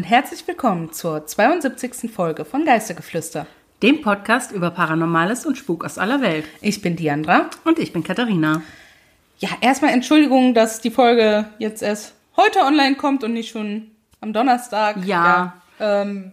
Und 0.00 0.04
herzlich 0.04 0.48
willkommen 0.48 0.94
zur 0.94 1.26
72. 1.26 2.10
Folge 2.10 2.46
von 2.46 2.64
Geistergeflüster. 2.64 3.46
Dem 3.82 4.00
Podcast 4.00 4.50
über 4.50 4.70
Paranormales 4.70 5.44
und 5.44 5.58
Spuk 5.58 5.84
aus 5.84 5.98
aller 5.98 6.22
Welt. 6.22 6.46
Ich 6.62 6.80
bin 6.80 6.96
Diandra. 6.96 7.50
Und 7.64 7.78
ich 7.78 7.92
bin 7.92 8.02
Katharina. 8.02 8.62
Ja, 9.40 9.50
erstmal 9.60 9.92
Entschuldigung, 9.92 10.54
dass 10.54 10.80
die 10.80 10.90
Folge 10.90 11.44
jetzt 11.58 11.82
erst 11.82 12.14
heute 12.38 12.60
online 12.60 12.96
kommt 12.96 13.24
und 13.24 13.34
nicht 13.34 13.50
schon 13.50 13.90
am 14.22 14.32
Donnerstag. 14.32 15.04
Ja. 15.04 15.60
ja 15.78 16.02
ähm, 16.02 16.32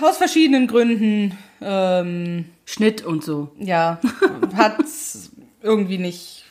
aus 0.00 0.16
verschiedenen 0.16 0.68
Gründen. 0.68 1.36
Ähm, 1.60 2.44
Schnitt 2.66 3.04
und 3.04 3.24
so. 3.24 3.50
Ja, 3.58 3.98
hat 4.54 4.76
irgendwie 5.60 5.98
nicht 5.98 6.44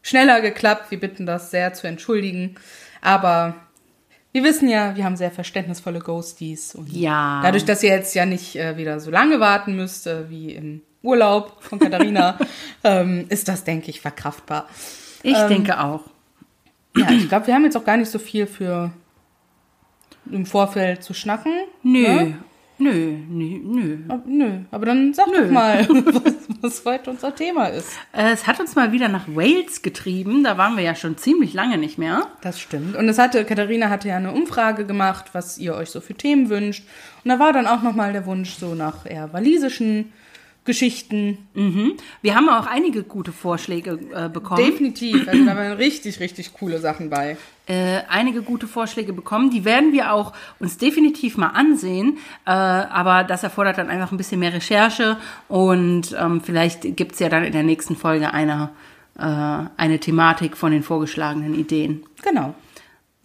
schneller 0.00 0.40
geklappt. 0.40 0.90
Wir 0.90 0.98
bitten 0.98 1.26
das 1.26 1.50
sehr 1.50 1.74
zu 1.74 1.86
entschuldigen. 1.86 2.54
Aber 3.02 3.56
wir 4.32 4.44
wissen 4.44 4.68
ja, 4.68 4.96
wir 4.96 5.04
haben 5.04 5.16
sehr 5.16 5.30
verständnisvolle 5.30 5.98
Ghosties. 5.98 6.74
Und 6.74 6.92
ja. 6.92 7.40
Dadurch, 7.42 7.64
dass 7.64 7.82
ihr 7.82 7.90
jetzt 7.90 8.14
ja 8.14 8.26
nicht 8.26 8.56
äh, 8.56 8.76
wieder 8.76 9.00
so 9.00 9.10
lange 9.10 9.40
warten 9.40 9.74
müsst, 9.74 10.06
äh, 10.06 10.30
wie 10.30 10.52
im 10.52 10.82
Urlaub 11.02 11.62
von 11.62 11.78
Katharina, 11.78 12.38
ähm, 12.84 13.26
ist 13.28 13.48
das, 13.48 13.64
denke 13.64 13.90
ich, 13.90 14.00
verkraftbar. 14.00 14.68
Ich 15.22 15.36
ähm, 15.36 15.48
denke 15.48 15.80
auch. 15.80 16.04
Ja, 16.96 17.10
ich 17.10 17.28
glaube, 17.28 17.46
wir 17.46 17.54
haben 17.54 17.64
jetzt 17.64 17.76
auch 17.76 17.84
gar 17.84 17.96
nicht 17.96 18.10
so 18.10 18.18
viel 18.18 18.46
für 18.46 18.92
im 20.30 20.46
Vorfeld 20.46 21.02
zu 21.02 21.14
schnacken. 21.14 21.52
Nö, 21.82 22.02
ne? 22.02 22.38
Nö, 22.80 23.12
nö, 23.28 23.58
nö. 23.62 23.96
Aber, 24.08 24.22
nö, 24.26 24.50
aber 24.70 24.86
dann 24.86 25.12
sag 25.12 25.28
nö. 25.28 25.44
doch 25.44 25.50
mal, 25.50 25.86
was, 25.88 26.34
was, 26.62 26.84
heute 26.86 27.10
unser 27.10 27.34
Thema 27.34 27.66
ist. 27.66 27.90
Äh, 28.12 28.32
es 28.32 28.46
hat 28.46 28.58
uns 28.58 28.74
mal 28.74 28.90
wieder 28.90 29.08
nach 29.08 29.28
Wales 29.28 29.82
getrieben. 29.82 30.42
Da 30.42 30.56
waren 30.56 30.76
wir 30.76 30.82
ja 30.82 30.94
schon 30.94 31.18
ziemlich 31.18 31.52
lange 31.52 31.76
nicht 31.76 31.98
mehr. 31.98 32.28
Das 32.40 32.58
stimmt. 32.58 32.96
Und 32.96 33.06
es 33.08 33.18
hatte, 33.18 33.44
Katharina 33.44 33.90
hatte 33.90 34.08
ja 34.08 34.16
eine 34.16 34.32
Umfrage 34.32 34.86
gemacht, 34.86 35.26
was 35.32 35.58
ihr 35.58 35.74
euch 35.74 35.90
so 35.90 36.00
für 36.00 36.14
Themen 36.14 36.48
wünscht. 36.48 36.84
Und 37.22 37.28
da 37.28 37.38
war 37.38 37.52
dann 37.52 37.66
auch 37.66 37.82
nochmal 37.82 38.14
der 38.14 38.24
Wunsch 38.24 38.54
so 38.54 38.74
nach 38.74 39.04
eher 39.04 39.30
walisischen 39.34 40.12
Geschichten. 40.64 41.38
Mhm. 41.54 41.94
Wir 42.20 42.34
haben 42.34 42.48
auch 42.48 42.66
einige 42.66 43.02
gute 43.02 43.32
Vorschläge 43.32 43.98
äh, 44.14 44.28
bekommen. 44.28 44.64
Definitiv. 44.64 45.26
Also 45.26 45.44
da 45.44 45.56
waren 45.56 45.72
richtig, 45.72 46.20
richtig 46.20 46.52
coole 46.52 46.78
Sachen 46.78 47.08
bei. 47.08 47.38
Äh, 47.66 48.02
einige 48.08 48.42
gute 48.42 48.66
Vorschläge 48.66 49.12
bekommen. 49.12 49.50
Die 49.50 49.64
werden 49.64 49.92
wir 49.92 50.12
auch 50.12 50.34
uns 50.58 50.76
definitiv 50.76 51.38
mal 51.38 51.48
ansehen. 51.48 52.18
Äh, 52.44 52.50
aber 52.50 53.24
das 53.24 53.42
erfordert 53.42 53.78
dann 53.78 53.88
einfach 53.88 54.12
ein 54.12 54.18
bisschen 54.18 54.40
mehr 54.40 54.52
Recherche. 54.52 55.16
Und 55.48 56.14
ähm, 56.18 56.42
vielleicht 56.42 56.84
es 56.84 57.18
ja 57.18 57.28
dann 57.30 57.44
in 57.44 57.52
der 57.52 57.62
nächsten 57.62 57.96
Folge 57.96 58.34
eine, 58.34 58.70
äh, 59.18 59.22
eine 59.22 59.98
Thematik 59.98 60.58
von 60.58 60.72
den 60.72 60.82
vorgeschlagenen 60.82 61.54
Ideen. 61.54 62.04
Genau. 62.22 62.54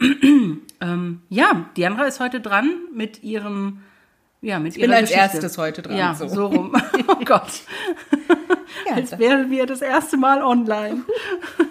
ähm, 0.80 1.20
ja, 1.28 1.66
Diandra 1.76 2.04
ist 2.04 2.20
heute 2.20 2.40
dran 2.40 2.70
mit 2.94 3.22
ihrem 3.22 3.80
ja, 4.40 4.58
mit 4.58 4.74
ich 4.76 4.80
bin 4.80 4.92
als 4.92 5.10
Geschichte. 5.10 5.36
erstes 5.36 5.58
heute 5.58 5.82
dran. 5.82 5.96
Ja, 5.96 6.14
so, 6.14 6.28
so 6.28 6.46
rum. 6.46 6.74
Oh 7.08 7.24
Gott. 7.24 7.62
ja, 8.88 8.94
als 8.96 9.18
wären 9.18 9.50
wir 9.50 9.66
das 9.66 9.80
erste 9.80 10.16
Mal 10.16 10.42
online. 10.42 11.02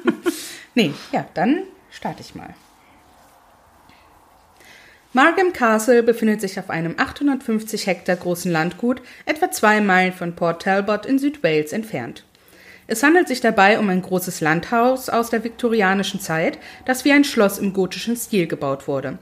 nee, 0.76 0.94
ja, 1.12 1.26
dann 1.34 1.64
starte 1.92 2.22
ich 2.22 2.36
mal. 2.36 2.54
Margam 5.14 5.54
Castle 5.54 6.04
befindet 6.04 6.42
sich 6.42 6.60
auf 6.60 6.70
einem 6.70 6.96
850 6.98 7.88
Hektar 7.88 8.18
großen 8.18 8.52
Landgut, 8.52 9.02
etwa 9.26 9.50
zwei 9.50 9.80
Meilen 9.80 10.12
von 10.12 10.36
Port 10.36 10.64
Talbot 10.64 11.06
in 11.06 11.20
Südwales 11.20 11.72
entfernt. 11.72 12.26
Es 12.88 13.02
handelt 13.02 13.28
sich 13.28 13.42
dabei 13.42 13.80
um 13.80 13.90
ein 13.90 14.02
großes 14.02 14.42
Landhaus 14.42 15.10
aus 15.10 15.30
der 15.30 15.44
viktorianischen 15.44 16.20
Zeit, 16.20 16.60
das 16.86 17.06
wie 17.06 17.14
ein 17.14 17.24
Schloss 17.24 17.58
im 17.60 17.74
gotischen 17.74 18.16
Stil 18.16 18.46
gebaut 18.48 18.88
wurde. 18.88 19.18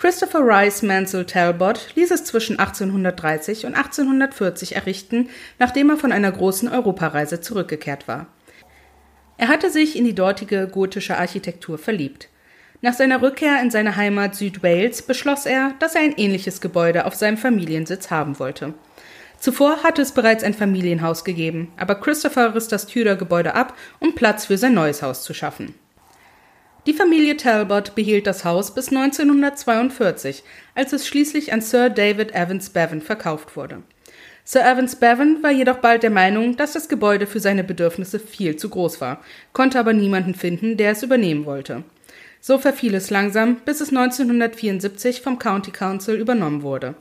Christopher 0.00 0.40
Rice 0.40 0.80
Mansell 0.82 1.26
Talbot 1.26 1.94
ließ 1.94 2.10
es 2.10 2.24
zwischen 2.24 2.58
1830 2.58 3.66
und 3.66 3.74
1840 3.74 4.74
errichten, 4.74 5.28
nachdem 5.58 5.90
er 5.90 5.98
von 5.98 6.10
einer 6.10 6.32
großen 6.32 6.70
Europareise 6.70 7.42
zurückgekehrt 7.42 8.08
war. 8.08 8.26
Er 9.36 9.48
hatte 9.48 9.68
sich 9.68 9.96
in 9.96 10.06
die 10.06 10.14
dortige 10.14 10.68
gotische 10.68 11.18
Architektur 11.18 11.76
verliebt. 11.76 12.30
Nach 12.80 12.94
seiner 12.94 13.20
Rückkehr 13.20 13.60
in 13.60 13.70
seine 13.70 13.96
Heimat 13.96 14.36
Südwales 14.36 15.02
beschloss 15.02 15.44
er, 15.44 15.74
dass 15.80 15.94
er 15.94 16.00
ein 16.00 16.16
ähnliches 16.16 16.62
Gebäude 16.62 17.04
auf 17.04 17.14
seinem 17.14 17.36
Familiensitz 17.36 18.10
haben 18.10 18.38
wollte. 18.38 18.72
Zuvor 19.38 19.82
hatte 19.82 20.00
es 20.00 20.12
bereits 20.12 20.42
ein 20.42 20.54
Familienhaus 20.54 21.24
gegeben, 21.24 21.74
aber 21.76 21.94
Christopher 21.94 22.54
riss 22.54 22.68
das 22.68 22.86
Tudor-Gebäude 22.86 23.54
ab, 23.54 23.76
um 23.98 24.14
Platz 24.14 24.46
für 24.46 24.56
sein 24.56 24.72
neues 24.72 25.02
Haus 25.02 25.24
zu 25.24 25.34
schaffen. 25.34 25.74
Die 26.86 26.94
Familie 26.94 27.36
Talbot 27.36 27.94
behielt 27.94 28.26
das 28.26 28.46
Haus 28.46 28.74
bis 28.74 28.88
1942, 28.88 30.42
als 30.74 30.94
es 30.94 31.06
schließlich 31.06 31.52
an 31.52 31.60
Sir 31.60 31.90
David 31.90 32.34
Evans 32.34 32.70
Bevan 32.70 33.02
verkauft 33.02 33.54
wurde. 33.54 33.82
Sir 34.44 34.62
Evans 34.62 34.96
Bevan 34.96 35.42
war 35.42 35.50
jedoch 35.50 35.76
bald 35.76 36.02
der 36.02 36.10
Meinung, 36.10 36.56
dass 36.56 36.72
das 36.72 36.88
Gebäude 36.88 37.26
für 37.26 37.38
seine 37.38 37.64
Bedürfnisse 37.64 38.18
viel 38.18 38.56
zu 38.56 38.70
groß 38.70 39.00
war, 39.02 39.22
konnte 39.52 39.78
aber 39.78 39.92
niemanden 39.92 40.34
finden, 40.34 40.78
der 40.78 40.92
es 40.92 41.02
übernehmen 41.02 41.44
wollte. 41.44 41.84
So 42.40 42.56
verfiel 42.56 42.94
es 42.94 43.10
langsam, 43.10 43.56
bis 43.66 43.82
es 43.82 43.90
1974 43.90 45.20
vom 45.20 45.38
County 45.38 45.72
Council 45.72 46.16
übernommen 46.16 46.62
wurde. 46.62 46.94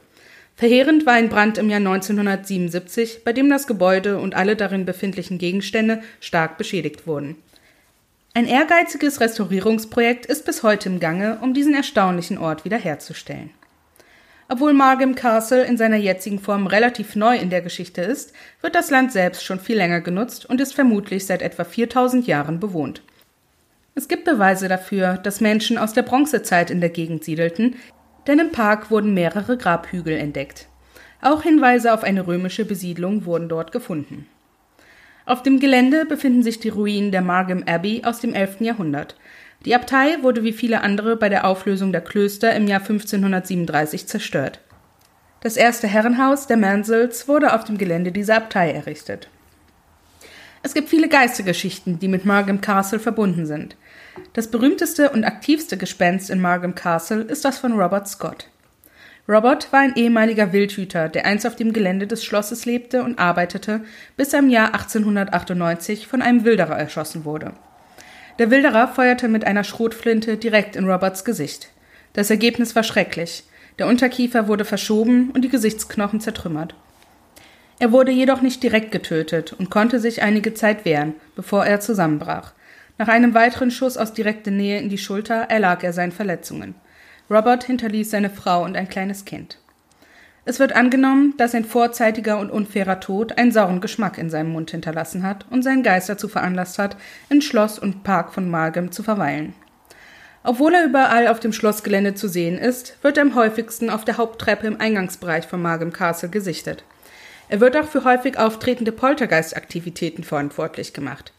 Verheerend 0.58 1.06
war 1.06 1.14
ein 1.14 1.30
Brand 1.30 1.58
im 1.58 1.70
Jahr 1.70 1.80
1977, 1.80 3.24
bei 3.24 3.32
dem 3.32 3.50
das 3.50 3.66
Gebäude 3.66 4.18
und 4.18 4.36
alle 4.36 4.58
darin 4.58 4.86
befindlichen 4.86 5.38
Gegenstände 5.38 6.02
stark 6.20 6.58
beschädigt 6.58 7.08
wurden. 7.08 7.38
Ein 8.34 8.46
ehrgeiziges 8.46 9.20
Restaurierungsprojekt 9.22 10.28
ist 10.28 10.46
bis 10.46 10.62
heute 10.62 10.88
im 10.88 11.00
Gange, 11.00 11.40
um 11.42 11.54
diesen 11.54 11.74
erstaunlichen 11.74 12.38
Ort 12.38 12.64
wiederherzustellen. 12.64 13.50
Obwohl 14.48 14.74
Margam 14.74 15.16
Castle 15.16 15.64
in 15.64 15.78
seiner 15.78 15.98
jetzigen 15.98 16.40
Form 16.40 16.68
relativ 16.68 17.16
neu 17.16 17.38
in 17.38 17.50
der 17.50 17.62
Geschichte 17.62 18.02
ist, 18.02 18.34
wird 18.62 18.76
das 18.76 18.92
Land 18.92 19.12
selbst 19.12 19.44
schon 19.44 19.60
viel 19.60 19.78
länger 19.78 20.02
genutzt 20.02 20.46
und 20.48 20.62
ist 20.62 20.74
vermutlich 20.74 21.26
seit 21.26 21.42
etwa 21.42 21.64
4000 21.64 22.28
Jahren 22.28 22.60
bewohnt. 22.60 23.02
Es 23.96 24.08
gibt 24.08 24.26
Beweise 24.26 24.68
dafür, 24.68 25.18
dass 25.18 25.42
Menschen 25.42 25.78
aus 25.78 25.94
der 25.94 26.04
Bronzezeit 26.04 26.72
in 26.72 26.82
der 26.82 26.90
Gegend 26.90 27.24
siedelten, 27.24 27.76
denn 28.28 28.40
im 28.40 28.52
Park 28.52 28.92
wurden 28.92 29.14
mehrere 29.14 29.58
Grabhügel 29.58 30.18
entdeckt. 30.18 30.68
Auch 31.22 31.44
Hinweise 31.44 31.94
auf 31.94 32.04
eine 32.04 32.26
römische 32.26 32.64
Besiedlung 32.64 33.26
wurden 33.26 33.50
dort 33.50 33.72
gefunden. 33.72 34.28
Auf 35.30 35.44
dem 35.44 35.60
Gelände 35.60 36.06
befinden 36.06 36.42
sich 36.42 36.60
die 36.60 36.70
Ruinen 36.70 37.12
der 37.12 37.22
Margam 37.22 37.64
Abbey 37.68 38.02
aus 38.04 38.20
dem 38.20 38.34
11. 38.34 38.62
Jahrhundert. 38.62 39.16
Die 39.64 39.76
Abtei 39.76 40.18
wurde 40.24 40.44
wie 40.44 40.54
viele 40.54 40.82
andere 40.82 41.18
bei 41.18 41.30
der 41.30 41.46
Auflösung 41.46 41.92
der 41.92 42.02
Klöster 42.02 42.56
im 42.56 42.66
Jahr 42.66 42.80
1537 42.80 44.08
zerstört. 44.08 44.60
Das 45.42 45.56
erste 45.56 45.88
Herrenhaus 45.88 46.48
der 46.48 46.58
Mansels 46.58 47.28
wurde 47.28 47.54
auf 47.54 47.64
dem 47.64 47.78
Gelände 47.78 48.12
dieser 48.12 48.38
Abtei 48.38 48.72
errichtet. 48.72 49.30
Es 50.64 50.74
gibt 50.74 50.90
viele 50.90 51.08
Geistergeschichten, 51.08 52.00
die 52.00 52.08
mit 52.08 52.26
Margam 52.26 52.60
Castle 52.60 52.98
verbunden 52.98 53.46
sind. 53.46 53.78
Das 54.34 54.50
berühmteste 54.50 55.12
und 55.12 55.26
aktivste 55.26 55.78
Gespenst 55.78 56.32
in 56.32 56.42
Margam 56.42 56.74
Castle 56.74 57.22
ist 57.22 57.46
das 57.46 57.60
von 57.60 57.80
Robert 57.80 58.08
Scott. 58.08 58.48
Robert 59.30 59.72
war 59.72 59.82
ein 59.82 59.96
ehemaliger 59.96 60.54
Wildhüter, 60.54 61.08
der 61.08 61.28
einst 61.28 61.46
auf 61.46 61.56
dem 61.56 61.72
Gelände 61.72 62.08
des 62.08 62.24
Schlosses 62.24 62.66
lebte 62.66 63.04
und 63.04 63.20
arbeitete, 63.20 63.82
bis 64.18 64.34
er 64.34 64.40
im 64.40 64.50
Jahr 64.50 64.74
1898 64.74 66.08
von 66.08 66.24
einem 66.24 66.46
Wilderer 66.46 66.80
erschossen 66.80 67.26
wurde. 67.26 67.54
Der 68.40 68.50
Wilderer 68.50 68.88
feuerte 68.88 69.28
mit 69.28 69.46
einer 69.46 69.64
Schrotflinte 69.64 70.38
direkt 70.38 70.76
in 70.76 70.90
Roberts 70.90 71.26
Gesicht. 71.26 71.70
Das 72.14 72.32
Ergebnis 72.32 72.76
war 72.76 72.82
schrecklich. 72.82 73.44
Der 73.78 73.86
Unterkiefer 73.86 74.48
wurde 74.48 74.66
verschoben 74.66 75.30
und 75.30 75.44
die 75.44 75.50
Gesichtsknochen 75.50 76.22
zertrümmert. 76.22 76.74
Er 77.78 77.92
wurde 77.92 78.12
jedoch 78.12 78.42
nicht 78.42 78.64
direkt 78.64 78.92
getötet 78.92 79.54
und 79.54 79.70
konnte 79.70 80.00
sich 80.00 80.24
einige 80.24 80.56
Zeit 80.56 80.86
wehren, 80.86 81.14
bevor 81.36 81.68
er 81.68 81.80
zusammenbrach. 81.80 82.54
Nach 82.98 83.08
einem 83.08 83.36
weiteren 83.36 83.70
Schuss 83.70 83.96
aus 83.96 84.12
direkter 84.12 84.50
Nähe 84.52 84.80
in 84.80 84.90
die 84.90 84.98
Schulter 84.98 85.36
erlag 85.36 85.84
er 85.84 85.94
seinen 85.94 86.12
Verletzungen. 86.12 86.74
Robert 87.30 87.64
hinterließ 87.64 88.10
seine 88.10 88.30
Frau 88.30 88.64
und 88.64 88.76
ein 88.76 88.90
kleines 88.90 89.26
Kind. 89.26 89.60
Es 90.46 90.60
wird 90.60 90.74
angenommen, 90.74 91.36
dass 91.38 91.54
ein 91.54 91.66
vorzeitiger 91.66 92.40
und 92.40 92.50
unfairer 92.50 93.00
Tod 93.00 93.38
einen 93.38 93.52
sauren 93.52 93.82
Geschmack 93.82 94.18
in 94.18 94.32
seinem 94.32 94.52
Mund 94.52 94.72
hinterlassen 94.72 95.22
hat 95.22 95.46
und 95.52 95.62
seinen 95.62 95.84
Geist 95.84 96.10
dazu 96.10 96.28
veranlasst 96.28 96.80
hat, 96.80 96.98
in 97.30 97.42
Schloss 97.42 97.78
und 97.78 98.04
Park 98.04 98.34
von 98.34 98.50
Margam 98.50 98.92
zu 98.92 99.04
verweilen. 99.04 99.54
Obwohl 100.44 100.74
er 100.74 100.86
überall 100.86 101.28
auf 101.28 101.40
dem 101.40 101.54
Schlossgelände 101.54 102.16
zu 102.16 102.28
sehen 102.28 102.58
ist, 102.58 102.98
wird 103.04 103.18
er 103.18 103.24
am 103.24 103.36
häufigsten 103.36 103.90
auf 103.90 104.06
der 104.06 104.18
Haupttreppe 104.18 104.66
im 104.66 104.80
Eingangsbereich 104.80 105.46
von 105.46 105.62
Margam 105.62 105.94
Castle 105.94 106.30
gesichtet. 106.30 106.84
Er 107.50 107.60
wird 107.60 107.76
auch 107.78 107.88
für 107.88 108.04
häufig 108.04 108.40
auftretende 108.40 108.92
Poltergeistaktivitäten 108.92 110.24
verantwortlich 110.24 110.94
gemacht. 110.94 111.34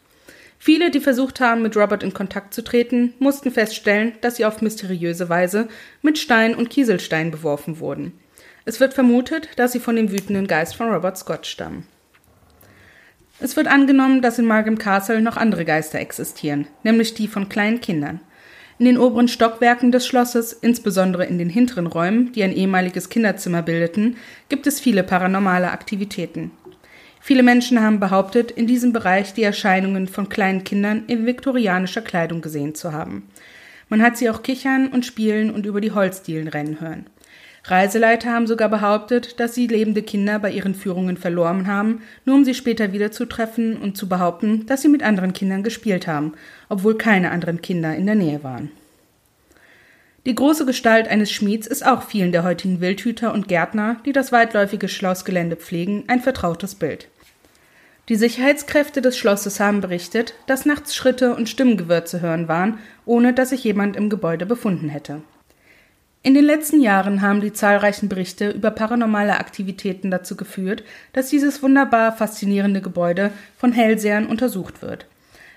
Viele, 0.63 0.91
die 0.91 0.99
versucht 0.99 1.39
haben, 1.39 1.63
mit 1.63 1.75
Robert 1.75 2.03
in 2.03 2.13
Kontakt 2.13 2.53
zu 2.53 2.63
treten, 2.63 3.15
mussten 3.17 3.49
feststellen, 3.49 4.13
dass 4.21 4.35
sie 4.35 4.45
auf 4.45 4.61
mysteriöse 4.61 5.27
Weise 5.27 5.67
mit 6.03 6.19
Stein 6.19 6.53
und 6.53 6.69
Kieselstein 6.69 7.31
beworfen 7.31 7.79
wurden. 7.79 8.13
Es 8.63 8.79
wird 8.79 8.93
vermutet, 8.93 9.49
dass 9.55 9.71
sie 9.71 9.79
von 9.79 9.95
dem 9.95 10.11
wütenden 10.11 10.45
Geist 10.45 10.75
von 10.75 10.93
Robert 10.93 11.17
Scott 11.17 11.47
stammen. 11.47 11.87
Es 13.39 13.55
wird 13.55 13.65
angenommen, 13.65 14.21
dass 14.21 14.37
in 14.37 14.45
Margam 14.45 14.77
Castle 14.77 15.23
noch 15.23 15.35
andere 15.35 15.65
Geister 15.65 15.99
existieren, 15.99 16.67
nämlich 16.83 17.15
die 17.15 17.27
von 17.27 17.49
kleinen 17.49 17.81
Kindern. 17.81 18.19
In 18.77 18.85
den 18.85 18.99
oberen 18.99 19.29
Stockwerken 19.29 19.91
des 19.91 20.05
Schlosses, 20.05 20.53
insbesondere 20.53 21.25
in 21.25 21.39
den 21.39 21.49
hinteren 21.49 21.87
Räumen, 21.87 22.33
die 22.33 22.43
ein 22.43 22.53
ehemaliges 22.53 23.09
Kinderzimmer 23.09 23.63
bildeten, 23.63 24.15
gibt 24.47 24.67
es 24.67 24.79
viele 24.79 25.01
paranormale 25.01 25.71
Aktivitäten. 25.71 26.51
Viele 27.23 27.43
Menschen 27.43 27.79
haben 27.79 27.99
behauptet, 27.99 28.49
in 28.49 28.65
diesem 28.65 28.93
Bereich 28.93 29.35
die 29.35 29.43
Erscheinungen 29.43 30.07
von 30.07 30.27
kleinen 30.27 30.63
Kindern 30.63 31.03
in 31.05 31.27
viktorianischer 31.27 32.01
Kleidung 32.01 32.41
gesehen 32.41 32.73
zu 32.73 32.93
haben. 32.93 33.29
Man 33.89 34.01
hat 34.01 34.17
sie 34.17 34.27
auch 34.29 34.41
kichern 34.41 34.87
und 34.87 35.05
spielen 35.05 35.51
und 35.51 35.67
über 35.67 35.81
die 35.81 35.91
Holzdielen 35.91 36.47
rennen 36.47 36.81
hören. 36.81 37.05
Reiseleiter 37.63 38.31
haben 38.31 38.47
sogar 38.47 38.69
behauptet, 38.69 39.39
dass 39.39 39.53
sie 39.53 39.67
lebende 39.67 40.01
Kinder 40.01 40.39
bei 40.39 40.49
ihren 40.49 40.73
Führungen 40.73 41.15
verloren 41.15 41.67
haben, 41.67 42.01
nur 42.25 42.37
um 42.37 42.43
sie 42.43 42.55
später 42.55 42.91
wieder 42.91 43.11
zu 43.11 43.25
treffen 43.25 43.77
und 43.77 43.95
zu 43.95 44.09
behaupten, 44.09 44.65
dass 44.65 44.81
sie 44.81 44.89
mit 44.89 45.03
anderen 45.03 45.33
Kindern 45.33 45.61
gespielt 45.61 46.07
haben, 46.07 46.33
obwohl 46.69 46.97
keine 46.97 47.29
anderen 47.29 47.61
Kinder 47.61 47.95
in 47.95 48.07
der 48.07 48.15
Nähe 48.15 48.43
waren. 48.43 48.71
Die 50.27 50.35
große 50.35 50.67
Gestalt 50.67 51.07
eines 51.07 51.31
Schmieds 51.31 51.65
ist 51.65 51.83
auch 51.85 52.03
vielen 52.03 52.31
der 52.31 52.43
heutigen 52.43 52.79
Wildhüter 52.79 53.33
und 53.33 53.47
Gärtner, 53.47 53.97
die 54.05 54.11
das 54.11 54.31
weitläufige 54.31 54.87
Schlossgelände 54.87 55.55
pflegen, 55.55 56.03
ein 56.07 56.21
vertrautes 56.21 56.75
Bild. 56.75 57.07
Die 58.07 58.15
Sicherheitskräfte 58.15 59.01
des 59.01 59.17
Schlosses 59.17 59.59
haben 59.59 59.81
berichtet, 59.81 60.35
dass 60.45 60.65
nachts 60.65 60.95
Schritte 60.95 61.35
und 61.35 61.49
Stimmengewirr 61.49 62.05
zu 62.05 62.21
hören 62.21 62.47
waren, 62.47 62.77
ohne 63.05 63.33
dass 63.33 63.49
sich 63.49 63.63
jemand 63.63 63.95
im 63.95 64.09
Gebäude 64.09 64.45
befunden 64.45 64.89
hätte. 64.89 65.21
In 66.21 66.35
den 66.35 66.45
letzten 66.45 66.81
Jahren 66.81 67.23
haben 67.23 67.41
die 67.41 67.53
zahlreichen 67.53 68.07
Berichte 68.07 68.51
über 68.51 68.69
paranormale 68.69 69.39
Aktivitäten 69.39 70.11
dazu 70.11 70.35
geführt, 70.35 70.83
dass 71.13 71.29
dieses 71.29 71.63
wunderbar 71.63 72.15
faszinierende 72.15 72.81
Gebäude 72.81 73.31
von 73.57 73.71
Hellsehern 73.71 74.27
untersucht 74.27 74.83
wird. 74.83 75.07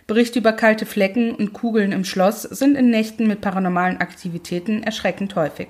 Berichte 0.07 0.39
über 0.39 0.53
kalte 0.53 0.85
Flecken 0.85 1.35
und 1.35 1.55
Kugeln 1.55 1.93
im 1.93 2.05
Schloss 2.05 2.43
sind 2.43 2.77
in 2.77 2.91
Nächten 2.91 3.27
mit 3.27 3.41
paranormalen 3.41 3.99
Aktivitäten 3.99 4.83
erschreckend 4.83 5.35
häufig. 5.35 5.69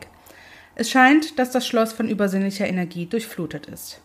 Es 0.75 0.90
scheint, 0.90 1.38
dass 1.38 1.52
das 1.52 1.66
Schloss 1.66 1.92
von 1.92 2.08
übersinnlicher 2.08 2.66
Energie 2.66 3.06
durchflutet 3.06 3.66
ist. 3.66 4.00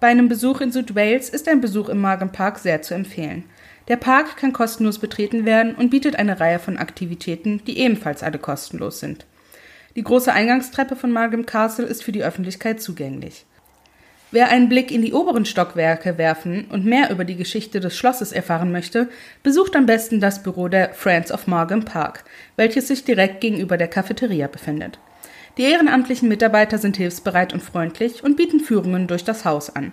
Bei 0.00 0.08
einem 0.08 0.28
Besuch 0.28 0.62
in 0.62 0.72
Südwales 0.72 1.28
ist 1.28 1.48
ein 1.48 1.60
Besuch 1.60 1.90
im 1.90 2.00
Margam 2.00 2.32
Park 2.32 2.58
sehr 2.58 2.80
zu 2.80 2.94
empfehlen. 2.94 3.44
Der 3.88 3.96
Park 3.96 4.36
kann 4.38 4.54
kostenlos 4.54 4.98
betreten 4.98 5.44
werden 5.44 5.74
und 5.74 5.90
bietet 5.90 6.16
eine 6.16 6.40
Reihe 6.40 6.58
von 6.58 6.78
Aktivitäten, 6.78 7.62
die 7.66 7.78
ebenfalls 7.78 8.22
alle 8.22 8.38
kostenlos 8.38 9.00
sind. 9.00 9.26
Die 9.96 10.02
große 10.02 10.32
Eingangstreppe 10.32 10.96
von 10.96 11.12
Margam 11.12 11.44
Castle 11.44 11.84
ist 11.84 12.02
für 12.02 12.12
die 12.12 12.24
Öffentlichkeit 12.24 12.80
zugänglich. 12.80 13.44
Wer 14.32 14.48
einen 14.48 14.70
Blick 14.70 14.90
in 14.90 15.02
die 15.02 15.12
oberen 15.12 15.44
Stockwerke 15.44 16.16
werfen 16.16 16.64
und 16.70 16.86
mehr 16.86 17.10
über 17.10 17.26
die 17.26 17.36
Geschichte 17.36 17.80
des 17.80 17.94
Schlosses 17.94 18.32
erfahren 18.32 18.72
möchte, 18.72 19.10
besucht 19.42 19.76
am 19.76 19.84
besten 19.84 20.20
das 20.20 20.42
Büro 20.42 20.68
der 20.68 20.94
Friends 20.94 21.30
of 21.30 21.46
Margam 21.46 21.84
Park, 21.84 22.24
welches 22.56 22.88
sich 22.88 23.04
direkt 23.04 23.42
gegenüber 23.42 23.76
der 23.76 23.88
Cafeteria 23.88 24.46
befindet. 24.46 24.98
Die 25.58 25.64
ehrenamtlichen 25.64 26.30
Mitarbeiter 26.30 26.78
sind 26.78 26.96
hilfsbereit 26.96 27.52
und 27.52 27.62
freundlich 27.62 28.24
und 28.24 28.38
bieten 28.38 28.60
Führungen 28.60 29.06
durch 29.06 29.22
das 29.22 29.44
Haus 29.44 29.68
an. 29.68 29.92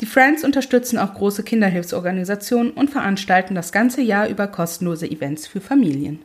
Die 0.00 0.06
Friends 0.06 0.44
unterstützen 0.44 0.96
auch 0.96 1.14
große 1.14 1.42
Kinderhilfsorganisationen 1.42 2.70
und 2.70 2.88
veranstalten 2.88 3.56
das 3.56 3.72
ganze 3.72 4.00
Jahr 4.00 4.28
über 4.28 4.46
kostenlose 4.46 5.10
Events 5.10 5.48
für 5.48 5.60
Familien. 5.60 6.20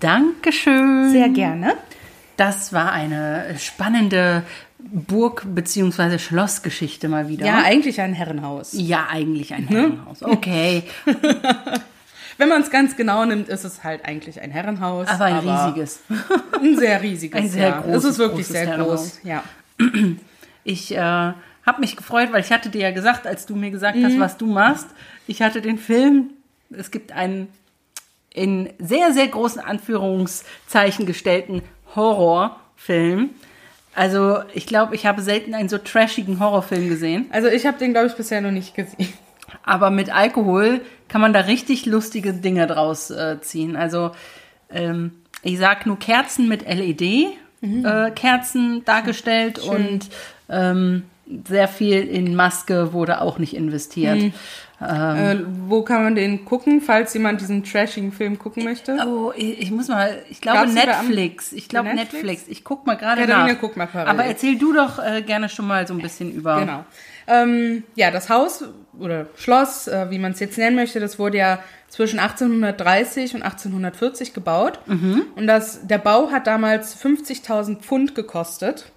Dankeschön. 0.00 1.10
Sehr 1.10 1.28
gerne. 1.28 1.74
Das 2.42 2.72
war 2.72 2.90
eine 2.90 3.54
spannende 3.56 4.42
Burg- 4.80 5.44
bzw. 5.46 6.18
Schlossgeschichte 6.18 7.08
mal 7.08 7.28
wieder. 7.28 7.46
Ja, 7.46 7.62
eigentlich 7.62 8.00
ein 8.00 8.14
Herrenhaus. 8.14 8.70
Ja, 8.72 9.06
eigentlich 9.08 9.54
ein 9.54 9.68
Herrenhaus. 9.68 10.24
Okay. 10.24 10.82
Wenn 12.38 12.48
man 12.48 12.62
es 12.62 12.70
ganz 12.72 12.96
genau 12.96 13.24
nimmt, 13.24 13.48
ist 13.48 13.62
es 13.62 13.84
halt 13.84 14.04
eigentlich 14.04 14.40
ein 14.40 14.50
Herrenhaus. 14.50 15.06
Aber 15.06 15.26
ein 15.26 15.38
riesiges. 15.38 16.00
Ein 16.60 16.76
sehr 16.76 17.00
riesiges. 17.00 17.38
Ein 17.40 17.48
sehr 17.48 17.68
ja. 17.68 17.80
großes, 17.80 18.04
Es 18.04 18.10
ist 18.10 18.18
wirklich 18.18 18.46
sehr 18.48 18.66
Herrenhaus. 18.66 19.00
groß. 19.00 19.20
Ja. 19.22 19.44
Ich 20.64 20.92
äh, 20.94 20.98
habe 20.98 21.80
mich 21.80 21.96
gefreut, 21.96 22.32
weil 22.32 22.40
ich 22.40 22.50
hatte 22.50 22.70
dir 22.70 22.80
ja 22.82 22.90
gesagt, 22.92 23.24
als 23.26 23.46
du 23.46 23.54
mir 23.54 23.70
gesagt 23.70 23.96
Mhm. 23.98 24.04
hast, 24.04 24.18
was 24.20 24.36
du 24.36 24.46
machst, 24.46 24.86
ich 25.28 25.42
hatte 25.42 25.60
den 25.60 25.78
Film, 25.78 26.30
es 26.70 26.90
gibt 26.90 27.12
einen 27.12 27.46
in 28.34 28.72
sehr, 28.80 29.12
sehr 29.12 29.28
großen 29.28 29.60
Anführungszeichen 29.60 31.04
gestellten 31.06 31.62
Horrorfilm. 31.94 33.30
Also 33.94 34.38
ich 34.54 34.66
glaube, 34.66 34.94
ich 34.94 35.06
habe 35.06 35.22
selten 35.22 35.54
einen 35.54 35.68
so 35.68 35.78
trashigen 35.78 36.40
Horrorfilm 36.40 36.88
gesehen. 36.88 37.26
Also 37.30 37.48
ich 37.48 37.66
habe 37.66 37.78
den, 37.78 37.92
glaube 37.92 38.06
ich, 38.08 38.14
bisher 38.14 38.40
noch 38.40 38.50
nicht 38.50 38.74
gesehen. 38.74 39.08
Aber 39.62 39.90
mit 39.90 40.14
Alkohol 40.14 40.80
kann 41.08 41.20
man 41.20 41.32
da 41.32 41.40
richtig 41.40 41.84
lustige 41.84 42.32
Dinge 42.32 42.66
draus 42.66 43.10
äh, 43.10 43.40
ziehen. 43.42 43.76
Also 43.76 44.12
ähm, 44.70 45.12
ich 45.42 45.58
sag 45.58 45.86
nur 45.86 45.98
Kerzen 45.98 46.48
mit 46.48 46.66
LED-Kerzen 46.66 47.84
äh, 47.84 48.10
Kerzen 48.12 48.84
dargestellt 48.84 49.58
und 49.58 50.08
ähm, 50.48 51.04
sehr 51.46 51.68
viel 51.68 52.02
in 52.02 52.34
Maske 52.34 52.92
wurde 52.92 53.20
auch 53.20 53.38
nicht 53.38 53.54
investiert. 53.54 54.32
Äh, 54.82 55.44
wo 55.66 55.82
kann 55.82 56.02
man 56.02 56.14
den 56.14 56.44
gucken, 56.44 56.80
falls 56.80 57.14
jemand 57.14 57.40
diesen 57.40 57.62
trashigen 57.62 58.12
Film 58.12 58.38
gucken 58.38 58.64
möchte? 58.64 58.96
Oh, 59.06 59.32
ich, 59.36 59.60
ich 59.60 59.70
muss 59.70 59.88
mal, 59.88 60.18
ich 60.28 60.40
glaube 60.40 60.68
Netflix. 60.70 61.52
Ich 61.52 61.68
glaube 61.68 61.88
Netflix? 61.90 62.12
Netflix? 62.12 62.44
Ich 62.48 62.64
guck 62.64 62.86
mal 62.86 62.96
gerade 62.96 63.22
Katharina, 63.22 63.52
nach. 63.52 63.60
guck 63.60 63.76
mal 63.76 63.86
parallel. 63.86 64.10
Aber 64.10 64.24
erzähl 64.24 64.58
du 64.58 64.72
doch 64.72 64.98
äh, 64.98 65.22
gerne 65.22 65.48
schon 65.48 65.66
mal 65.66 65.86
so 65.86 65.94
ein 65.94 66.00
bisschen 66.00 66.32
über. 66.32 66.60
Genau. 66.60 66.84
Ähm, 67.28 67.84
ja, 67.94 68.10
das 68.10 68.28
Haus 68.28 68.64
oder 68.98 69.26
Schloss, 69.36 69.86
äh, 69.86 70.10
wie 70.10 70.18
man 70.18 70.32
es 70.32 70.40
jetzt 70.40 70.58
nennen 70.58 70.76
möchte, 70.76 70.98
das 70.98 71.18
wurde 71.18 71.38
ja 71.38 71.58
zwischen 71.88 72.18
1830 72.18 73.34
und 73.34 73.42
1840 73.42 74.34
gebaut. 74.34 74.80
Und 75.36 75.46
das, 75.46 75.86
der 75.86 75.98
Bau 75.98 76.30
hat 76.30 76.46
damals 76.46 77.00
50.000 77.00 77.80
Pfund 77.80 78.14
gekostet. 78.14 78.90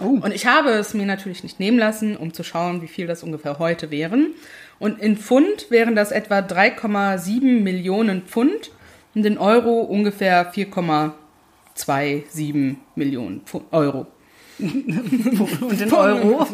Oh. 0.00 0.18
Und 0.20 0.32
ich 0.32 0.46
habe 0.46 0.70
es 0.70 0.94
mir 0.94 1.06
natürlich 1.06 1.42
nicht 1.42 1.60
nehmen 1.60 1.78
lassen, 1.78 2.16
um 2.16 2.32
zu 2.32 2.42
schauen, 2.42 2.82
wie 2.82 2.88
viel 2.88 3.06
das 3.06 3.22
ungefähr 3.22 3.58
heute 3.58 3.90
wären. 3.90 4.34
Und 4.80 4.98
in 4.98 5.16
Pfund 5.16 5.70
wären 5.70 5.94
das 5.94 6.10
etwa 6.10 6.38
3,7 6.38 7.60
Millionen 7.60 8.22
Pfund 8.22 8.70
und 9.14 9.24
in 9.26 9.38
Euro 9.38 9.80
ungefähr 9.82 10.52
4,27 10.52 12.76
Millionen 12.96 13.42
Pfund, 13.42 13.64
Euro. 13.70 14.06
Und 14.58 15.80
in 15.80 15.92
Euro. 15.92 16.46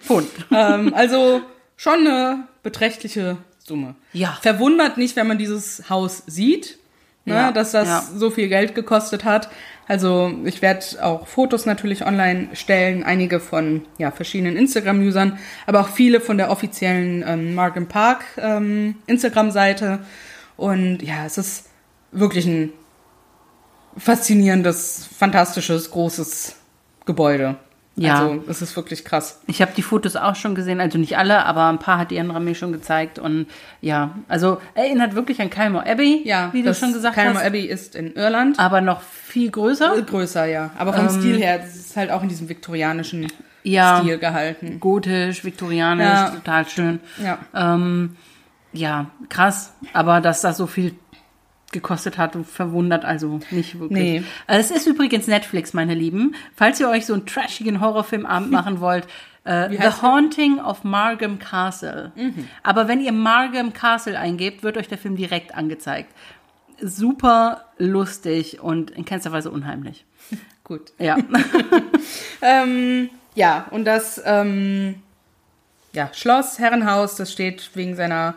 Pfund. 0.00 0.28
ähm, 0.52 0.94
also 0.94 1.40
schon 1.76 2.06
eine 2.06 2.46
beträchtliche 2.62 3.38
Summe. 3.58 3.96
Ja. 4.12 4.38
Verwundert 4.42 4.96
nicht, 4.96 5.16
wenn 5.16 5.26
man 5.26 5.38
dieses 5.38 5.90
Haus 5.90 6.22
sieht, 6.26 6.78
ne, 7.24 7.34
Ja, 7.34 7.50
dass 7.52 7.72
das 7.72 7.88
ja. 7.88 8.04
so 8.14 8.30
viel 8.30 8.48
Geld 8.48 8.76
gekostet 8.76 9.24
hat. 9.24 9.48
Also 9.88 10.32
ich 10.44 10.60
werde 10.60 10.84
auch 11.02 11.26
Fotos 11.26 11.64
natürlich 11.64 12.06
online 12.06 12.50
stellen, 12.52 13.02
einige 13.02 13.40
von 13.40 13.86
ja, 13.96 14.10
verschiedenen 14.10 14.56
Instagram-Usern, 14.56 15.38
aber 15.66 15.80
auch 15.80 15.88
viele 15.88 16.20
von 16.20 16.36
der 16.36 16.50
offiziellen 16.50 17.24
ähm, 17.26 17.54
Markham 17.54 17.88
Park 17.88 18.24
ähm, 18.36 18.96
Instagram-Seite. 19.06 20.00
Und 20.58 21.02
ja, 21.02 21.24
es 21.24 21.38
ist 21.38 21.70
wirklich 22.12 22.46
ein 22.46 22.72
faszinierendes, 23.96 25.08
fantastisches, 25.16 25.90
großes 25.90 26.56
Gebäude. 27.06 27.56
Ja. 28.00 28.20
Also 28.28 28.42
es 28.48 28.62
ist 28.62 28.76
wirklich 28.76 29.04
krass. 29.04 29.40
Ich 29.46 29.60
habe 29.60 29.72
die 29.76 29.82
Fotos 29.82 30.16
auch 30.16 30.34
schon 30.36 30.54
gesehen, 30.54 30.80
also 30.80 30.98
nicht 30.98 31.18
alle, 31.18 31.44
aber 31.44 31.66
ein 31.68 31.78
paar 31.78 31.98
hat 31.98 32.10
die 32.10 32.18
Andra 32.20 32.38
mir 32.40 32.54
schon 32.54 32.72
gezeigt. 32.72 33.18
Und 33.18 33.46
ja, 33.80 34.12
also 34.28 34.58
erinnert 34.74 35.14
wirklich 35.14 35.40
an 35.40 35.50
Kalmar 35.50 35.86
Abbey, 35.86 36.22
Ja, 36.24 36.50
wie 36.52 36.62
du 36.62 36.74
schon 36.74 36.92
gesagt 36.92 37.14
Kalmar 37.16 37.36
hast. 37.42 37.46
Abbey 37.46 37.66
ist 37.66 37.94
in 37.94 38.14
Irland. 38.14 38.58
Aber 38.58 38.80
noch 38.80 39.00
viel 39.02 39.50
größer. 39.50 40.00
Größer, 40.02 40.46
ja. 40.46 40.70
Aber 40.78 40.92
vom 40.92 41.08
Stil 41.10 41.36
her, 41.38 41.58
das 41.58 41.76
ist 41.76 41.96
halt 41.96 42.10
auch 42.10 42.22
in 42.22 42.28
diesem 42.28 42.48
viktorianischen 42.48 43.24
Ähm, 43.24 43.30
Ja. 43.64 43.98
Stil 44.00 44.18
gehalten. 44.18 44.80
Gotisch, 44.80 45.44
viktorianisch, 45.44 46.06
Ja. 46.06 46.30
total 46.30 46.68
schön. 46.68 47.00
Ja. 47.22 47.38
Ähm, 47.54 48.16
ja, 48.72 49.06
krass. 49.28 49.72
Aber 49.92 50.20
dass 50.20 50.40
das 50.42 50.56
so 50.56 50.66
viel 50.66 50.94
gekostet 51.72 52.16
hat, 52.16 52.36
verwundert 52.46 53.04
also 53.04 53.40
nicht 53.50 53.78
wirklich. 53.78 54.20
Nee. 54.20 54.24
Also 54.46 54.74
es 54.74 54.80
ist 54.82 54.86
übrigens 54.86 55.26
Netflix, 55.26 55.74
meine 55.74 55.94
Lieben. 55.94 56.34
Falls 56.54 56.80
ihr 56.80 56.88
euch 56.88 57.04
so 57.06 57.12
einen 57.12 57.26
trashigen 57.26 57.80
Horrorfilmabend 57.80 58.50
machen 58.50 58.80
wollt, 58.80 59.06
äh, 59.44 59.70
The? 59.70 60.02
Haunting 60.02 60.60
of 60.60 60.84
Margam 60.84 61.38
Castle. 61.38 62.12
Aber 62.62 62.88
wenn 62.88 63.00
ihr 63.00 63.12
Margam 63.12 63.72
Castle 63.72 64.18
eingebt, 64.18 64.62
wird 64.62 64.76
euch 64.76 64.88
der 64.88 64.98
Film 64.98 65.16
direkt 65.16 65.54
angezeigt. 65.54 66.12
Super 66.80 67.64
lustig 67.78 68.60
und 68.60 68.90
in 68.92 69.04
keinster 69.04 69.32
Weise 69.32 69.50
unheimlich. 69.50 70.04
Gut. 70.64 70.92
Ja. 70.98 71.16
Ähm, 72.40 73.10
ja, 73.34 73.66
und 73.72 73.84
das 73.84 74.22
ähm, 74.24 75.02
ja, 75.92 76.10
Schloss, 76.14 76.58
Herrenhaus, 76.58 77.16
das 77.16 77.32
steht 77.32 77.70
wegen 77.74 77.96
seiner 77.96 78.34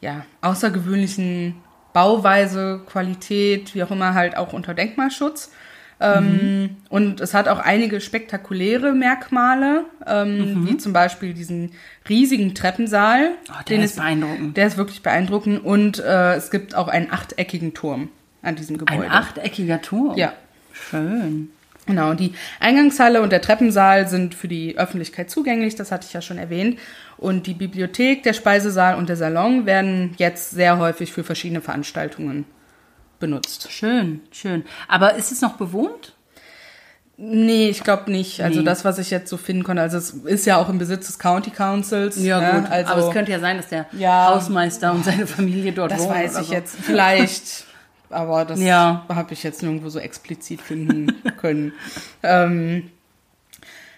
ja, 0.00 0.24
außergewöhnlichen 0.40 1.54
Bauweise, 1.92 2.80
Qualität, 2.86 3.74
wie 3.74 3.82
auch 3.82 3.90
immer, 3.90 4.14
halt 4.14 4.36
auch 4.36 4.52
unter 4.52 4.74
Denkmalschutz. 4.74 5.52
Ähm, 6.00 6.76
Und 6.88 7.20
es 7.20 7.32
hat 7.32 7.46
auch 7.46 7.60
einige 7.60 8.00
spektakuläre 8.00 8.92
Merkmale, 8.92 9.84
ähm, 10.04 10.66
wie 10.66 10.76
zum 10.76 10.92
Beispiel 10.92 11.32
diesen 11.32 11.72
riesigen 12.08 12.54
Treppensaal. 12.56 13.32
Oh, 13.48 13.52
der 13.54 13.76
den 13.76 13.82
ist 13.82 13.96
beeindruckend. 13.96 14.56
Der 14.56 14.66
ist 14.66 14.76
wirklich 14.76 15.02
beeindruckend. 15.02 15.64
Und 15.64 16.00
äh, 16.00 16.34
es 16.34 16.50
gibt 16.50 16.74
auch 16.74 16.88
einen 16.88 17.12
achteckigen 17.12 17.72
Turm 17.72 18.08
an 18.42 18.56
diesem 18.56 18.78
Gebäude. 18.78 19.02
Ein 19.02 19.10
achteckiger 19.10 19.80
Turm. 19.80 20.16
Ja. 20.18 20.32
Schön. 20.72 21.50
Genau, 21.86 22.14
die 22.14 22.32
Eingangshalle 22.60 23.22
und 23.22 23.30
der 23.30 23.40
Treppensaal 23.42 24.06
sind 24.08 24.34
für 24.36 24.46
die 24.46 24.78
Öffentlichkeit 24.78 25.30
zugänglich, 25.30 25.74
das 25.74 25.90
hatte 25.90 26.06
ich 26.06 26.12
ja 26.12 26.22
schon 26.22 26.38
erwähnt. 26.38 26.78
Und 27.16 27.46
die 27.48 27.54
Bibliothek, 27.54 28.22
der 28.22 28.34
Speisesaal 28.34 28.94
und 28.96 29.08
der 29.08 29.16
Salon 29.16 29.66
werden 29.66 30.14
jetzt 30.16 30.50
sehr 30.52 30.78
häufig 30.78 31.12
für 31.12 31.24
verschiedene 31.24 31.60
Veranstaltungen 31.60 32.44
benutzt. 33.18 33.70
Schön, 33.70 34.20
schön. 34.30 34.64
Aber 34.88 35.14
ist 35.14 35.32
es 35.32 35.40
noch 35.40 35.54
bewohnt? 35.56 36.14
Nee, 37.16 37.68
ich 37.68 37.84
glaube 37.84 38.10
nicht. 38.10 38.40
Also 38.42 38.60
Nee. 38.60 38.64
das, 38.64 38.84
was 38.84 38.98
ich 38.98 39.10
jetzt 39.10 39.28
so 39.28 39.36
finden 39.36 39.62
konnte, 39.64 39.82
also 39.82 39.98
es 39.98 40.10
ist 40.10 40.46
ja 40.46 40.56
auch 40.56 40.68
im 40.68 40.78
Besitz 40.78 41.06
des 41.06 41.18
County 41.18 41.50
Councils. 41.50 42.16
ne? 42.16 42.66
Also 42.70 42.92
aber 42.92 43.06
es 43.08 43.12
könnte 43.12 43.30
ja 43.32 43.38
sein, 43.38 43.58
dass 43.58 43.68
der 43.68 43.86
Ja. 43.92 44.28
Hausmeister 44.34 44.92
und 44.92 45.04
seine 45.04 45.26
Familie 45.26 45.72
dort 45.72 45.92
das 45.92 46.00
wohnen. 46.00 46.10
weiß 46.10 46.32
oder 46.32 46.40
ich 46.42 46.46
so. 46.48 46.52
jetzt 46.54 46.76
vielleicht, 46.80 47.64
aber 48.12 48.44
das 48.44 48.60
Ja. 48.60 49.04
habe 49.08 49.32
ich 49.32 49.42
jetzt 49.42 49.62
nirgendwo 49.62 49.88
so 49.88 49.98
explizit 49.98 50.60
finden 50.60 51.06
können. 51.40 51.72
ähm, 52.22 52.90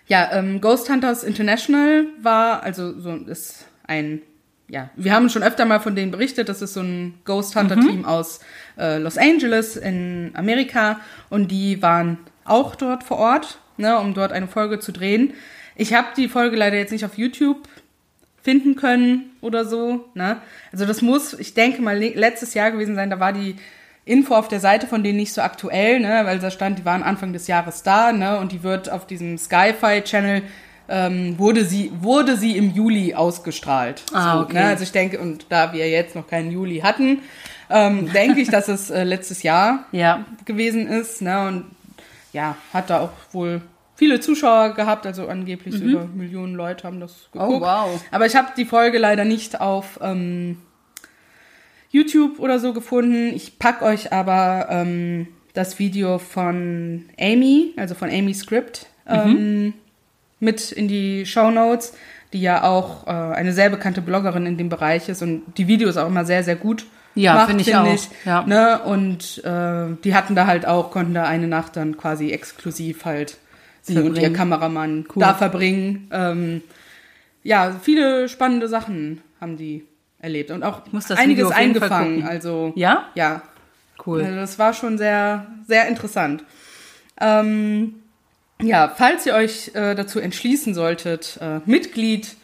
ja, 0.06 0.30
ähm, 0.32 0.60
Ghost 0.60 0.90
Hunters 0.90 1.24
International 1.24 2.06
war, 2.20 2.62
also 2.62 2.98
so 3.00 3.14
ist 3.16 3.66
ein, 3.86 4.20
ja, 4.68 4.90
wir 4.96 5.12
haben 5.14 5.30
schon 5.30 5.42
öfter 5.42 5.64
mal 5.64 5.80
von 5.80 5.94
denen 5.96 6.10
berichtet, 6.10 6.48
das 6.48 6.60
ist 6.62 6.74
so 6.74 6.80
ein 6.80 7.14
Ghost 7.24 7.56
Hunter 7.56 7.80
Team 7.80 8.04
aus 8.04 8.40
äh, 8.78 8.98
Los 8.98 9.16
Angeles 9.16 9.76
in 9.76 10.32
Amerika 10.34 11.00
und 11.30 11.50
die 11.50 11.80
waren 11.82 12.18
auch 12.44 12.74
dort 12.74 13.02
vor 13.02 13.16
Ort, 13.18 13.58
ne, 13.78 13.98
um 13.98 14.12
dort 14.12 14.32
eine 14.32 14.46
Folge 14.48 14.78
zu 14.78 14.92
drehen. 14.92 15.32
Ich 15.76 15.94
habe 15.94 16.08
die 16.16 16.28
Folge 16.28 16.56
leider 16.56 16.76
jetzt 16.76 16.92
nicht 16.92 17.04
auf 17.06 17.16
YouTube 17.16 17.66
finden 18.42 18.76
können 18.76 19.30
oder 19.40 19.64
so. 19.64 20.04
Ne? 20.14 20.36
Also 20.70 20.84
das 20.84 21.00
muss, 21.00 21.32
ich 21.32 21.54
denke 21.54 21.80
mal, 21.80 21.96
le- 21.98 22.12
letztes 22.14 22.52
Jahr 22.52 22.70
gewesen 22.70 22.94
sein, 22.94 23.08
da 23.08 23.18
war 23.20 23.32
die 23.32 23.56
Info 24.04 24.34
auf 24.34 24.48
der 24.48 24.60
Seite 24.60 24.86
von 24.86 25.02
denen 25.02 25.16
nicht 25.16 25.32
so 25.32 25.40
aktuell, 25.40 26.00
ne? 26.00 26.22
weil 26.24 26.38
da 26.38 26.50
stand, 26.50 26.78
die 26.78 26.84
waren 26.84 27.02
Anfang 27.02 27.32
des 27.32 27.46
Jahres 27.46 27.82
da 27.82 28.12
ne? 28.12 28.38
und 28.38 28.52
die 28.52 28.62
wird 28.62 28.90
auf 28.90 29.06
diesem 29.06 29.38
Sci-Fi-Channel, 29.38 30.42
ähm, 30.88 31.38
wurde, 31.38 31.64
sie, 31.64 31.90
wurde 32.00 32.36
sie 32.36 32.56
im 32.58 32.74
Juli 32.74 33.14
ausgestrahlt. 33.14 34.02
Ah, 34.12 34.34
so, 34.34 34.40
okay. 34.42 34.54
ne? 34.54 34.64
Also 34.66 34.82
ich 34.82 34.92
denke, 34.92 35.18
und 35.18 35.46
da 35.48 35.72
wir 35.72 35.88
jetzt 35.88 36.14
noch 36.14 36.26
keinen 36.26 36.50
Juli 36.52 36.80
hatten, 36.80 37.20
ähm, 37.70 38.12
denke 38.12 38.40
ich, 38.40 38.50
dass 38.50 38.68
es 38.68 38.90
äh, 38.90 39.04
letztes 39.04 39.42
Jahr 39.42 39.86
Ja. 39.92 40.26
gewesen 40.44 40.86
ist. 40.86 41.22
Ne? 41.22 41.46
Und 41.48 41.64
ja, 42.34 42.56
hat 42.74 42.90
da 42.90 43.00
auch 43.00 43.10
wohl 43.32 43.62
viele 43.96 44.20
Zuschauer 44.20 44.74
gehabt, 44.74 45.06
also 45.06 45.28
angeblich 45.28 45.74
so 45.76 45.84
über 45.84 46.04
Millionen 46.04 46.54
Leute 46.54 46.86
haben 46.86 47.00
das 47.00 47.28
geguckt. 47.32 47.50
Mhm. 47.50 47.56
Oh, 47.56 47.60
wow. 47.60 48.00
Aber 48.10 48.26
ich 48.26 48.36
habe 48.36 48.48
die 48.54 48.66
Folge 48.66 48.98
leider 48.98 49.24
nicht 49.24 49.60
auf 49.62 49.98
ähm, 50.02 50.58
YouTube 51.94 52.40
oder 52.40 52.58
so 52.58 52.72
gefunden. 52.72 53.32
Ich 53.34 53.58
pack 53.58 53.80
euch 53.82 54.12
aber 54.12 54.66
ähm, 54.68 55.28
das 55.52 55.78
Video 55.78 56.18
von 56.18 57.04
Amy, 57.18 57.72
also 57.76 57.94
von 57.94 58.10
Amy 58.10 58.34
Script, 58.34 58.86
ähm, 59.08 59.32
Mhm. 59.32 59.74
mit 60.40 60.72
in 60.72 60.88
die 60.88 61.24
Show 61.24 61.50
Notes, 61.52 61.94
die 62.32 62.40
ja 62.40 62.64
auch 62.64 63.06
äh, 63.06 63.10
eine 63.10 63.52
sehr 63.52 63.70
bekannte 63.70 64.00
Bloggerin 64.00 64.44
in 64.46 64.56
dem 64.56 64.68
Bereich 64.68 65.08
ist 65.08 65.22
und 65.22 65.42
die 65.56 65.68
Videos 65.68 65.96
auch 65.96 66.08
immer 66.08 66.24
sehr, 66.24 66.42
sehr 66.42 66.56
gut 66.56 66.84
Ja, 67.14 67.34
macht, 67.34 67.46
finde 67.46 67.62
ich 67.62 67.68
find 67.68 67.78
auch, 67.78 67.94
Ich, 67.94 68.08
ja. 68.24 68.42
ne? 68.44 68.80
Und 68.82 69.44
äh, 69.44 69.94
die 70.02 70.14
hatten 70.16 70.34
da 70.34 70.46
halt 70.48 70.66
auch, 70.66 70.90
konnten 70.90 71.14
da 71.14 71.22
eine 71.24 71.46
Nacht 71.46 71.76
dann 71.76 71.96
quasi 71.96 72.32
exklusiv 72.32 73.04
halt 73.04 73.38
sie 73.82 73.92
und 73.96 73.98
ihr 74.06 74.12
Verbringen. 74.14 74.32
Kameramann 74.34 75.04
Cool. 75.14 75.20
da 75.20 75.34
verbringen. 75.34 76.08
Ähm, 76.12 76.62
ja, 77.44 77.76
viele 77.80 78.28
spannende 78.28 78.66
Sachen 78.66 79.20
haben 79.40 79.56
die 79.56 79.84
erlebt 80.24 80.50
und 80.50 80.62
auch 80.64 80.80
muss 80.90 81.06
das 81.06 81.18
einiges 81.18 81.50
eingefangen. 81.52 82.26
Also 82.26 82.72
Ja? 82.74 83.08
ja, 83.14 83.42
Cool. 84.04 84.22
also 84.24 84.34
das 84.36 84.58
war 84.58 84.72
schon 84.72 84.98
sehr, 84.98 85.46
sehr 85.68 85.86
interessant. 85.86 86.44
Ähm, 87.20 87.94
ja, 88.60 88.88
falls 88.96 89.26
ihr 89.26 89.34
euch 89.34 89.70
äh, 89.74 89.94
dazu 89.94 90.18
entschließen 90.18 90.74
solltet, 90.74 91.38
äh, 91.40 91.60
Mitglied 91.66 92.34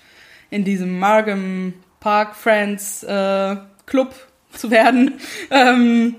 in 0.51 0.65
diesem 0.65 0.99
Margam 0.99 1.75
Park 2.01 2.35
Friends 2.37 3.03
äh, 3.03 3.57
Club 3.87 4.15
zu 4.53 4.71
werden, 4.71 5.15
ähm, 5.51 6.17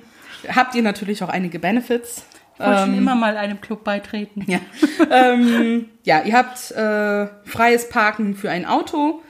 habt 0.53 0.75
ihr 0.75 0.81
natürlich 0.81 1.23
auch 1.23 1.29
einige 1.29 1.59
Benefits. 1.59 2.23
Ich 2.55 2.59
wollte 2.65 2.81
Ähm, 2.81 2.85
schon 2.89 2.97
immer 2.97 3.15
mal 3.15 3.37
einem 3.37 3.59
Club 3.61 3.83
beitreten. 3.83 4.45
ja. 4.47 4.59
ähm, 5.11 5.85
ja, 6.03 6.21
ihr 6.23 6.33
habt 6.35 6.71
äh, 6.71 7.27
freies 7.49 7.89
Parken 7.89 8.35
für 8.35 8.49
ein 8.51 8.65
Auto, 8.65 9.21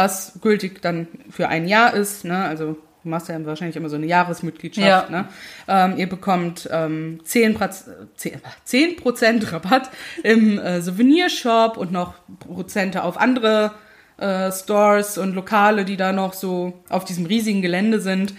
was 0.00 0.38
gültig 0.40 0.80
dann 0.80 1.06
für 1.30 1.48
ein 1.48 1.68
Jahr 1.68 1.94
ist. 1.94 2.24
Ne? 2.24 2.42
Also 2.44 2.76
du 3.02 3.08
machst 3.08 3.28
ja 3.28 3.44
wahrscheinlich 3.44 3.76
immer 3.76 3.90
so 3.90 3.96
eine 3.96 4.06
Jahresmitgliedschaft. 4.06 5.10
Ja. 5.10 5.22
Ne? 5.22 5.28
Ähm, 5.68 5.98
ihr 5.98 6.08
bekommt 6.08 6.68
ähm, 6.72 7.20
10%, 7.26 7.54
Praz- 7.54 7.90
10, 8.16 8.40
10 8.64 9.42
Rabatt 9.42 9.90
im 10.22 10.58
äh, 10.58 10.80
Souvenirshop 10.80 11.76
und 11.76 11.92
noch 11.92 12.14
Prozente 12.38 13.02
auf 13.02 13.18
andere 13.18 13.72
äh, 14.16 14.50
Stores 14.50 15.18
und 15.18 15.34
Lokale, 15.34 15.84
die 15.84 15.96
da 15.96 16.12
noch 16.12 16.32
so 16.32 16.82
auf 16.88 17.04
diesem 17.04 17.26
riesigen 17.26 17.60
Gelände 17.60 18.00
sind. 18.00 18.34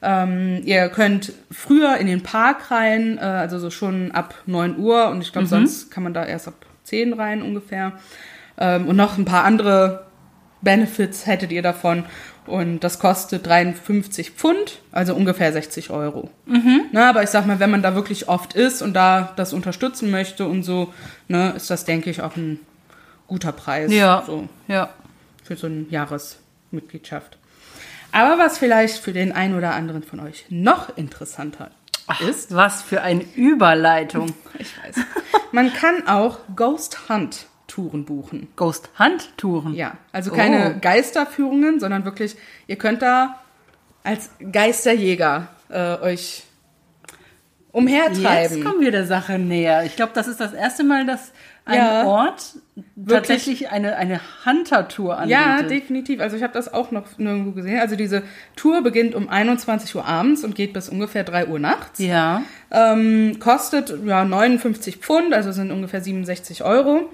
Ähm, 0.00 0.60
ihr 0.64 0.88
könnt 0.88 1.32
früher 1.50 1.96
in 1.96 2.06
den 2.06 2.22
Park 2.22 2.70
rein, 2.70 3.18
äh, 3.18 3.22
also 3.22 3.58
so 3.58 3.70
schon 3.70 4.10
ab 4.12 4.34
9 4.46 4.78
Uhr 4.78 5.08
und 5.08 5.22
ich 5.22 5.32
glaube, 5.32 5.48
sonst 5.48 5.90
kann 5.90 6.02
man 6.02 6.14
da 6.14 6.24
erst 6.24 6.48
ab 6.48 6.54
10 6.84 7.14
rein 7.14 7.42
ungefähr. 7.42 7.92
Ähm, 8.58 8.86
und 8.86 8.96
noch 8.96 9.18
ein 9.18 9.24
paar 9.24 9.44
andere 9.44 10.03
Benefits 10.64 11.26
hättet 11.26 11.52
ihr 11.52 11.62
davon. 11.62 12.04
Und 12.46 12.80
das 12.80 12.98
kostet 12.98 13.46
53 13.46 14.32
Pfund, 14.32 14.80
also 14.92 15.14
ungefähr 15.14 15.50
60 15.50 15.88
Euro. 15.90 16.30
Na, 16.92 17.08
aber 17.08 17.22
ich 17.22 17.30
sag 17.30 17.46
mal, 17.46 17.58
wenn 17.58 17.70
man 17.70 17.80
da 17.82 17.94
wirklich 17.94 18.28
oft 18.28 18.52
ist 18.52 18.82
und 18.82 18.92
da 18.92 19.32
das 19.36 19.54
unterstützen 19.54 20.10
möchte 20.10 20.46
und 20.46 20.62
so, 20.62 20.92
ne, 21.28 21.54
ist 21.56 21.70
das, 21.70 21.86
denke 21.86 22.10
ich, 22.10 22.20
auch 22.20 22.36
ein 22.36 22.60
guter 23.28 23.52
Preis. 23.52 23.90
Ja. 23.90 24.24
So 24.26 24.46
Ja. 24.68 24.90
für 25.42 25.56
so 25.56 25.68
eine 25.68 25.86
Jahresmitgliedschaft. 25.88 27.38
Aber 28.12 28.38
was 28.38 28.58
vielleicht 28.58 28.98
für 28.98 29.12
den 29.14 29.32
einen 29.32 29.56
oder 29.56 29.74
anderen 29.74 30.02
von 30.02 30.20
euch 30.20 30.44
noch 30.50 30.96
interessanter 30.98 31.70
ist, 32.28 32.54
Was 32.54 32.82
für 32.82 33.00
eine 33.00 33.24
Überleitung. 33.34 34.34
ich 34.58 34.68
weiß, 34.84 34.96
man 35.52 35.72
kann 35.72 36.06
auch 36.06 36.40
Ghost 36.54 37.08
Hunt 37.08 37.46
Touren 37.66 38.04
buchen. 38.04 38.48
Ghost 38.56 38.90
Hunt 38.98 39.36
Touren. 39.36 39.74
Ja, 39.74 39.94
also 40.12 40.30
keine 40.30 40.74
Oh. 40.76 40.78
Geisterführungen, 40.80 41.80
sondern 41.80 42.04
wirklich, 42.04 42.36
ihr 42.66 42.76
könnt 42.76 43.02
da 43.02 43.40
als 44.02 44.30
Geisterjäger 44.52 45.48
äh, 45.70 45.96
euch 46.00 46.44
umhertreiben. 47.72 48.58
Jetzt 48.58 48.64
kommen 48.64 48.80
wir 48.80 48.90
der 48.92 49.06
Sache 49.06 49.38
näher. 49.38 49.84
Ich 49.84 49.96
glaube, 49.96 50.12
das 50.14 50.28
ist 50.28 50.40
das 50.40 50.52
erste 50.52 50.84
Mal, 50.84 51.06
dass 51.06 51.32
ein 51.64 51.78
Ja. 51.78 52.04
Ort 52.04 52.56
tatsächlich 53.08 53.70
eine, 53.70 53.96
eine 53.96 54.20
Hunter-Tour 54.44 55.16
anbietet. 55.16 55.30
Ja, 55.40 55.62
definitiv. 55.62 56.20
Also 56.20 56.36
ich 56.36 56.42
habe 56.42 56.52
das 56.52 56.72
auch 56.72 56.90
noch 56.90 57.16
nirgendwo 57.18 57.52
gesehen. 57.52 57.80
Also 57.80 57.96
diese 57.96 58.22
Tour 58.54 58.82
beginnt 58.82 59.14
um 59.14 59.28
21 59.30 59.94
Uhr 59.96 60.04
abends 60.04 60.44
und 60.44 60.54
geht 60.54 60.74
bis 60.74 60.90
ungefähr 60.90 61.24
3 61.24 61.46
Uhr 61.48 61.58
nachts. 61.58 61.98
Ja. 62.00 62.42
Ähm, 62.70 63.38
kostet 63.40 63.94
ja 64.04 64.24
59 64.24 64.98
Pfund, 64.98 65.32
also 65.32 65.52
sind 65.52 65.70
ungefähr 65.72 66.02
67 66.02 66.62
Euro. 66.64 67.08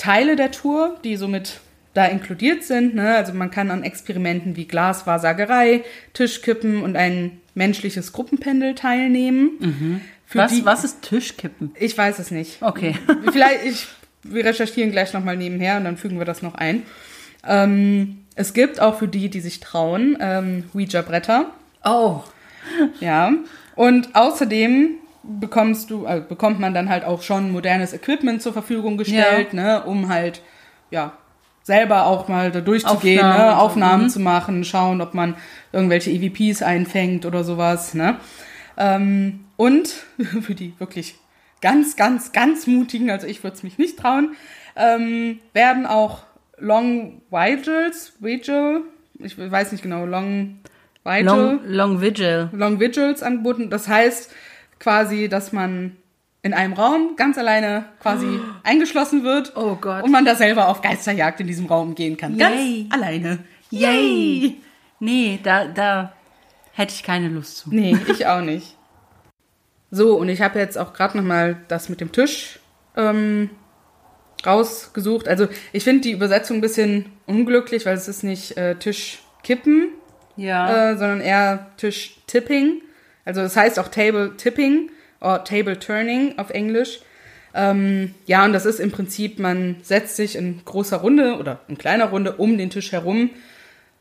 Teile 0.00 0.34
der 0.34 0.50
Tour, 0.50 0.98
die 1.04 1.16
somit 1.16 1.60
da 1.92 2.06
inkludiert 2.06 2.64
sind, 2.64 2.94
ne? 2.94 3.16
also 3.16 3.34
man 3.34 3.50
kann 3.50 3.70
an 3.70 3.82
Experimenten 3.82 4.56
wie 4.56 4.64
Glaswahrsagerei, 4.64 5.84
Tischkippen 6.14 6.82
und 6.82 6.96
ein 6.96 7.40
menschliches 7.54 8.12
Gruppenpendel 8.12 8.74
teilnehmen. 8.74 10.00
Für 10.24 10.38
Was, 10.38 10.52
die, 10.52 10.64
was 10.64 10.84
ist 10.84 11.02
Tischkippen? 11.02 11.72
Ich 11.78 11.98
weiß 11.98 12.18
es 12.18 12.30
nicht. 12.30 12.62
Okay. 12.62 12.94
Vielleicht, 13.32 13.64
ich, 13.66 13.88
wir 14.22 14.44
recherchieren 14.44 14.90
gleich 14.90 15.12
nochmal 15.12 15.36
nebenher 15.36 15.76
und 15.76 15.84
dann 15.84 15.98
fügen 15.98 16.18
wir 16.18 16.24
das 16.24 16.40
noch 16.40 16.54
ein. 16.54 16.84
Ähm, 17.46 18.24
es 18.36 18.54
gibt 18.54 18.80
auch 18.80 18.98
für 18.98 19.08
die, 19.08 19.28
die 19.28 19.40
sich 19.40 19.60
trauen, 19.60 20.16
ähm, 20.18 20.64
Ouija-Bretter. 20.72 21.50
Oh. 21.84 22.20
Ja. 23.00 23.32
Und 23.74 24.14
außerdem 24.14 24.92
bekommst 25.38 25.90
du, 25.90 26.06
also 26.06 26.26
bekommt 26.26 26.58
man 26.60 26.74
dann 26.74 26.88
halt 26.88 27.04
auch 27.04 27.22
schon 27.22 27.52
modernes 27.52 27.92
Equipment 27.92 28.42
zur 28.42 28.52
Verfügung 28.52 28.96
gestellt, 28.96 29.52
ne, 29.54 29.82
um 29.84 30.08
halt, 30.08 30.42
ja, 30.90 31.12
selber 31.62 32.06
auch 32.06 32.26
mal 32.26 32.50
da 32.50 32.60
durchzugehen, 32.60 33.20
Aufnahmen 33.20 33.46
ne, 33.46 33.58
Aufnahmen 33.58 34.02
mhm. 34.04 34.08
zu 34.08 34.20
machen, 34.20 34.64
schauen, 34.64 35.00
ob 35.00 35.14
man 35.14 35.36
irgendwelche 35.72 36.10
EVPs 36.10 36.62
einfängt 36.62 37.26
oder 37.26 37.44
sowas, 37.44 37.94
ne. 37.94 38.16
Ähm, 38.76 39.44
und 39.56 39.88
für 40.40 40.54
die 40.54 40.74
wirklich 40.78 41.16
ganz, 41.60 41.96
ganz, 41.96 42.32
ganz 42.32 42.66
mutigen, 42.66 43.10
also 43.10 43.26
ich 43.26 43.44
würde 43.44 43.56
es 43.56 43.62
mich 43.62 43.78
nicht 43.78 43.98
trauen, 43.98 44.34
ähm, 44.76 45.38
werden 45.52 45.86
auch 45.86 46.24
Long 46.58 47.22
Vigils, 47.30 48.14
Vigil, 48.20 48.82
ich 49.18 49.38
weiß 49.38 49.72
nicht 49.72 49.82
genau, 49.82 50.06
Long 50.06 50.60
Vigil. 51.04 51.24
Long, 51.24 51.60
Long 51.64 52.00
Vigil. 52.00 52.48
Long 52.52 52.80
Vigils 52.80 53.22
angeboten. 53.22 53.70
Das 53.70 53.88
heißt 53.88 54.32
quasi, 54.80 55.28
dass 55.28 55.52
man 55.52 55.96
in 56.42 56.52
einem 56.54 56.72
Raum 56.72 57.14
ganz 57.16 57.36
alleine 57.38 57.84
quasi 58.00 58.26
eingeschlossen 58.64 59.22
wird. 59.22 59.52
Oh 59.56 59.76
Gott. 59.76 60.02
Und 60.02 60.10
man 60.10 60.24
da 60.24 60.34
selber 60.34 60.68
auf 60.68 60.80
Geisterjagd 60.82 61.40
in 61.40 61.46
diesem 61.46 61.66
Raum 61.66 61.94
gehen 61.94 62.16
kann. 62.16 62.36
Ganz 62.36 62.56
Yay. 62.56 62.86
alleine. 62.90 63.38
Yay! 63.70 64.56
Nee, 64.98 65.38
da, 65.42 65.66
da 65.66 66.12
hätte 66.72 66.94
ich 66.94 67.02
keine 67.02 67.28
Lust 67.28 67.58
zu. 67.58 67.70
Nee, 67.74 67.96
ich 68.08 68.26
auch 68.26 68.40
nicht. 68.40 68.76
So, 69.90 70.16
und 70.16 70.28
ich 70.28 70.40
habe 70.40 70.58
jetzt 70.58 70.76
auch 70.78 70.92
gerade 70.92 71.16
noch 71.16 71.24
mal 71.24 71.60
das 71.68 71.88
mit 71.88 72.00
dem 72.00 72.10
Tisch 72.12 72.58
ähm, 72.96 73.50
rausgesucht. 74.46 75.28
Also 75.28 75.48
ich 75.72 75.84
finde 75.84 76.02
die 76.02 76.12
Übersetzung 76.12 76.58
ein 76.58 76.60
bisschen 76.60 77.06
unglücklich, 77.26 77.86
weil 77.86 77.94
es 77.96 78.08
ist 78.08 78.22
nicht 78.24 78.56
äh, 78.56 78.76
Tisch 78.76 79.20
kippen, 79.42 79.88
Ja. 80.36 80.90
äh, 80.92 80.96
sondern 80.96 81.20
eher 81.20 81.66
Tisch 81.76 82.16
tipping. 82.26 82.82
Also 83.24 83.40
das 83.40 83.56
heißt 83.56 83.78
auch 83.78 83.88
Table 83.88 84.36
tipping 84.36 84.90
oder 85.20 85.44
Table 85.44 85.78
turning 85.78 86.38
auf 86.38 86.50
Englisch. 86.50 87.00
Ähm, 87.52 88.14
ja, 88.26 88.44
und 88.44 88.52
das 88.52 88.64
ist 88.64 88.78
im 88.80 88.92
Prinzip, 88.92 89.38
man 89.38 89.76
setzt 89.82 90.16
sich 90.16 90.36
in 90.36 90.60
großer 90.64 90.98
Runde 90.98 91.36
oder 91.36 91.60
in 91.68 91.78
kleiner 91.78 92.06
Runde 92.06 92.36
um 92.36 92.56
den 92.56 92.70
Tisch 92.70 92.92
herum, 92.92 93.30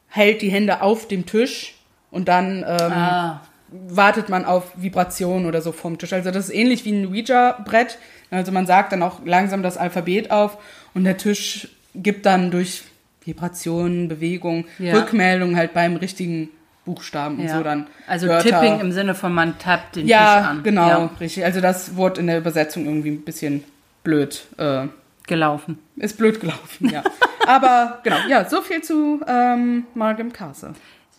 hält 0.07 0.41
die 0.41 0.49
Hände 0.49 0.81
auf 0.81 1.07
dem 1.07 1.25
Tisch 1.25 1.75
und 2.11 2.27
dann 2.27 2.59
ähm, 2.59 2.91
ah, 2.91 3.41
wartet 3.71 4.29
man 4.29 4.45
auf 4.45 4.71
Vibrationen 4.75 5.47
oder 5.47 5.61
so 5.61 5.71
vom 5.71 5.97
Tisch. 5.97 6.13
Also 6.13 6.31
das 6.31 6.49
ist 6.49 6.55
ähnlich 6.55 6.85
wie 6.85 6.91
ein 6.91 7.07
Ouija-Brett. 7.07 7.97
Also 8.31 8.51
man 8.51 8.67
sagt 8.67 8.91
dann 8.91 9.01
auch 9.01 9.25
langsam 9.25 9.63
das 9.63 9.77
Alphabet 9.77 10.31
auf 10.31 10.57
und 10.93 11.03
der 11.03 11.17
Tisch 11.17 11.69
gibt 11.95 12.25
dann 12.25 12.51
durch 12.51 12.83
Vibrationen, 13.25 14.07
Bewegung, 14.07 14.65
Ja. 14.77 14.95
Rückmeldungen 14.95 15.55
halt 15.55 15.73
beim 15.73 15.95
richtigen 15.95 16.49
Buchstaben 16.89 17.37
und 17.37 17.45
ja. 17.45 17.57
so 17.57 17.63
dann. 17.63 17.87
also 18.07 18.27
Tipping 18.27 18.51
Tipping 18.51 18.79
im 18.79 18.91
Sinne 18.91 19.13
von 19.13 19.31
man 19.33 19.59
tappt 19.59 19.95
den 19.95 20.03
Tisch 20.03 20.11
Ja, 20.11 20.41
an. 20.41 20.63
genau, 20.63 20.87
Ja, 20.87 21.09
richtig. 21.19 21.45
Also 21.45 21.61
das 21.61 21.95
wurde 21.95 22.21
in 22.21 22.27
der 22.27 22.39
Übersetzung 22.39 22.85
irgendwie 22.85 23.11
ein 23.11 23.21
bisschen 23.21 23.63
blöd. 24.03 24.47
Äh, 24.57 24.87
gelaufen. 25.27 25.77
ist 25.97 26.17
blöd 26.17 26.39
gelaufen, 26.39 26.89
ja. 26.89 27.03
Aber 27.47 27.99
genau, 28.03 28.17
ja, 28.27 28.49
so 28.49 28.61
viel 28.61 28.81
zu 28.81 29.21
ähm, 29.27 29.85
Margam 29.93 30.33
Castle. 30.33 30.73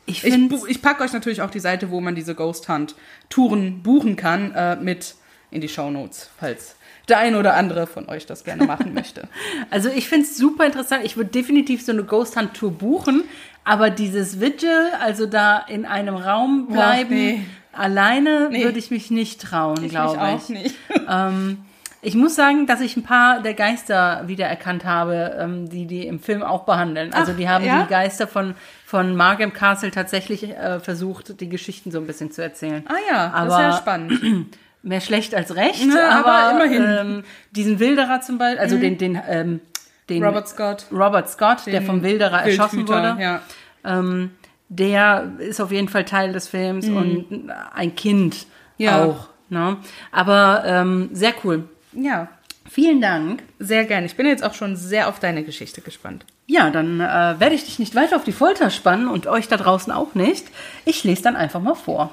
Ich 0.07 0.25
Ich, 0.25 0.37
ich 0.69 0.83
packe 0.83 1.05
euch 1.05 1.13
natürlich 1.13 1.43
auch 1.43 1.51
die 1.51 1.61
Seite, 1.61 1.91
wo 1.91 2.01
man 2.01 2.17
diese 2.17 2.35
Ghost 2.35 2.69
Hunt 2.69 2.97
Touren 3.29 3.83
buchen 3.83 4.17
kann, 4.17 4.53
äh, 4.55 4.75
mit 4.77 5.15
in 5.53 5.61
die 5.61 5.69
Show 5.69 5.91
Notes, 5.91 6.31
falls 6.39 6.75
der 7.11 7.19
ein 7.19 7.35
oder 7.35 7.55
andere 7.55 7.87
von 7.87 8.09
euch 8.09 8.25
das 8.27 8.45
gerne 8.45 8.65
machen 8.65 8.95
möchte. 8.95 9.23
Also 9.71 9.89
ich 9.89 10.09
finde 10.09 10.27
es 10.27 10.37
super 10.37 10.65
interessant. 10.67 11.05
Ich 11.05 11.17
würde 11.17 11.31
definitiv 11.31 11.85
so 11.85 11.93
eine 11.93 12.03
Ghost 12.05 12.37
Hunt 12.37 12.55
Tour 12.55 12.73
buchen, 12.73 13.25
aber 13.65 13.91
dieses 13.91 14.41
Vigil, 14.41 14.89
also 15.03 15.27
da 15.27 15.59
in 15.69 15.85
einem 15.87 16.17
Raum 16.17 16.67
Boah, 16.67 16.73
bleiben, 16.75 17.15
nee. 17.15 17.41
alleine 17.73 18.49
Nee. 18.51 18.65
würde 18.65 18.79
ich 18.79 18.91
mich 18.91 19.11
nicht 19.11 19.41
trauen, 19.41 19.83
Ich 19.85 19.91
glaube 19.91 20.17
mich 20.17 20.27
ich. 20.27 20.45
auch 20.45 20.49
nicht. 20.49 20.75
Ähm, 21.09 21.59
ich 22.03 22.15
muss 22.15 22.35
sagen, 22.35 22.67
dass 22.67 22.81
ich 22.81 22.97
ein 22.97 23.03
paar 23.03 23.43
der 23.43 23.53
Geister 23.53 24.23
wiedererkannt 24.27 24.85
habe, 24.87 25.37
ähm, 25.39 25.69
die 25.69 25.85
die 25.87 26.07
im 26.07 26.19
Film 26.19 26.43
auch 26.43 26.65
behandeln. 26.65 27.13
Also 27.13 27.33
Ach, 27.33 27.37
die 27.37 27.47
haben 27.49 27.65
ja? 27.65 27.83
die 27.83 27.89
Geister 27.91 28.27
von, 28.27 28.55
von 28.87 29.15
Margam 29.15 29.53
Castle 29.53 29.91
tatsächlich 29.91 30.49
äh, 30.49 30.81
versucht, 30.81 31.41
die 31.43 31.49
Geschichten 31.51 31.91
so 31.91 31.99
ein 31.99 32.07
bisschen 32.07 32.31
zu 32.33 32.43
erzählen. 32.43 32.85
Ah 32.89 32.95
ja, 33.11 33.29
das 33.29 33.47
ist 33.49 33.53
Aber- 33.53 33.63
ja 33.63 33.73
spannend. 33.77 34.13
Mehr 34.83 35.01
schlecht 35.01 35.35
als 35.35 35.55
recht, 35.57 35.85
Na, 35.87 36.21
aber 36.21 36.33
aber, 36.33 36.65
immerhin. 36.65 36.85
Ähm, 37.17 37.25
diesen 37.51 37.79
Wilderer 37.81 38.21
zum 38.23 38.39
Beispiel, 38.39 38.61
also 38.61 38.79
den, 38.79 38.97
den, 38.99 39.21
ähm, 39.29 39.61
den 40.09 40.25
Robert 40.25 40.49
Scott. 40.49 40.87
Robert 40.91 41.29
Scott, 41.29 41.67
der 41.67 41.81
den 41.81 41.87
vom 41.87 42.03
Wilderer 42.03 42.43
erschossen 42.45 42.79
Wildhüter, 42.89 43.13
wurde, 43.15 43.23
Ja. 43.23 43.41
ähm, 43.85 44.31
der 44.69 45.33
ist 45.39 45.61
auf 45.61 45.71
jeden 45.73 45.89
Fall 45.89 46.05
Teil 46.05 46.33
des 46.33 46.49
Films 46.49 46.89
und 46.89 47.51
ein 47.75 47.95
Kind 47.95 48.47
Mhm. 48.79 48.85
Ja. 48.85 49.05
auch. 49.05 49.29
Ne? 49.51 49.77
Aber 50.13 50.63
ähm, 50.65 51.11
sehr 51.13 51.35
cool. 51.45 51.65
ja, 51.93 52.29
Vielen 52.71 53.01
Dank. 53.01 53.43
sehr 53.59 53.85
gerne. 53.85 54.07
Ich 54.07 54.15
bin 54.17 54.27
jetzt 54.27 54.45
auch 54.45 54.55
schon 54.55 54.77
sehr 54.77 55.09
auf 55.09 55.19
deine 55.19 55.43
Geschichte 55.43 55.81
gespannt. 55.81 56.25
Ja, 56.47 56.71
dann 56.71 57.01
äh, 57.01 57.05
werde 57.41 57.55
ich 57.55 57.65
dich 57.65 57.79
nicht 57.81 57.95
weiter 57.97 58.15
auf 58.17 58.23
die 58.25 58.33
Folter 58.33 58.71
spannen 58.71 59.09
und 59.09 59.27
euch 59.27 59.49
da 59.49 59.57
draußen 59.57 59.93
auch 59.93 60.15
nicht. 60.15 60.47
Ich 60.85 61.03
lese 61.05 61.23
dann 61.23 61.35
einfach 61.37 61.61
mal 61.61 61.75
vor. 61.75 62.11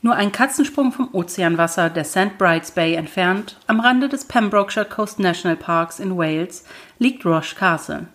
Nur 0.00 0.14
ein 0.14 0.30
Katzensprung 0.30 0.92
vom 0.92 1.08
Ozeanwasser 1.12 1.90
der 1.90 2.04
St. 2.04 2.38
Bride's 2.38 2.70
Bay 2.70 2.94
entfernt, 2.94 3.56
am 3.66 3.80
Rande 3.80 4.08
des 4.08 4.26
Pembrokeshire 4.26 4.86
Coast 4.86 5.18
National 5.18 5.56
Parks 5.56 5.98
in 5.98 6.16
Wales, 6.16 6.64
liegt 6.98 7.26
Roche 7.26 7.56
Castle. 7.56 8.06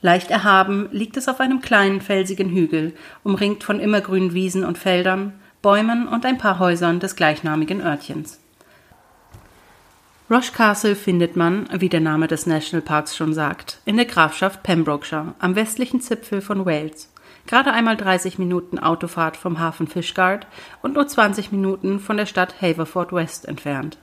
Leicht 0.00 0.30
erhaben 0.30 0.88
liegt 0.90 1.16
es 1.16 1.28
auf 1.28 1.40
einem 1.40 1.60
kleinen 1.60 2.00
felsigen 2.00 2.50
Hügel, 2.50 2.94
umringt 3.22 3.62
von 3.62 3.78
immergrünen 3.78 4.34
Wiesen 4.34 4.64
und 4.64 4.78
Feldern, 4.78 5.34
Bäumen 5.62 6.08
und 6.08 6.26
ein 6.26 6.38
paar 6.38 6.58
Häusern 6.58 7.00
des 7.00 7.14
gleichnamigen 7.16 7.80
Örtchens. 7.80 8.40
Roche 10.30 10.52
Castle 10.52 10.96
findet 10.96 11.36
man, 11.36 11.68
wie 11.72 11.88
der 11.88 12.00
Name 12.00 12.28
des 12.28 12.46
Nationalparks 12.46 13.16
schon 13.16 13.34
sagt, 13.34 13.80
in 13.84 13.96
der 13.96 14.06
Grafschaft 14.06 14.62
Pembrokeshire, 14.62 15.34
am 15.38 15.54
westlichen 15.54 16.00
Zipfel 16.00 16.40
von 16.40 16.64
Wales. 16.64 17.12
Gerade 17.46 17.72
einmal 17.72 17.96
30 17.96 18.38
Minuten 18.38 18.78
Autofahrt 18.78 19.36
vom 19.36 19.58
Hafen 19.58 19.86
Fishguard 19.86 20.46
und 20.82 20.94
nur 20.94 21.06
20 21.06 21.52
Minuten 21.52 22.00
von 22.00 22.16
der 22.16 22.26
Stadt 22.26 22.60
Haverford 22.60 23.12
West 23.12 23.46
entfernt. 23.46 23.98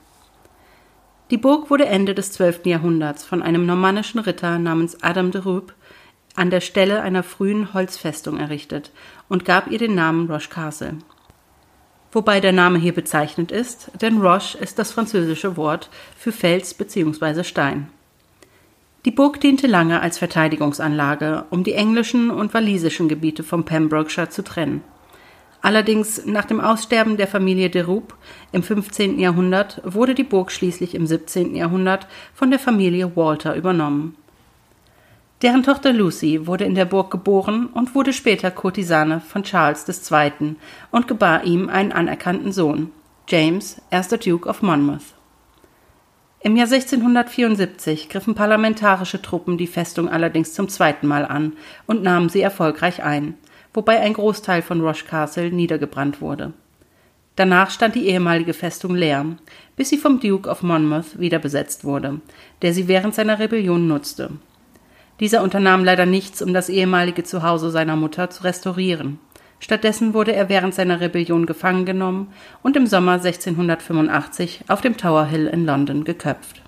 Die 1.30 1.38
Burg 1.38 1.70
wurde 1.70 1.86
Ende 1.86 2.14
des 2.14 2.32
12. 2.32 2.64
Jahrhunderts 2.66 3.24
von 3.24 3.42
einem 3.42 3.66
normannischen 3.66 4.20
Ritter 4.20 4.58
namens 4.58 5.02
Adam 5.02 5.30
de 5.30 5.42
Rup 5.42 5.74
an 6.34 6.50
der 6.50 6.60
Stelle 6.60 7.02
einer 7.02 7.22
frühen 7.22 7.74
Holzfestung 7.74 8.38
errichtet 8.38 8.92
und 9.28 9.44
gab 9.44 9.70
ihr 9.70 9.78
den 9.78 9.94
Namen 9.94 10.30
Roche 10.30 10.48
Castle. 10.48 10.98
Wobei 12.12 12.40
der 12.40 12.52
Name 12.52 12.78
hier 12.78 12.94
bezeichnet 12.94 13.50
ist, 13.52 13.90
denn 14.00 14.22
Roche 14.22 14.56
ist 14.56 14.78
das 14.78 14.92
französische 14.92 15.56
Wort 15.56 15.90
für 16.16 16.32
Fels 16.32 16.72
bzw. 16.72 17.44
Stein. 17.44 17.90
Die 19.08 19.14
Burg 19.14 19.40
diente 19.40 19.66
lange 19.66 20.02
als 20.02 20.18
Verteidigungsanlage, 20.18 21.46
um 21.48 21.64
die 21.64 21.72
englischen 21.72 22.28
und 22.30 22.52
walisischen 22.52 23.08
Gebiete 23.08 23.42
vom 23.42 23.64
Pembrokeshire 23.64 24.28
zu 24.28 24.44
trennen. 24.44 24.82
Allerdings 25.62 26.26
nach 26.26 26.44
dem 26.44 26.60
Aussterben 26.60 27.16
der 27.16 27.26
Familie 27.26 27.70
de 27.70 27.80
Roop 27.80 28.14
im 28.52 28.62
15. 28.62 29.18
Jahrhundert 29.18 29.80
wurde 29.82 30.14
die 30.14 30.24
Burg 30.24 30.52
schließlich 30.52 30.94
im 30.94 31.06
17. 31.06 31.56
Jahrhundert 31.56 32.06
von 32.34 32.50
der 32.50 32.58
Familie 32.58 33.16
Walter 33.16 33.56
übernommen. 33.56 34.14
Deren 35.40 35.62
Tochter 35.62 35.94
Lucy 35.94 36.46
wurde 36.46 36.64
in 36.64 36.74
der 36.74 36.84
Burg 36.84 37.10
geboren 37.10 37.68
und 37.72 37.94
wurde 37.94 38.12
später 38.12 38.50
Kurtisane 38.50 39.20
von 39.20 39.42
Charles 39.42 39.88
II. 39.88 40.56
und 40.90 41.08
gebar 41.08 41.44
ihm 41.44 41.70
einen 41.70 41.92
anerkannten 41.92 42.52
Sohn, 42.52 42.90
James, 43.26 43.80
erster 43.90 44.18
Duke 44.18 44.46
of 44.46 44.60
Monmouth. 44.60 45.17
Im 46.40 46.56
Jahr 46.56 46.70
1674 46.70 48.08
griffen 48.08 48.36
parlamentarische 48.36 49.20
Truppen 49.20 49.58
die 49.58 49.66
Festung 49.66 50.08
allerdings 50.08 50.52
zum 50.52 50.68
zweiten 50.68 51.08
Mal 51.08 51.24
an 51.24 51.54
und 51.86 52.04
nahmen 52.04 52.28
sie 52.28 52.40
erfolgreich 52.40 53.02
ein, 53.02 53.34
wobei 53.74 53.98
ein 53.98 54.12
Großteil 54.12 54.62
von 54.62 54.80
Roche 54.80 55.04
Castle 55.04 55.50
niedergebrannt 55.50 56.20
wurde. 56.20 56.52
Danach 57.34 57.70
stand 57.72 57.96
die 57.96 58.06
ehemalige 58.06 58.54
Festung 58.54 58.94
leer, 58.94 59.26
bis 59.74 59.88
sie 59.88 59.98
vom 59.98 60.20
Duke 60.20 60.48
of 60.48 60.62
Monmouth 60.62 61.18
wieder 61.18 61.40
besetzt 61.40 61.84
wurde, 61.84 62.20
der 62.62 62.72
sie 62.72 62.86
während 62.86 63.16
seiner 63.16 63.40
Rebellion 63.40 63.88
nutzte. 63.88 64.30
Dieser 65.18 65.42
unternahm 65.42 65.84
leider 65.84 66.06
nichts, 66.06 66.40
um 66.40 66.54
das 66.54 66.68
ehemalige 66.68 67.24
Zuhause 67.24 67.70
seiner 67.70 67.96
Mutter 67.96 68.30
zu 68.30 68.44
restaurieren. 68.44 69.18
Stattdessen 69.60 70.14
wurde 70.14 70.32
er 70.32 70.48
während 70.48 70.74
seiner 70.74 71.00
Rebellion 71.00 71.46
gefangen 71.46 71.84
genommen 71.84 72.32
und 72.62 72.76
im 72.76 72.86
Sommer 72.86 73.12
1685 73.14 74.64
auf 74.68 74.80
dem 74.80 74.96
Tower 74.96 75.26
Hill 75.26 75.46
in 75.46 75.66
London 75.66 76.04
geköpft. 76.04 76.62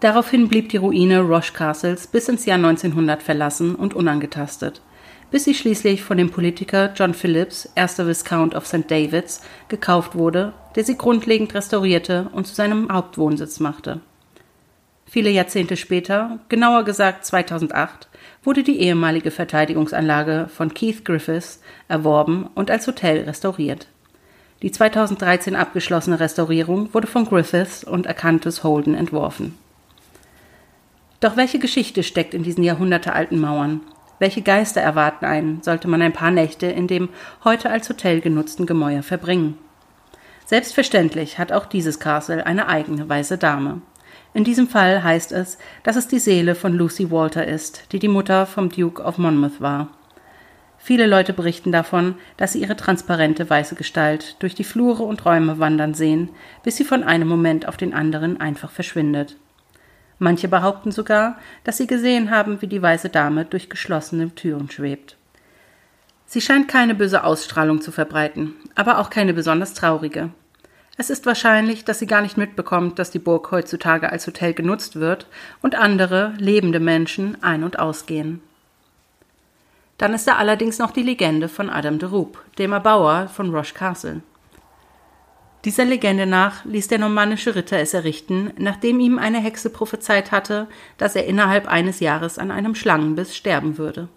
Daraufhin 0.00 0.48
blieb 0.48 0.70
die 0.70 0.78
Ruine 0.78 1.20
Roche 1.20 1.52
Castles 1.52 2.06
bis 2.06 2.28
ins 2.28 2.46
Jahr 2.46 2.56
1900 2.56 3.22
verlassen 3.22 3.74
und 3.74 3.92
unangetastet, 3.92 4.80
bis 5.30 5.44
sie 5.44 5.54
schließlich 5.54 6.02
von 6.02 6.16
dem 6.16 6.30
Politiker 6.30 6.90
John 6.94 7.12
Phillips, 7.12 7.70
erster 7.74 8.06
Viscount 8.06 8.54
of 8.54 8.66
St. 8.66 8.90
Davids, 8.90 9.42
gekauft 9.68 10.14
wurde, 10.14 10.54
der 10.74 10.84
sie 10.84 10.96
grundlegend 10.96 11.54
restaurierte 11.54 12.30
und 12.32 12.46
zu 12.46 12.54
seinem 12.54 12.90
Hauptwohnsitz 12.90 13.60
machte. 13.60 14.00
Viele 15.04 15.30
Jahrzehnte 15.30 15.76
später, 15.76 16.38
genauer 16.48 16.84
gesagt 16.84 17.26
2008, 17.26 18.08
wurde 18.42 18.62
die 18.62 18.80
ehemalige 18.80 19.30
Verteidigungsanlage 19.30 20.48
von 20.54 20.74
Keith 20.74 21.04
Griffiths 21.04 21.60
erworben 21.88 22.48
und 22.54 22.70
als 22.70 22.86
Hotel 22.86 23.24
restauriert. 23.24 23.86
Die 24.62 24.70
2013 24.70 25.56
abgeschlossene 25.56 26.20
Restaurierung 26.20 26.92
wurde 26.92 27.06
von 27.06 27.24
Griffiths 27.24 27.82
und 27.82 28.06
Acanthus 28.06 28.62
Holden 28.62 28.94
entworfen. 28.94 29.56
Doch 31.20 31.36
welche 31.36 31.58
Geschichte 31.58 32.02
steckt 32.02 32.34
in 32.34 32.42
diesen 32.42 32.64
jahrhundertealten 32.64 33.38
Mauern? 33.38 33.80
Welche 34.18 34.42
Geister 34.42 34.80
erwarten 34.82 35.24
einen, 35.24 35.62
sollte 35.62 35.88
man 35.88 36.02
ein 36.02 36.12
paar 36.12 36.30
Nächte 36.30 36.66
in 36.66 36.86
dem 36.86 37.08
heute 37.42 37.70
als 37.70 37.88
Hotel 37.88 38.20
genutzten 38.20 38.66
Gemäuer 38.66 39.02
verbringen? 39.02 39.56
Selbstverständlich 40.44 41.38
hat 41.38 41.52
auch 41.52 41.66
dieses 41.66 42.00
Castle 42.00 42.44
eine 42.44 42.66
eigene 42.68 43.08
weiße 43.08 43.38
Dame. 43.38 43.80
In 44.32 44.44
diesem 44.44 44.68
Fall 44.68 45.02
heißt 45.02 45.32
es, 45.32 45.58
dass 45.82 45.96
es 45.96 46.06
die 46.06 46.20
Seele 46.20 46.54
von 46.54 46.72
Lucy 46.74 47.10
Walter 47.10 47.46
ist, 47.46 47.92
die 47.92 47.98
die 47.98 48.08
Mutter 48.08 48.46
vom 48.46 48.68
Duke 48.68 49.02
of 49.02 49.18
Monmouth 49.18 49.60
war. 49.60 49.88
Viele 50.82 51.06
Leute 51.06 51.32
berichten 51.34 51.72
davon, 51.72 52.14
dass 52.38 52.52
sie 52.52 52.60
ihre 52.60 52.76
transparente 52.76 53.48
weiße 53.48 53.74
Gestalt 53.74 54.36
durch 54.38 54.54
die 54.54 54.64
Flure 54.64 55.02
und 55.02 55.26
Räume 55.26 55.58
wandern 55.58 55.92
sehen, 55.92 56.30
bis 56.62 56.76
sie 56.76 56.84
von 56.84 57.02
einem 57.04 57.28
Moment 57.28 57.68
auf 57.68 57.76
den 57.76 57.92
anderen 57.92 58.40
einfach 58.40 58.70
verschwindet. 58.70 59.36
Manche 60.18 60.48
behaupten 60.48 60.90
sogar, 60.90 61.38
dass 61.64 61.76
sie 61.76 61.86
gesehen 61.86 62.30
haben, 62.30 62.62
wie 62.62 62.66
die 62.66 62.80
weiße 62.80 63.10
Dame 63.10 63.44
durch 63.44 63.68
geschlossene 63.68 64.34
Türen 64.34 64.70
schwebt. 64.70 65.16
Sie 66.24 66.40
scheint 66.40 66.68
keine 66.68 66.94
böse 66.94 67.24
Ausstrahlung 67.24 67.80
zu 67.80 67.90
verbreiten, 67.90 68.54
aber 68.74 68.98
auch 68.98 69.10
keine 69.10 69.34
besonders 69.34 69.74
traurige. 69.74 70.30
Es 71.00 71.08
ist 71.08 71.24
wahrscheinlich, 71.24 71.86
dass 71.86 71.98
sie 71.98 72.06
gar 72.06 72.20
nicht 72.20 72.36
mitbekommt, 72.36 72.98
dass 72.98 73.10
die 73.10 73.18
Burg 73.18 73.50
heutzutage 73.52 74.12
als 74.12 74.26
Hotel 74.26 74.52
genutzt 74.52 74.96
wird 74.96 75.26
und 75.62 75.74
andere, 75.74 76.34
lebende 76.36 76.78
Menschen 76.78 77.42
ein- 77.42 77.64
und 77.64 77.78
ausgehen. 77.78 78.42
Dann 79.96 80.12
ist 80.12 80.28
da 80.28 80.36
allerdings 80.36 80.78
noch 80.78 80.90
die 80.90 81.02
Legende 81.02 81.48
von 81.48 81.70
Adam 81.70 81.98
de 81.98 82.10
Roop, 82.10 82.44
dem 82.58 82.72
Erbauer 82.72 83.28
von 83.28 83.48
Roche 83.48 83.72
Castle. 83.72 84.20
Dieser 85.64 85.86
Legende 85.86 86.26
nach 86.26 86.66
ließ 86.66 86.88
der 86.88 86.98
normannische 86.98 87.54
Ritter 87.54 87.78
es 87.78 87.94
errichten, 87.94 88.52
nachdem 88.58 89.00
ihm 89.00 89.18
eine 89.18 89.40
Hexe 89.40 89.70
prophezeit 89.70 90.32
hatte, 90.32 90.66
dass 90.98 91.16
er 91.16 91.24
innerhalb 91.24 91.66
eines 91.66 92.00
Jahres 92.00 92.38
an 92.38 92.50
einem 92.50 92.74
Schlangenbiss 92.74 93.34
sterben 93.34 93.78
würde. 93.78 94.10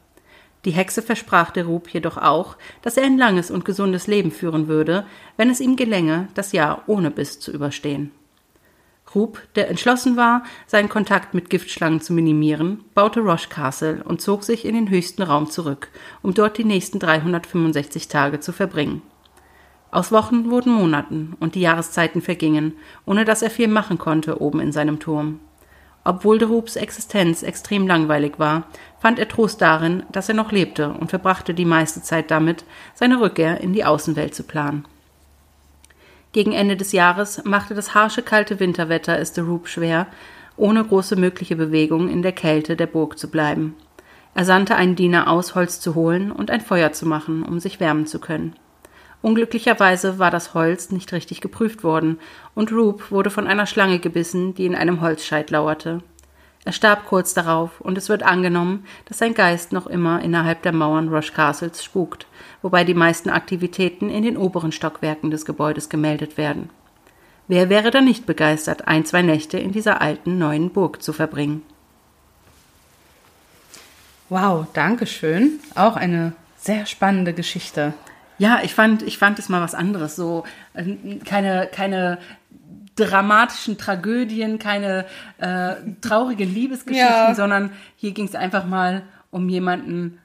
Die 0.66 0.72
Hexe 0.72 1.02
versprach 1.02 1.52
de 1.52 1.64
Roop 1.64 1.90
jedoch 1.90 2.18
auch, 2.18 2.58
dass 2.82 2.98
er 2.98 3.04
ein 3.04 3.18
langes 3.18 3.52
und 3.52 3.66
gesundes 3.66 4.08
Leben 4.08 4.32
führen 4.32 4.68
würde, 4.68 5.06
wenn 5.36 5.50
es 5.50 5.60
ihm 5.60 5.76
gelänge, 5.76 6.30
das 6.36 6.54
Jahr 6.54 6.84
ohne 6.88 7.12
Biss 7.12 7.40
zu 7.40 7.52
überstehen. 7.52 8.12
Roop, 9.14 9.42
der 9.56 9.70
entschlossen 9.70 10.18
war, 10.18 10.44
seinen 10.66 10.90
Kontakt 10.90 11.34
mit 11.34 11.50
Giftschlangen 11.50 12.02
zu 12.02 12.14
minimieren, 12.14 12.84
baute 12.96 13.20
Roche 13.20 13.50
Castle 13.50 14.04
und 14.04 14.22
zog 14.22 14.44
sich 14.44 14.66
in 14.66 14.74
den 14.74 14.90
höchsten 14.90 15.22
Raum 15.22 15.50
zurück, 15.52 15.90
um 16.22 16.34
dort 16.34 16.58
die 16.58 16.64
nächsten 16.64 17.00
365 17.00 18.08
Tage 18.08 18.40
zu 18.40 18.54
verbringen. 18.54 19.02
Aus 19.92 20.12
Wochen 20.12 20.50
wurden 20.50 20.74
Monaten 20.74 21.36
und 21.40 21.54
die 21.54 21.62
Jahreszeiten 21.62 22.22
vergingen, 22.22 22.74
ohne 23.06 23.26
dass 23.26 23.44
er 23.44 23.52
viel 23.52 23.68
machen 23.68 24.00
konnte 24.00 24.42
oben 24.42 24.60
in 24.60 24.72
seinem 24.72 25.00
Turm. 25.00 25.40
Obwohl 26.04 26.38
de 26.38 26.48
Roops 26.48 26.76
Existenz 26.76 27.44
extrem 27.44 27.88
langweilig 27.88 28.38
war, 28.38 28.64
fand 29.00 29.20
er 29.20 29.28
Trost 29.28 29.62
darin, 29.62 30.04
dass 30.12 30.28
er 30.28 30.36
noch 30.36 30.52
lebte 30.52 30.90
und 30.90 31.10
verbrachte 31.10 31.54
die 31.54 31.66
meiste 31.66 32.02
Zeit 32.02 32.30
damit, 32.30 32.66
seine 32.94 33.22
Rückkehr 33.22 33.62
in 33.62 33.74
die 33.74 33.86
Außenwelt 33.86 34.36
zu 34.36 34.44
planen. 34.44 34.86
Gegen 36.34 36.52
Ende 36.52 36.76
des 36.76 36.92
Jahres 36.92 37.44
machte 37.46 37.76
das 37.76 37.94
harsche, 37.94 38.24
kalte 38.24 38.60
Winterwetter 38.60 39.18
es 39.20 39.34
de 39.34 39.44
Roop 39.44 39.68
schwer, 39.68 40.08
ohne 40.58 40.84
große 40.84 41.16
mögliche 41.16 41.56
Bewegung 41.56 42.10
in 42.10 42.22
der 42.22 42.32
Kälte 42.32 42.76
der 42.76 42.88
Burg 42.88 43.18
zu 43.18 43.30
bleiben. 43.30 43.76
Er 44.36 44.46
sandte 44.46 44.76
einen 44.76 44.96
Diener 44.96 45.30
aus, 45.30 45.56
Holz 45.56 45.80
zu 45.80 45.96
holen 45.96 46.32
und 46.32 46.50
ein 46.50 46.62
Feuer 46.62 46.92
zu 46.92 47.06
machen, 47.06 47.44
um 47.44 47.60
sich 47.60 47.80
wärmen 47.80 48.08
zu 48.08 48.20
können. 48.20 48.56
Unglücklicherweise 49.24 50.20
war 50.20 50.32
das 50.32 50.54
Holz 50.54 50.92
nicht 50.92 51.14
richtig 51.14 51.40
geprüft 51.40 51.86
worden, 51.86 52.20
und 52.56 52.74
Roop 52.74 53.10
wurde 53.10 53.30
von 53.30 53.48
einer 53.48 53.66
Schlange 53.66 54.00
gebissen, 54.00 54.54
die 54.54 54.66
in 54.66 54.76
einem 54.76 55.00
Holzscheit 55.00 55.50
lauerte. 55.50 56.04
Er 56.66 56.74
starb 56.74 57.06
kurz 57.06 57.34
darauf, 57.34 57.80
und 57.80 57.98
es 57.98 58.10
wird 58.10 58.22
angenommen, 58.22 58.86
dass 59.06 59.20
sein 59.20 59.34
Geist 59.34 59.72
noch 59.72 59.88
immer 59.88 60.22
innerhalb 60.22 60.62
der 60.64 60.74
Mauern 60.74 61.08
Rush 61.08 61.32
Castles 61.32 61.82
spukt, 61.82 62.28
wobei 62.62 62.84
die 62.84 62.94
meisten 62.94 63.30
Aktivitäten 63.30 64.10
in 64.10 64.24
den 64.24 64.36
oberen 64.36 64.74
Stockwerken 64.74 65.32
des 65.32 65.46
Gebäudes 65.46 65.88
gemeldet 65.88 66.38
werden. 66.38 66.70
Wer 67.48 67.70
wäre 67.70 67.92
da 67.92 68.02
nicht 68.02 68.26
begeistert, 68.26 68.90
ein, 68.90 69.06
zwei 69.06 69.22
Nächte 69.22 69.58
in 69.58 69.72
dieser 69.72 70.02
alten 70.02 70.38
neuen 70.38 70.70
Burg 70.70 71.02
zu 71.02 71.14
verbringen? 71.14 71.62
Wow, 74.28 74.68
danke 74.74 75.08
schön. 75.08 75.62
Auch 75.76 75.96
eine 75.96 76.34
sehr 76.58 76.86
spannende 76.86 77.32
Geschichte. 77.32 77.94
Ja, 78.44 78.60
ich 78.62 78.76
fand, 78.76 79.04
ich 79.04 79.18
fand 79.18 79.40
es 79.40 79.48
mal 79.48 79.62
was 79.62 79.74
anderes. 79.74 80.18
So 80.18 80.44
äh, 80.74 80.96
keine, 81.24 81.70
keine 81.72 82.18
dramatischen 82.98 83.78
Tragödien, 83.78 84.60
keine 84.60 85.06
äh, 85.38 85.76
traurigen 86.02 86.54
Liebesgeschichten, 86.54 87.10
ja. 87.10 87.36
sondern 87.36 87.72
hier 87.96 88.12
ging 88.12 88.26
es 88.26 88.36
einfach 88.36 88.66
mal 88.66 89.04
um 89.32 89.48
jemanden, 89.48 90.20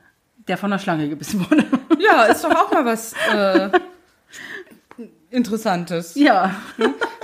der 0.48 0.56
von 0.56 0.72
einer 0.72 0.80
Schlange 0.80 1.08
gebissen 1.08 1.48
wurde. 1.48 1.64
Ja, 2.00 2.24
ist 2.24 2.42
doch 2.42 2.50
auch 2.50 2.72
mal 2.72 2.84
was 2.84 3.12
äh, 3.32 3.70
Interessantes. 5.30 6.14
Ja. 6.14 6.54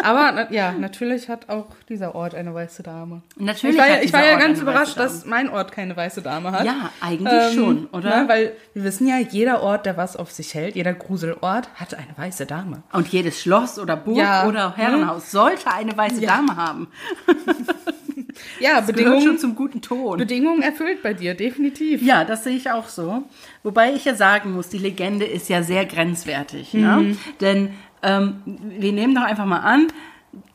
Aber 0.03 0.53
ja, 0.53 0.73
natürlich 0.73 1.31
hat 1.31 1.49
auch 1.49 1.69
dieser 1.89 2.15
Ort 2.15 2.35
eine 2.35 2.55
weiße 2.55 2.83
Dame. 2.83 3.23
Natürlich. 3.37 3.77
Ich 3.77 3.83
war 3.83 3.89
ja, 3.89 4.03
ich 4.03 4.13
war 4.13 4.25
ja 4.25 4.39
ganz 4.39 4.61
überrascht, 4.61 4.99
dass 4.99 5.25
mein 5.25 5.49
Ort 5.49 5.73
keine 5.73 5.97
weiße 5.97 6.21
Dame 6.21 6.53
hat. 6.53 6.67
Ja, 6.67 6.91
eigentlich 7.01 7.33
ähm, 7.33 7.55
schon, 7.55 7.87
oder? 7.87 8.23
Ne, 8.23 8.29
weil 8.29 8.53
wir 8.75 8.85
wissen 8.85 9.07
ja, 9.09 9.19
jeder 9.19 9.63
Ort, 9.63 9.87
der 9.87 9.97
was 9.97 10.17
auf 10.17 10.31
sich 10.31 10.53
hält, 10.53 10.77
jeder 10.77 10.93
Gruselort, 10.93 11.71
hat 11.77 11.95
eine 11.95 12.15
weiße 12.17 12.45
Dame. 12.45 12.83
Und 12.93 13.09
jedes 13.09 13.41
Schloss 13.41 13.79
oder 13.79 13.97
Burg 13.97 14.19
ja. 14.19 14.47
oder 14.47 14.77
Herrenhaus 14.77 15.23
hm? 15.23 15.31
sollte 15.31 15.73
eine 15.73 15.97
weiße 15.97 16.21
ja. 16.21 16.37
Dame 16.37 16.57
haben. 16.57 16.89
ja, 18.61 18.77
das 18.77 18.87
Bedingungen 18.87 19.23
schon 19.23 19.39
zum 19.39 19.57
guten 19.57 19.81
Ton. 19.81 20.19
Bedingungen 20.19 20.61
erfüllt 20.61 21.03
bei 21.03 21.15
dir, 21.15 21.35
definitiv. 21.35 22.03
Ja, 22.03 22.25
das 22.25 22.45
sehe 22.45 22.57
ich 22.57 22.71
auch 22.71 22.89
so. 22.89 23.23
Wobei 23.63 23.95
ich 23.95 24.05
ja 24.05 24.15
sagen 24.15 24.53
muss, 24.53 24.69
die 24.69 24.77
Legende 24.77 25.25
ist 25.25 25.49
ja 25.49 25.63
sehr 25.63 25.87
grenzwertig. 25.87 26.75
Ne? 26.75 26.81
Mhm. 26.81 27.09
Ne? 27.09 27.17
Denn 27.41 27.71
ähm, 28.05 28.43
wir 28.45 28.93
nehmen 28.93 29.15
doch 29.15 29.23
einfach 29.23 29.47
mal 29.47 29.61
an, 29.61 29.89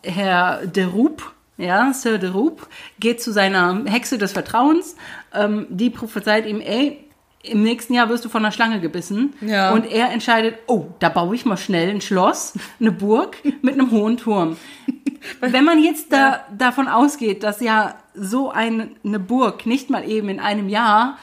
Herr 0.04 0.66
de 0.66 0.86
Roop, 0.86 1.34
ja, 1.58 1.92
Sir 1.94 2.18
de 2.18 2.30
Roop, 2.30 2.68
geht 3.00 3.22
zu 3.22 3.32
seiner 3.32 3.84
Hexe 3.86 4.18
des 4.18 4.32
Vertrauens, 4.32 4.96
ähm, 5.34 5.68
die 5.70 5.90
prophezeit 5.90 6.46
ihm, 6.46 6.62
ey, 6.62 7.06
im 7.42 7.64
nächsten 7.64 7.94
Jahr 7.94 8.10
wirst 8.10 8.26
du 8.26 8.30
von 8.30 8.44
einer 8.44 8.52
Schlange 8.52 8.82
gebissen. 8.82 9.34
Ja. 9.42 9.72
Und 9.72 9.86
er 9.86 10.12
entscheidet, 10.12 10.56
oh, 10.68 10.88
da 11.00 11.10
baue 11.10 11.36
ich 11.36 11.46
mal 11.46 11.58
schnell 11.58 11.90
ein 11.90 12.02
Schloss, 12.02 12.54
eine 12.80 12.92
Burg 12.92 13.38
mit 13.62 13.76
einem 13.76 13.92
hohen 13.92 14.18
Turm. 14.18 14.58
Wenn 15.42 15.66
man 15.66 15.84
jetzt 15.84 16.12
da, 16.12 16.18
ja. 16.18 16.46
davon 16.58 16.88
ausgeht, 16.88 17.44
dass 17.44 17.62
ja 17.62 17.96
so 18.14 18.52
ein, 18.52 18.96
eine 19.04 19.20
Burg 19.20 19.66
nicht 19.66 19.90
mal 19.90 20.10
eben 20.10 20.30
in 20.30 20.40
einem 20.40 20.70
Jahr 20.70 21.18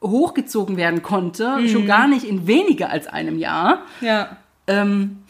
hochgezogen 0.00 0.76
werden 0.76 1.02
konnte, 1.02 1.58
mhm. 1.58 1.68
schon 1.68 1.86
gar 1.86 2.08
nicht 2.08 2.24
in 2.24 2.46
weniger 2.46 2.90
als 2.90 3.06
einem 3.06 3.38
Jahr, 3.38 3.82
ja. 4.00 4.36
ähm, 4.66 5.22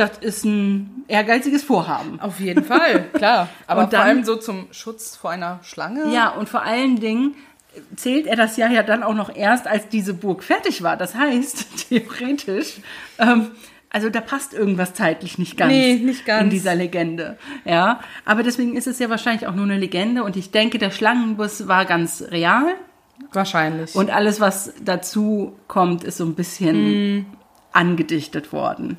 das 0.00 0.18
ist 0.18 0.44
ein 0.44 1.04
ehrgeiziges 1.08 1.62
Vorhaben. 1.62 2.20
Auf 2.20 2.40
jeden 2.40 2.64
Fall, 2.64 3.08
klar. 3.12 3.48
Aber 3.66 3.82
dann, 3.82 3.90
vor 3.90 4.00
allem 4.00 4.24
so 4.24 4.36
zum 4.36 4.68
Schutz 4.72 5.16
vor 5.16 5.30
einer 5.30 5.60
Schlange. 5.62 6.12
Ja, 6.12 6.30
und 6.30 6.48
vor 6.48 6.62
allen 6.62 6.96
Dingen 6.96 7.34
zählt 7.96 8.26
er 8.26 8.36
das 8.36 8.56
Jahr 8.56 8.70
ja 8.70 8.82
dann 8.82 9.02
auch 9.02 9.14
noch 9.14 9.34
erst, 9.34 9.66
als 9.66 9.88
diese 9.88 10.14
Burg 10.14 10.42
fertig 10.42 10.82
war. 10.82 10.96
Das 10.96 11.14
heißt, 11.14 11.88
theoretisch, 11.88 12.80
ähm, 13.18 13.50
also 13.90 14.08
da 14.08 14.20
passt 14.20 14.54
irgendwas 14.54 14.94
zeitlich 14.94 15.38
nicht 15.38 15.56
ganz, 15.56 15.72
nee, 15.72 15.96
nicht 15.96 16.24
ganz 16.24 16.44
in 16.44 16.50
dieser 16.50 16.74
Legende. 16.74 17.38
Ja, 17.64 18.00
aber 18.24 18.42
deswegen 18.42 18.76
ist 18.76 18.86
es 18.86 18.98
ja 18.98 19.10
wahrscheinlich 19.10 19.46
auch 19.46 19.54
nur 19.54 19.64
eine 19.64 19.76
Legende 19.76 20.24
und 20.24 20.36
ich 20.36 20.50
denke, 20.50 20.78
der 20.78 20.90
Schlangenbus 20.90 21.68
war 21.68 21.84
ganz 21.84 22.22
real. 22.30 22.74
Wahrscheinlich. 23.32 23.94
Und 23.94 24.10
alles, 24.10 24.40
was 24.40 24.72
dazu 24.82 25.54
kommt, 25.68 26.04
ist 26.04 26.16
so 26.16 26.24
ein 26.24 26.34
bisschen 26.34 27.18
mm. 27.18 27.26
angedichtet 27.72 28.52
worden. 28.52 28.96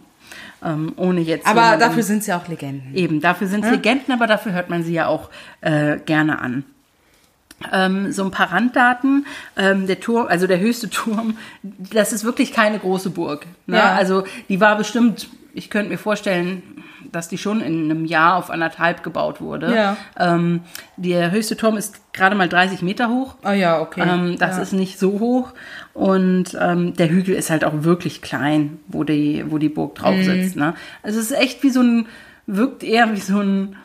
Ähm, 0.63 0.93
ohne 0.95 1.21
jetzt. 1.21 1.47
Aber 1.47 1.77
dafür 1.77 2.03
sind 2.03 2.23
sie 2.23 2.33
auch 2.33 2.47
Legenden. 2.47 2.93
Eben, 2.95 3.19
dafür 3.19 3.47
sind 3.47 3.61
es 3.63 3.71
ja? 3.71 3.75
Legenden, 3.75 4.13
aber 4.13 4.27
dafür 4.27 4.53
hört 4.53 4.69
man 4.69 4.83
sie 4.83 4.93
ja 4.93 5.07
auch 5.07 5.29
äh, 5.61 5.97
gerne 5.97 6.39
an. 6.39 6.63
Ähm, 7.71 8.11
so 8.11 8.23
ein 8.23 8.31
paar 8.31 8.51
Randdaten. 8.51 9.25
Ähm, 9.57 9.87
der 9.87 9.99
Turm, 9.99 10.27
also 10.27 10.47
der 10.47 10.59
höchste 10.59 10.89
Turm, 10.91 11.37
das 11.63 12.13
ist 12.13 12.23
wirklich 12.23 12.53
keine 12.53 12.79
große 12.79 13.09
Burg. 13.09 13.45
Ne? 13.65 13.77
Ja. 13.77 13.93
Also 13.93 14.23
die 14.49 14.59
war 14.59 14.77
bestimmt, 14.77 15.29
ich 15.53 15.69
könnte 15.69 15.89
mir 15.89 15.97
vorstellen, 15.97 16.83
dass 17.11 17.27
die 17.27 17.37
schon 17.37 17.61
in 17.61 17.85
einem 17.85 18.05
Jahr 18.05 18.37
auf 18.37 18.49
anderthalb 18.49 19.03
gebaut 19.03 19.41
wurde. 19.41 19.73
Ja. 19.75 19.97
Ähm, 20.17 20.61
der 20.97 21.31
höchste 21.31 21.57
Turm 21.57 21.77
ist 21.77 22.13
gerade 22.13 22.35
mal 22.35 22.49
30 22.49 22.81
Meter 22.81 23.09
hoch. 23.09 23.35
Ah 23.43 23.53
ja, 23.53 23.81
okay. 23.81 24.01
Ähm, 24.07 24.37
das 24.37 24.57
ja. 24.57 24.63
ist 24.63 24.73
nicht 24.73 24.99
so 24.99 25.19
hoch. 25.19 25.53
Und 25.93 26.57
ähm, 26.59 26.93
der 26.95 27.09
Hügel 27.09 27.35
ist 27.35 27.49
halt 27.49 27.63
auch 27.63 27.83
wirklich 27.83 28.21
klein, 28.21 28.79
wo 28.87 29.03
die, 29.03 29.43
wo 29.47 29.57
die 29.57 29.69
Burg 29.69 29.95
drauf 29.95 30.15
mhm. 30.15 30.23
sitzt. 30.23 30.55
Ne? 30.55 30.73
Also 31.03 31.19
es 31.19 31.31
ist 31.31 31.37
echt 31.37 31.63
wie 31.63 31.69
so 31.69 31.81
ein, 31.81 32.07
wirkt 32.47 32.83
eher 32.83 33.13
wie 33.13 33.19
so 33.19 33.39
ein, 33.39 33.75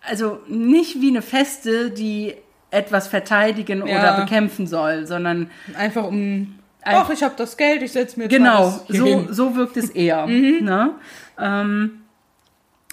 also 0.00 0.40
nicht 0.48 1.00
wie 1.00 1.08
eine 1.08 1.22
Feste, 1.22 1.90
die 1.90 2.34
etwas 2.70 3.08
verteidigen 3.08 3.86
ja. 3.86 3.98
oder 3.98 4.20
bekämpfen 4.22 4.66
soll, 4.66 5.06
sondern 5.06 5.50
einfach 5.76 6.04
um 6.04 6.58
Ach, 6.84 7.10
ich 7.10 7.22
habe 7.22 7.34
das 7.36 7.56
Geld, 7.56 7.82
ich 7.82 7.92
setze 7.92 8.18
mir 8.18 8.28
Genau, 8.28 8.80
so, 8.88 9.26
so 9.30 9.56
wirkt 9.56 9.76
es 9.76 9.90
eher. 9.90 10.26
mhm. 10.26 10.64
ne? 10.64 10.90
Ähm, 11.38 12.04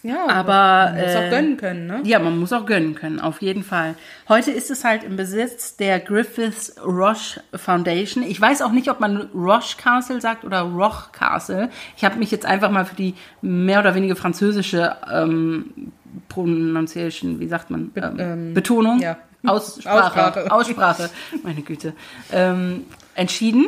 ja, 0.04 0.28
aber 0.28 0.94
man 0.94 1.02
muss 1.06 1.16
auch 1.16 1.22
äh, 1.22 1.30
gönnen 1.30 1.58
können, 1.58 1.88
ne? 1.88 2.02
Ja, 2.04 2.20
man 2.20 2.40
muss 2.40 2.54
auch 2.54 2.66
gönnen 2.66 2.96
können, 2.96 3.20
auf 3.20 3.42
jeden 3.42 3.64
Fall. 3.64 3.96
Heute 4.28 4.50
ist 4.50 4.72
es 4.72 4.84
halt 4.84 5.04
im 5.04 5.16
Besitz 5.16 5.78
der 5.78 6.00
Griffiths 6.00 6.76
Roche 6.84 7.42
Foundation. 7.54 8.24
Ich 8.24 8.42
weiß 8.42 8.64
auch 8.64 8.72
nicht, 8.72 8.90
ob 8.90 9.00
man 9.00 9.30
Roche 9.36 9.78
Castle 9.78 10.20
sagt 10.20 10.44
oder 10.44 10.62
Roche 10.62 11.12
Castle. 11.12 11.70
Ich 11.98 12.04
habe 12.04 12.18
mich 12.18 12.32
jetzt 12.32 12.48
einfach 12.48 12.72
mal 12.72 12.86
für 12.86 12.96
die 12.96 13.14
mehr 13.42 13.80
oder 13.80 13.94
weniger 13.94 14.16
französische 14.16 14.96
ähm, 15.12 15.92
Pronunciation, 16.30 17.40
wie 17.40 17.48
sagt 17.48 17.70
man, 17.70 17.92
ähm, 17.96 18.16
ähm, 18.18 18.54
Betonung, 18.56 19.00
ja. 19.00 19.18
Aussprache, 19.46 20.52
Aussprache. 20.52 20.52
Aussprache, 20.52 21.10
meine 21.44 21.62
Güte, 21.62 21.94
ähm, 22.32 22.86
entschieden. 23.14 23.68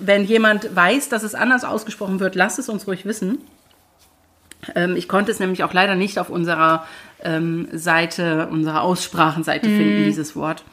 Wenn 0.00 0.24
jemand 0.24 0.74
weiß, 0.74 1.08
dass 1.10 1.22
es 1.22 1.34
anders 1.34 1.62
ausgesprochen 1.62 2.20
wird, 2.20 2.34
lasst 2.34 2.58
es 2.58 2.68
uns 2.68 2.86
ruhig 2.86 3.04
wissen. 3.04 3.38
Ähm, 4.74 4.96
ich 4.96 5.08
konnte 5.08 5.30
es 5.32 5.40
nämlich 5.40 5.64
auch 5.64 5.72
leider 5.72 5.94
nicht 5.94 6.18
auf 6.18 6.30
unserer 6.30 6.86
ähm, 7.22 7.68
Seite, 7.72 8.48
unserer 8.50 8.82
Aussprachenseite 8.82 9.68
Mhm. 9.68 9.76
finden, 9.76 10.04
dieses 10.04 10.36
Wort. 10.36 10.64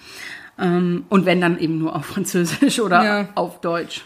Ähm, 0.60 1.06
und 1.10 1.26
wenn 1.26 1.42
dann 1.42 1.58
eben 1.60 1.80
nur 1.80 1.96
auf 1.96 2.06
Französisch 2.06 2.80
oder 2.80 3.04
Ja. 3.04 3.30
auf 3.36 3.62
Deutsch. 3.62 4.02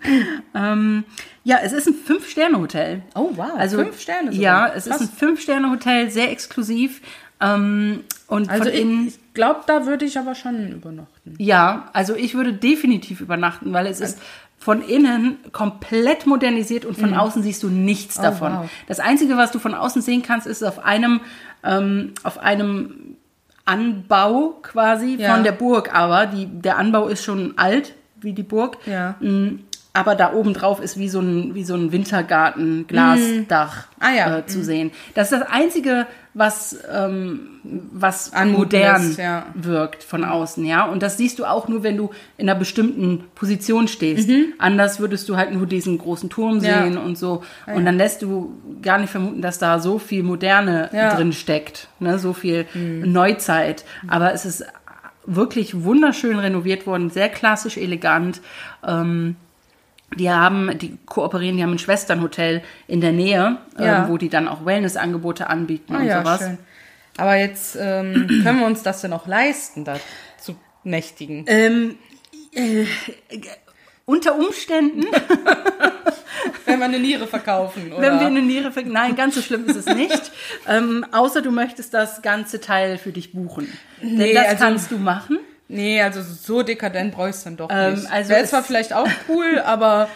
ähm, 0.54 1.04
ja, 1.44 1.58
es 1.62 1.72
ist 1.72 1.86
ein 1.88 1.94
Fünf-Sterne-Hotel. 1.94 3.02
Oh, 3.14 3.30
wow. 3.34 3.50
Also, 3.56 3.78
Fünf 3.78 4.00
Sterne 4.00 4.32
sogar. 4.32 4.42
Ja, 4.42 4.72
es 4.74 4.86
Krass. 4.86 5.00
ist 5.00 5.12
ein 5.12 5.16
Fünf-Sterne-Hotel, 5.16 6.10
sehr 6.10 6.30
exklusiv. 6.30 7.00
Ähm, 7.40 8.00
und 8.26 8.50
Also 8.50 8.68
ich, 8.68 8.84
ich 9.06 9.18
glaube, 9.34 9.60
da 9.66 9.86
würde 9.86 10.04
ich 10.04 10.18
aber 10.18 10.34
schon 10.34 10.72
übernachten. 10.72 11.34
ja, 11.38 11.88
also 11.92 12.14
ich 12.16 12.34
würde 12.34 12.52
definitiv 12.52 13.20
übernachten, 13.20 13.72
weil 13.72 13.86
es 13.86 14.00
ist 14.00 14.18
von 14.58 14.82
innen 14.82 15.38
komplett 15.52 16.26
modernisiert 16.26 16.84
und 16.84 16.98
von 16.98 17.14
außen 17.14 17.42
siehst 17.42 17.62
du 17.62 17.68
nichts 17.68 18.16
davon. 18.16 18.52
wow. 18.52 18.70
Das 18.88 18.98
Einzige, 19.00 19.36
was 19.36 19.52
du 19.52 19.58
von 19.58 19.72
außen 19.74 20.02
sehen 20.02 20.22
kannst, 20.22 20.46
ist 20.46 20.62
auf 20.64 20.84
einem, 20.84 21.20
ähm, 21.64 22.12
auf 22.24 22.38
einem 22.38 23.16
Anbau 23.64 24.58
quasi 24.62 25.16
Ja. 25.18 25.34
von 25.34 25.44
der 25.44 25.52
Burg, 25.52 25.94
aber 25.94 26.26
die, 26.26 26.46
der 26.46 26.78
Anbau 26.78 27.06
ist 27.08 27.22
schon 27.24 27.54
alt, 27.56 27.94
wie 28.20 28.32
die 28.32 28.42
Burg. 28.42 28.78
Ja. 28.86 29.14
Mm, 29.20 29.60
Aber 29.94 30.14
da 30.14 30.32
oben 30.32 30.54
drauf 30.54 30.80
ist 30.80 30.96
wie 30.98 31.08
so 31.08 31.18
ein, 31.20 31.54
wie 31.56 31.64
so 31.64 31.74
ein 31.74 31.90
Wintergarten, 31.90 32.86
Glasdach 32.86 33.86
Ah, 33.98 34.10
ja. 34.12 34.38
äh, 34.38 34.46
zu 34.46 34.62
sehen. 34.62 34.92
Das 35.14 35.32
ist 35.32 35.40
das 35.40 35.48
Einzige, 35.50 36.06
was, 36.38 36.76
ähm, 36.94 37.40
was 37.92 38.32
Anmutend 38.32 38.58
modern 38.74 39.10
ist, 39.10 39.18
ja. 39.18 39.46
wirkt 39.54 40.04
von 40.04 40.24
außen, 40.24 40.64
ja. 40.64 40.84
Und 40.86 41.02
das 41.02 41.16
siehst 41.16 41.38
du 41.38 41.44
auch 41.44 41.68
nur, 41.68 41.82
wenn 41.82 41.96
du 41.96 42.10
in 42.36 42.48
einer 42.48 42.58
bestimmten 42.58 43.24
Position 43.34 43.88
stehst. 43.88 44.30
Anders 44.58 45.00
würdest 45.00 45.28
du 45.28 45.36
halt 45.36 45.52
nur 45.52 45.66
diesen 45.66 45.98
großen 45.98 46.30
Turm 46.30 46.58
Mhm. 46.58 46.64
Ja. 46.64 46.82
sehen 46.84 46.96
und 46.98 47.18
so. 47.18 47.42
Und 47.66 47.84
dann 47.84 47.96
lässt 47.96 48.22
du 48.22 48.54
gar 48.80 48.98
nicht 48.98 49.10
vermuten, 49.10 49.42
dass 49.42 49.58
da 49.58 49.78
so 49.80 49.98
viel 49.98 50.22
Moderne 50.22 50.88
Ja. 50.92 51.12
Mhm. 51.12 51.16
drin 51.16 51.32
steckt, 51.32 51.88
ne? 51.98 52.18
so 52.18 52.32
viel 52.32 52.66
Neuzeit. 52.74 53.84
Aber 54.06 54.32
es 54.32 54.44
ist 54.46 54.64
wirklich 55.26 55.82
wunderschön 55.84 56.38
renoviert 56.38 56.86
worden, 56.86 57.10
sehr 57.10 57.28
klassisch 57.28 57.76
elegant. 57.76 58.40
Ähm, 58.86 59.36
die 60.16 60.30
haben, 60.30 60.76
die 60.78 60.96
kooperieren, 61.06 61.56
die 61.56 61.62
haben 61.62 61.72
ein 61.72 61.78
Schwesternhotel 61.78 62.62
in 62.86 63.00
der 63.00 63.12
Nähe, 63.12 63.58
Ja. 63.78 64.04
ähm, 64.04 64.08
wo 64.08 64.16
die 64.16 64.28
dann 64.28 64.48
auch 64.48 64.64
Wellnessangebote 64.64 65.48
anbieten 65.48 65.94
Ah 65.94 65.98
und 65.98 66.06
ja, 66.06 66.20
sowas. 66.20 66.40
schön. 66.40 66.58
Aber 67.16 67.36
jetzt 67.36 67.76
ähm, 67.80 68.26
können 68.44 68.60
wir 68.60 68.66
uns 68.66 68.82
das 68.82 69.00
denn 69.02 69.12
auch 69.12 69.26
leisten, 69.26 69.84
da 69.84 69.98
zu 70.40 70.56
nächtigen? 70.84 71.44
Ähm, 71.46 71.96
äh, 72.52 72.84
unter 74.06 74.36
Umständen, 74.36 75.04
Wenn 76.64 76.78
wir 76.78 76.84
eine 76.84 76.98
Niere 76.98 77.26
verkaufen, 77.26 77.92
oder? 77.92 78.00
wenn 78.02 78.20
wir 78.20 78.26
eine 78.26 78.42
Niere 78.42 78.70
ver 78.70 78.82
Nein, 78.82 79.16
ganz 79.16 79.34
so 79.34 79.42
schlimm 79.42 79.66
ist 79.66 79.76
es 79.76 79.86
nicht. 79.86 80.30
ähm, 80.68 81.04
außer 81.12 81.42
du 81.42 81.50
möchtest 81.50 81.94
das 81.94 82.22
ganze 82.22 82.60
Teil 82.60 82.98
für 82.98 83.10
dich 83.10 83.32
buchen. 83.32 83.72
Nee, 84.02 84.26
Denn 84.26 84.34
das 84.34 84.46
also- 84.46 84.64
kannst 84.64 84.90
du 84.90 84.98
machen. 84.98 85.38
Nee, 85.68 86.02
also 86.02 86.20
so 86.22 86.62
dekadent 86.62 87.12
brauche 87.14 87.28
ich 87.30 87.36
es 87.36 87.44
dann 87.44 87.56
doch 87.56 87.68
Ähm, 87.70 87.94
nicht. 87.94 88.10
also 88.10 88.30
Wäre 88.30 88.44
zwar 88.44 88.62
vielleicht 88.62 88.92
auch 88.92 89.08
cool, 89.28 89.60
aber 89.64 90.08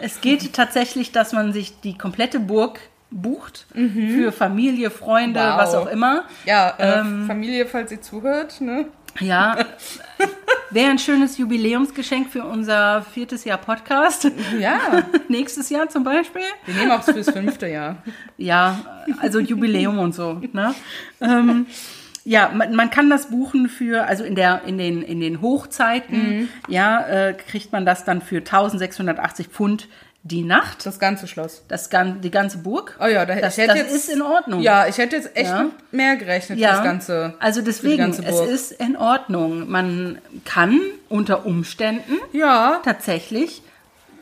Es 0.00 0.20
geht 0.20 0.52
tatsächlich, 0.54 1.12
dass 1.12 1.32
man 1.32 1.52
sich 1.52 1.78
die 1.80 1.96
komplette 1.98 2.40
Burg 2.40 2.80
bucht 3.10 3.66
für 3.74 4.30
Familie, 4.32 4.88
Freunde, 4.90 5.40
Mhm. 5.40 5.44
Wow. 5.46 5.58
was 5.58 5.74
auch 5.74 5.86
immer. 5.88 6.24
ja, 6.46 6.72
äh, 6.78 7.00
Ähm, 7.00 7.26
Familie, 7.26 7.66
falls 7.66 7.90
ihr 7.92 8.00
zuhört, 8.00 8.60
ne? 8.60 8.86
Ja, 9.18 9.58
wäre 10.70 10.90
ein 10.90 10.98
schönes 11.00 11.36
Jubiläumsgeschenk 11.36 12.30
für 12.30 12.44
unser 12.44 13.02
viertes 13.02 13.42
Jahr 13.44 13.58
Podcast. 13.58 14.30
Ja, 14.60 14.78
Nächstes 15.28 15.68
Jahr 15.70 15.88
zum 15.88 16.04
Beispiel. 16.04 16.42
wir 16.66 16.74
nehmen 16.74 16.92
auch 16.92 17.02
fürs 17.02 17.28
fünfte 17.28 17.66
Jahr. 17.66 17.96
Ja, 18.38 18.78
also 19.20 19.40
Jubiläum 19.40 19.98
und 19.98 20.14
so. 20.14 20.40
Ne? 20.52 20.72
Ähm, 21.20 21.66
ja, 22.24 22.50
man, 22.54 22.74
man 22.74 22.90
kann 22.90 23.08
das 23.10 23.26
buchen 23.30 23.68
für, 23.68 24.04
also 24.06 24.24
in 24.24 24.34
der 24.34 24.62
in 24.66 24.78
den 24.78 25.02
in 25.02 25.20
den 25.20 25.40
Hochzeiten, 25.42 26.48
ja, 26.68 27.06
äh, 27.06 27.34
kriegt 27.34 27.72
man 27.72 27.86
das 27.86 28.04
dann 28.04 28.20
für 28.22 28.38
1680 28.38 29.48
Pfund 29.48 29.88
die 30.22 30.42
Nacht. 30.42 30.84
Das 30.84 30.98
ganze 30.98 31.26
Schloss. 31.26 31.64
Das 31.68 31.88
gan 31.88 32.20
die 32.20 32.30
ganze 32.30 32.58
Burg. 32.58 32.94
Oh 33.00 33.06
ja, 33.06 33.24
da, 33.24 33.36
das, 33.36 33.56
das 33.56 33.74
jetzt, 33.74 33.94
ist 33.94 34.10
in 34.10 34.20
Ordnung. 34.20 34.60
Ja, 34.60 34.86
ich 34.86 34.98
hätte 34.98 35.16
jetzt 35.16 35.34
echt 35.34 35.48
Ja. 35.48 35.70
mehr 35.92 36.16
gerechnet 36.16 36.58
Ja, 36.58 36.72
das 36.72 36.82
ganze. 36.84 37.34
also 37.40 37.62
deswegen, 37.62 37.96
ganze 37.96 38.24
es 38.26 38.40
ist 38.40 38.72
in 38.72 38.98
Ordnung. 38.98 39.70
Man 39.70 40.18
kann 40.44 40.78
unter 41.08 41.46
Umständen 41.46 42.18
Ja, 42.32 42.80
tatsächlich 42.84 43.62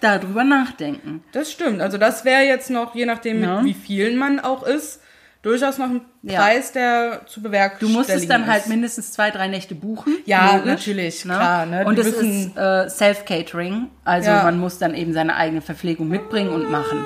darüber 0.00 0.44
nachdenken. 0.44 1.24
das 1.32 1.50
stimmt. 1.50 1.80
Also 1.80 1.98
das 1.98 2.24
wäre 2.24 2.42
jetzt 2.44 2.70
noch, 2.70 2.94
je 2.94 3.04
nachdem, 3.04 3.42
Ja. 3.42 3.56
mit 3.60 3.64
wie 3.64 3.74
vielen 3.74 4.16
man 4.16 4.38
auch 4.38 4.62
ist, 4.62 5.00
durchaus 5.42 5.78
noch 5.78 5.86
ein 5.90 6.00
Ja. 6.22 6.40
Preis, 6.42 6.72
der 6.72 7.22
zu 7.26 7.40
Du 7.40 7.44
bewerkstelligen 7.48 7.96
musstest 7.96 8.28
dann 8.30 8.46
halt 8.46 8.62
ist. 8.64 8.68
mindestens 8.68 9.12
zwei, 9.12 9.30
drei 9.30 9.48
Nächte 9.48 9.74
buchen. 9.74 10.16
Ja, 10.26 10.60
natürlich, 10.64 11.22
klar, 11.22 11.64
ne? 11.66 11.84
Und 11.86 11.98
es 11.98 12.08
ist 12.08 12.56
äh, 12.56 12.88
Self-Catering, 12.88 13.88
also 14.04 14.30
Ja. 14.30 14.42
man 14.42 14.58
muss 14.58 14.78
dann 14.78 14.94
eben 14.94 15.12
seine 15.12 15.36
eigene 15.36 15.60
Verpflegung 15.60 16.08
mitbringen 16.08 16.50
und 16.50 16.70
machen. 16.70 17.04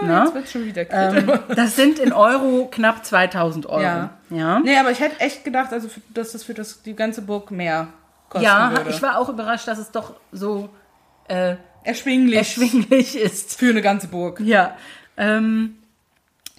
Jetzt 0.00 0.08
Ne? 0.08 0.30
wird 0.34 0.48
schon 0.48 0.64
wieder. 0.64 0.84
Ähm, 0.90 1.32
das 1.54 1.76
sind 1.76 2.00
in 2.00 2.12
Euro 2.12 2.66
knapp 2.70 3.04
2000 3.04 3.66
Euro. 3.66 3.80
Ja. 3.82 4.10
ja. 4.30 4.58
Nee, 4.58 4.76
aber 4.76 4.90
ich 4.90 4.98
hätte 4.98 5.20
echt 5.20 5.44
gedacht, 5.44 5.72
also 5.72 5.88
für, 5.88 6.00
dass 6.12 6.32
das 6.32 6.42
für 6.42 6.54
das, 6.54 6.82
die 6.82 6.96
ganze 6.96 7.22
Burg 7.22 7.52
mehr 7.52 7.86
kosten 8.28 8.44
Ja, 8.44 8.72
würde. 8.72 8.90
ich 8.90 9.00
war 9.00 9.16
auch 9.18 9.28
überrascht, 9.28 9.68
dass 9.68 9.78
es 9.78 9.92
doch 9.92 10.14
so 10.32 10.70
äh, 11.28 11.54
Erschwinglich 11.84 12.36
erschwinglich 12.38 13.16
ist. 13.16 13.56
für 13.58 13.70
eine 13.70 13.80
ganze 13.82 14.08
Burg. 14.08 14.40
Ja. 14.40 14.76
Ähm, 15.16 15.76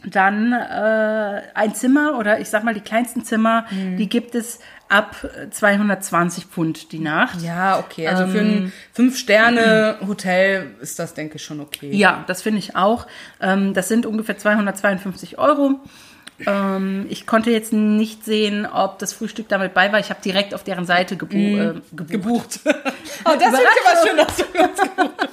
dann 0.09 0.51
äh, 0.53 1.41
ein 1.53 1.73
Zimmer 1.75 2.17
oder 2.17 2.39
ich 2.39 2.49
sag 2.49 2.63
mal 2.63 2.73
die 2.73 2.81
kleinsten 2.81 3.23
Zimmer, 3.23 3.65
Mhm. 3.71 3.97
die 3.97 4.09
gibt 4.09 4.35
es 4.35 4.59
ab 4.89 5.15
220 5.49 6.45
Pfund 6.45 6.91
die 6.91 6.99
Nacht. 6.99 7.41
Ja, 7.41 7.79
okay. 7.79 8.07
Also 8.07 8.27
für 8.27 8.39
Ähm. 8.39 8.65
ein 8.65 8.73
Fünf-Sterne-Hotel 8.93 10.71
ist 10.81 10.99
das, 10.99 11.13
denke 11.13 11.37
ich, 11.37 11.43
schon 11.43 11.59
okay. 11.59 11.91
Ja, 11.95 12.23
das 12.27 12.41
finde 12.41 12.59
ich 12.59 12.75
auch. 12.75 13.07
Ähm, 13.41 13.73
das 13.73 13.87
sind 13.87 14.05
ungefähr 14.05 14.37
252 14.37 15.37
Euro. 15.39 15.79
Ähm, 16.45 17.05
ich 17.09 17.25
konnte 17.25 17.51
jetzt 17.51 17.73
nicht 17.73 18.25
sehen, 18.25 18.65
ob 18.65 18.99
das 18.99 19.13
Frühstück 19.13 19.47
damit 19.49 19.73
bei 19.73 19.91
war. 19.91 19.99
Ich 19.99 20.09
habe 20.09 20.21
direkt 20.21 20.53
auf 20.53 20.63
deren 20.63 20.85
Seite 20.85 21.17
gebu 21.17 21.37
äh, 21.37 21.73
gebucht. 21.91 22.09
Gebucht. 22.09 22.59
oh, 22.65 23.31
das 23.39 23.53
ich 23.53 23.67
aber 23.85 24.07
schön, 24.07 24.17
dass 24.17 24.37
du 24.37 24.43
uns 24.43 24.81
gebucht 24.81 25.29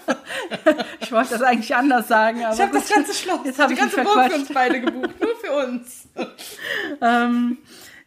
Ich 1.00 1.12
wollte 1.12 1.30
das 1.30 1.42
eigentlich 1.42 1.74
anders 1.74 2.08
sagen, 2.08 2.44
aber 2.44 2.54
Ich 2.54 2.60
habe 2.60 2.72
das 2.72 2.88
ganze 2.88 3.14
Schloss, 3.14 3.40
Jetzt 3.44 3.58
die 3.58 3.74
ganze 3.74 4.02
Burg 4.02 4.30
für 4.30 4.38
uns 4.38 4.52
beide 4.52 4.80
gebucht, 4.80 5.20
nur 5.20 5.36
für 5.36 5.66
uns. 5.66 6.08
Ähm, 7.02 7.58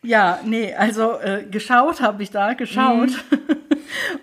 ja, 0.03 0.39
nee, 0.43 0.75
also 0.75 1.19
äh, 1.19 1.45
geschaut 1.49 2.01
habe 2.01 2.21
ich 2.21 2.29
da, 2.29 2.53
geschaut. 2.53 3.09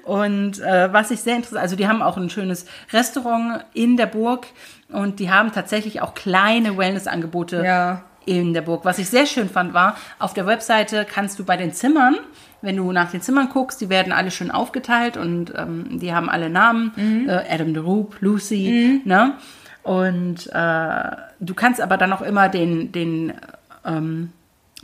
Und 0.04 0.60
äh, 0.60 0.92
was 0.92 1.10
ich 1.10 1.20
sehr 1.20 1.36
interessant, 1.36 1.62
also 1.62 1.76
die 1.76 1.88
haben 1.88 2.02
auch 2.02 2.16
ein 2.16 2.30
schönes 2.30 2.66
Restaurant 2.92 3.64
in 3.72 3.96
der 3.96 4.06
Burg 4.06 4.46
und 4.88 5.18
die 5.18 5.30
haben 5.30 5.52
tatsächlich 5.52 6.00
auch 6.02 6.14
kleine 6.14 6.76
Wellnessangebote 6.76 7.62
Ja. 7.64 8.04
In 8.26 8.52
der 8.54 8.62
Burg. 8.62 8.84
Was 8.84 8.98
ich 8.98 9.08
sehr 9.08 9.26
schön 9.26 9.48
fand, 9.48 9.74
war, 9.74 9.96
auf 10.18 10.34
der 10.34 10.46
Webseite 10.46 11.06
kannst 11.10 11.38
du 11.38 11.44
bei 11.44 11.56
den 11.56 11.72
Zimmern, 11.72 12.16
wenn 12.62 12.76
du 12.76 12.92
nach 12.92 13.10
den 13.10 13.22
Zimmern 13.22 13.48
guckst, 13.48 13.80
die 13.80 13.88
werden 13.88 14.12
alle 14.12 14.30
schön 14.30 14.50
aufgeteilt 14.50 15.16
und 15.16 15.52
ähm, 15.56 15.98
die 15.98 16.12
haben 16.12 16.28
alle 16.28 16.50
Namen. 16.50 16.92
Äh, 17.28 17.44
Adam 17.54 17.72
de 17.74 17.82
Roop, 17.82 18.16
Lucy, 18.20 19.00
ne? 19.04 19.34
Und 19.82 20.46
äh, 20.52 21.10
du 21.40 21.54
kannst 21.54 21.80
aber 21.80 21.96
dann 21.96 22.12
auch 22.12 22.20
immer 22.20 22.48
den, 22.50 22.92
den 22.92 23.32
ähm, 23.86 24.30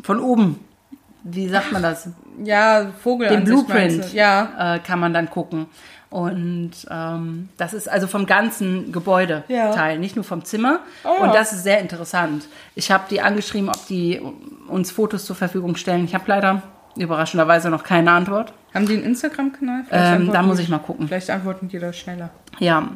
von 0.02 0.20
oben, 0.20 0.58
wie 1.22 1.48
sagt 1.48 1.70
man 1.72 1.82
das? 1.82 2.08
Ja, 2.44 2.86
Vogel 3.02 3.28
Den 3.28 3.44
Blueprint? 3.44 4.12
Ja. 4.14 4.76
äh, 4.76 4.78
kann 4.78 4.98
man 5.00 5.12
dann 5.12 5.28
gucken. 5.28 5.66
Und 6.10 6.70
ähm, 6.90 7.48
das 7.56 7.74
ist 7.74 7.88
also 7.88 8.06
vom 8.06 8.26
ganzen 8.26 8.92
Gebäude 8.92 9.42
Ja. 9.48 9.72
Teil, 9.72 9.98
nicht 9.98 10.14
nur 10.16 10.24
vom 10.24 10.44
Zimmer. 10.44 10.80
Oh 11.04 11.08
ja. 11.18 11.24
Und 11.26 11.34
das 11.34 11.52
ist 11.52 11.62
sehr 11.64 11.80
interessant. 11.80 12.46
Ich 12.74 12.90
habe 12.90 13.04
die 13.10 13.20
angeschrieben, 13.20 13.68
ob 13.68 13.86
die 13.88 14.20
uns 14.68 14.90
Fotos 14.92 15.24
zur 15.24 15.36
Verfügung 15.36 15.76
stellen. 15.76 16.04
Ich 16.04 16.14
habe 16.14 16.24
leider 16.28 16.62
überraschenderweise 16.96 17.68
noch 17.70 17.82
keine 17.82 18.12
Antwort. 18.12 18.52
Haben 18.72 18.86
die 18.86 18.94
einen 18.94 19.04
Instagram-Kanal? 19.04 19.82
Ähm, 19.90 20.30
da 20.32 20.42
muss 20.42 20.58
ich 20.58 20.68
mal 20.68 20.78
gucken. 20.78 21.08
Vielleicht 21.08 21.28
antworten 21.30 21.68
die 21.68 21.78
da 21.78 21.92
schneller. 21.92 22.30
Ja. 22.58 22.88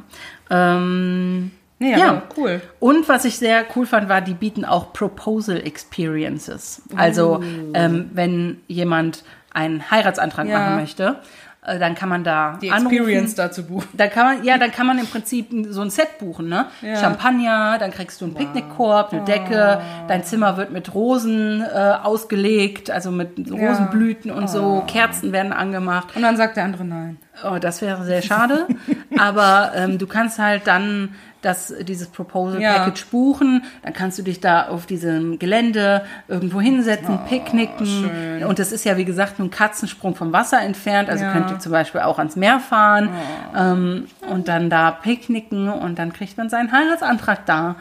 Ähm, 0.51 1.51
Nee, 1.83 1.99
Ja. 1.99 2.23
cool. 2.37 2.61
Und 2.79 3.09
was 3.09 3.25
ich 3.25 3.38
sehr 3.38 3.64
cool 3.75 3.87
fand, 3.87 4.11
war, 4.11 4.20
die 4.20 4.35
bieten 4.35 4.66
auch 4.66 4.92
Proposal 4.92 5.57
Experiences. 5.66 6.83
Also, 6.94 7.42
ähm, 7.73 8.11
wenn 8.12 8.61
jemand 8.68 9.25
einen 9.55 9.90
Heiratsantrag 9.90 10.46
Ja. 10.46 10.59
machen 10.59 10.77
möchte, 10.77 11.16
dann 11.62 11.94
kann 11.94 12.09
man 12.09 12.25
da 12.25 12.59
Die 12.61 12.70
anrufen. 12.70 12.96
Experience 12.96 13.35
dazu 13.35 13.64
buchen. 13.64 13.88
Da 13.92 14.07
kann 14.07 14.25
man, 14.37 14.44
ja, 14.44 14.57
dann 14.57 14.73
kann 14.73 14.87
man 14.87 14.99
im 14.99 15.07
Prinzip 15.07 15.49
so 15.68 15.83
ein 15.83 15.90
Set 15.90 16.18
buchen, 16.18 16.49
ne? 16.49 16.66
Ja. 16.81 16.96
Champagner, 16.96 17.77
dann 17.79 17.90
kriegst 17.90 18.20
du 18.20 18.25
einen 18.25 18.35
Picknickkorb, 18.35 19.12
eine 19.12 19.25
Decke, 19.25 19.81
dein 20.09 20.25
Zimmer 20.25 20.57
wird 20.57 20.73
mit 20.73 20.94
Rosen 20.94 21.62
äh, 21.62 21.94
ausgelegt, 22.03 22.90
also 22.90 23.11
mit 23.11 23.51
Rosenblüten 23.51 24.31
und 24.31 24.49
so, 24.49 24.85
Kerzen 24.87 25.33
werden 25.33 25.53
angemacht. 25.53 26.16
Und 26.16 26.23
dann 26.23 26.37
sagt 26.38 26.57
der 26.57 26.64
andere 26.64 26.85
nein. 26.85 27.18
Oh, 27.44 27.59
das 27.59 27.83
wäre 27.83 28.05
sehr 28.05 28.23
schade. 28.23 28.66
Aber 29.18 29.73
ähm, 29.75 29.99
du 29.99 30.07
kannst 30.07 30.38
halt 30.38 30.66
dann 30.66 31.14
das, 31.42 31.72
dieses 31.83 32.09
Proposal 32.09 32.61
Ja. 32.61 32.79
Package 32.79 33.07
buchen. 33.07 33.64
Dann 33.83 33.92
kannst 33.92 34.18
du 34.18 34.22
dich 34.22 34.40
da 34.40 34.68
auf 34.68 34.87
diesem 34.87 35.38
Gelände 35.38 36.05
irgendwo 36.29 36.61
hinsetzen, 36.61 37.18
picknicken. 37.29 37.87
schön. 37.87 38.44
Und 38.44 38.59
das 38.59 38.72
ist 38.72 38.85
ja, 38.85 38.96
wie 38.96 39.05
gesagt, 39.05 39.38
nur 39.38 39.48
ein 39.48 39.50
Katzensprung 39.50 40.14
vom 40.14 40.33
Wasser 40.33 40.61
entfernt. 40.61 41.09
Also 41.09 41.24
Ja. 41.24 41.33
könnt 41.33 41.50
ihr 41.50 41.59
zum 41.59 41.72
Beispiel 41.72 42.03
auch 42.03 42.18
ans 42.18 42.37
Meer 42.37 42.61
fahren 42.61 43.09
ähm, 43.57 44.07
und 44.29 44.48
dann 44.48 44.70
da 44.70 44.90
picknicken 44.90 45.68
und 45.68 45.98
dann 45.98 46.12
kriegt 46.12 46.37
man 46.37 46.48
seinen 46.50 46.72
Heiratsantrag 46.72 47.46
da. 47.46 47.76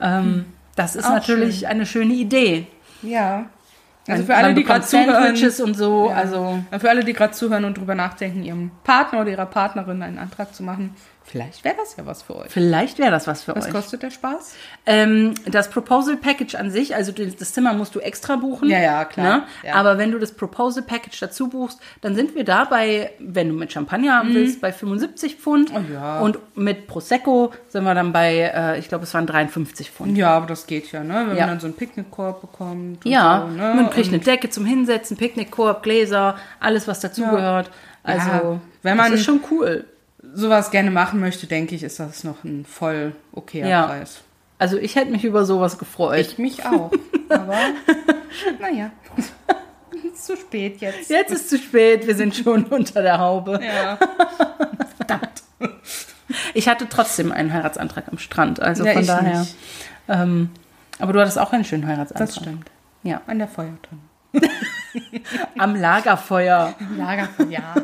Ähm, 0.00 0.46
das 0.76 0.96
ist 0.96 1.04
Auch 1.06 1.10
natürlich 1.14 1.68
eine 1.68 1.86
schöne 1.86 2.14
Idee. 2.14 2.66
Ja. 3.02 3.46
Also 4.06 4.24
für 4.24 4.34
alle, 4.34 4.52
die 4.54 4.64
gerade 4.64 4.84
zuhören. 4.84 5.34
Und 5.62 5.74
so. 5.76 6.10
Ja. 6.10 6.16
Also 6.16 6.58
Für 6.78 6.90
alle, 6.90 7.04
die 7.04 7.12
gerade 7.14 7.32
zuhören 7.32 7.64
und 7.64 7.78
drüber 7.78 7.94
nachdenken, 7.94 8.42
ihrem 8.42 8.70
Partner 8.82 9.20
oder 9.22 9.30
ihrer 9.30 9.46
Partnerin 9.46 10.02
einen 10.02 10.18
Antrag 10.18 10.54
zu 10.54 10.62
machen, 10.62 10.94
vielleicht 11.24 11.64
wäre 11.64 11.74
das 11.76 11.96
ja 11.96 12.06
was 12.06 12.22
für 12.22 12.36
euch. 12.36 12.50
vielleicht 12.50 12.98
wäre 12.98 13.10
das 13.10 13.26
was 13.26 13.42
für 13.44 13.56
Was 13.56 13.66
euch. 13.66 13.72
kostet 13.72 14.02
der 14.02 14.10
Spaß? 14.10 14.54
Ähm, 14.86 15.34
das 15.46 15.70
Proposal 15.70 16.16
Package 16.16 16.54
an 16.54 16.70
sich, 16.70 16.94
also 16.94 17.12
das 17.12 17.52
Zimmer 17.52 17.72
musst 17.72 17.94
du 17.94 18.00
extra 18.00 18.36
buchen. 18.36 18.68
Ja, 18.68 18.78
ja, 18.80 19.04
klar. 19.04 19.38
Ne? 19.38 19.42
Ja. 19.64 19.74
Aber 19.74 19.98
wenn 19.98 20.12
du 20.12 20.18
das 20.18 20.32
Proposal 20.32 20.82
Package 20.82 21.18
dazu 21.20 21.48
buchst, 21.48 21.80
dann 22.02 22.14
sind 22.14 22.34
wir 22.34 22.44
da 22.44 22.64
bei, 22.64 23.10
wenn 23.18 23.48
du 23.48 23.54
mit 23.54 23.72
Champagner 23.72 24.14
haben 24.18 24.34
willst, 24.34 24.60
bei 24.60 24.72
75 24.72 25.36
Pfund. 25.36 25.70
Mhm. 25.72 25.76
Oh 25.90 25.92
ja. 25.94 26.20
Und 26.20 26.38
mit 26.56 26.86
Prosecco 26.86 27.52
sind 27.68 27.84
wir 27.84 27.94
dann 27.94 28.12
bei, 28.12 28.52
äh, 28.54 28.78
ich 28.78 28.88
glaube, 28.88 29.04
es 29.04 29.14
waren 29.14 29.26
53 29.26 29.90
Pfund. 29.90 30.16
Ja, 30.16 30.30
aber 30.36 30.46
das 30.46 30.66
geht 30.66 30.92
ja, 30.92 31.02
ne? 31.02 31.24
Wenn 31.28 31.36
Ja. 31.36 31.42
man 31.46 31.48
dann 31.54 31.60
so 31.60 31.66
einen 31.66 31.76
Picknickkorb 31.76 32.40
bekommt. 32.40 33.04
und 33.04 33.10
Ja, 33.10 33.46
so, 33.48 33.56
ne? 33.56 33.72
man 33.74 33.90
kriegt 33.90 34.08
Und- 34.08 34.14
eine 34.14 34.22
Decke 34.22 34.50
zum 34.50 34.66
Hinsetzen, 34.66 35.16
Picknickkorb, 35.16 35.82
Gläser, 35.82 36.36
alles, 36.60 36.86
was 36.86 37.00
dazugehört. 37.00 37.70
Also, 38.02 38.28
Ja, 38.28 38.60
wenn 38.82 38.96
man- 38.98 39.10
das 39.10 39.20
ist 39.20 39.26
schon 39.26 39.40
cool. 39.50 39.86
Sowas 40.34 40.70
gerne 40.70 40.90
machen 40.90 41.20
möchte, 41.20 41.46
denke 41.46 41.74
ich, 41.74 41.82
ist 41.82 42.00
das 42.00 42.24
noch 42.24 42.44
ein 42.44 42.64
voll 42.64 43.14
okayer 43.32 43.68
Ja. 43.68 43.86
Preis. 43.86 44.22
Also, 44.58 44.76
ich 44.76 44.94
hätte 44.96 45.10
mich 45.10 45.24
über 45.24 45.44
sowas 45.44 45.78
gefreut. 45.78 46.20
Ich 46.20 46.38
mich 46.38 46.64
auch. 46.64 46.90
Aber 47.28 47.58
naja. 48.60 48.90
ist 49.16 50.24
zu 50.26 50.36
spät 50.36 50.80
jetzt. 50.80 51.10
Jetzt 51.10 51.32
ist 51.32 51.50
zu 51.50 51.58
spät, 51.58 52.06
wir 52.06 52.14
sind 52.14 52.34
schon 52.36 52.64
unter 52.70 53.02
der 53.02 53.18
Haube. 53.18 53.60
Ja. 53.62 53.98
Ich 56.54 56.68
hatte 56.68 56.88
trotzdem 56.88 57.32
einen 57.32 57.52
Heiratsantrag 57.52 58.04
am 58.10 58.18
Strand, 58.18 58.60
also 58.60 58.84
Ja, 58.84 58.92
von 58.94 59.06
daher. 59.06 59.46
Ähm, 60.08 60.50
aber 60.98 61.12
du 61.12 61.20
hattest 61.20 61.38
auch 61.38 61.52
einen 61.52 61.64
schönen 61.64 61.86
Heiratsantrag. 61.86 62.28
Das 62.28 62.36
stimmt. 62.36 62.70
Ja. 63.02 63.20
An 63.26 63.38
der 63.38 63.48
Feuertonne. 63.48 64.00
Am 65.58 65.76
Lagerfeuer. 65.76 66.74
Lager, 66.96 67.28
ja. 67.48 67.74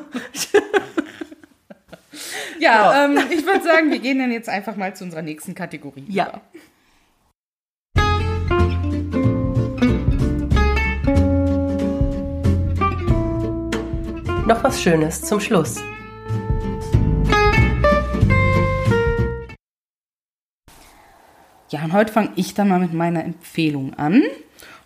ja, 2.59 3.05
ähm, 3.05 3.19
ich 3.31 3.45
würde 3.45 3.63
sagen, 3.63 3.91
wir 3.91 3.99
gehen 3.99 4.19
dann 4.19 4.33
jetzt 4.33 4.49
einfach 4.49 4.77
mal 4.77 4.95
zu 4.95 5.05
unserer 5.05 5.23
nächsten 5.23 5.55
Kategorie. 5.55 6.05
Ja. 6.09 6.29
über. 6.29 6.43
Noch 14.47 14.65
was 14.65 14.83
Schönes 14.83 15.23
zum 15.23 15.39
Schluss. 15.39 15.81
Ja, 21.69 21.85
und 21.85 21.93
heute 21.93 22.13
fange 22.13 22.33
ich 22.35 22.55
dann 22.55 22.67
mal 22.67 22.81
mit 22.81 22.93
meiner 22.93 23.25
Empfehlung 23.25 23.95
an. 23.95 24.25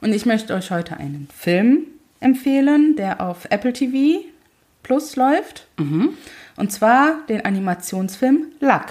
Und 0.02 0.12
ich 0.12 0.26
möchte 0.26 0.52
euch 0.52 0.70
heute 0.70 0.98
einen 0.98 1.28
Film 1.34 1.87
empfehlen, 2.20 2.94
der 2.96 3.22
auf 3.22 3.46
Apple 3.48 3.72
TV 3.72 4.22
Plus 4.82 5.16
läuft. 5.16 5.66
Und 6.56 6.72
zwar 6.72 7.18
den 7.28 7.44
Animationsfilm 7.44 8.46
Luck. 8.60 8.86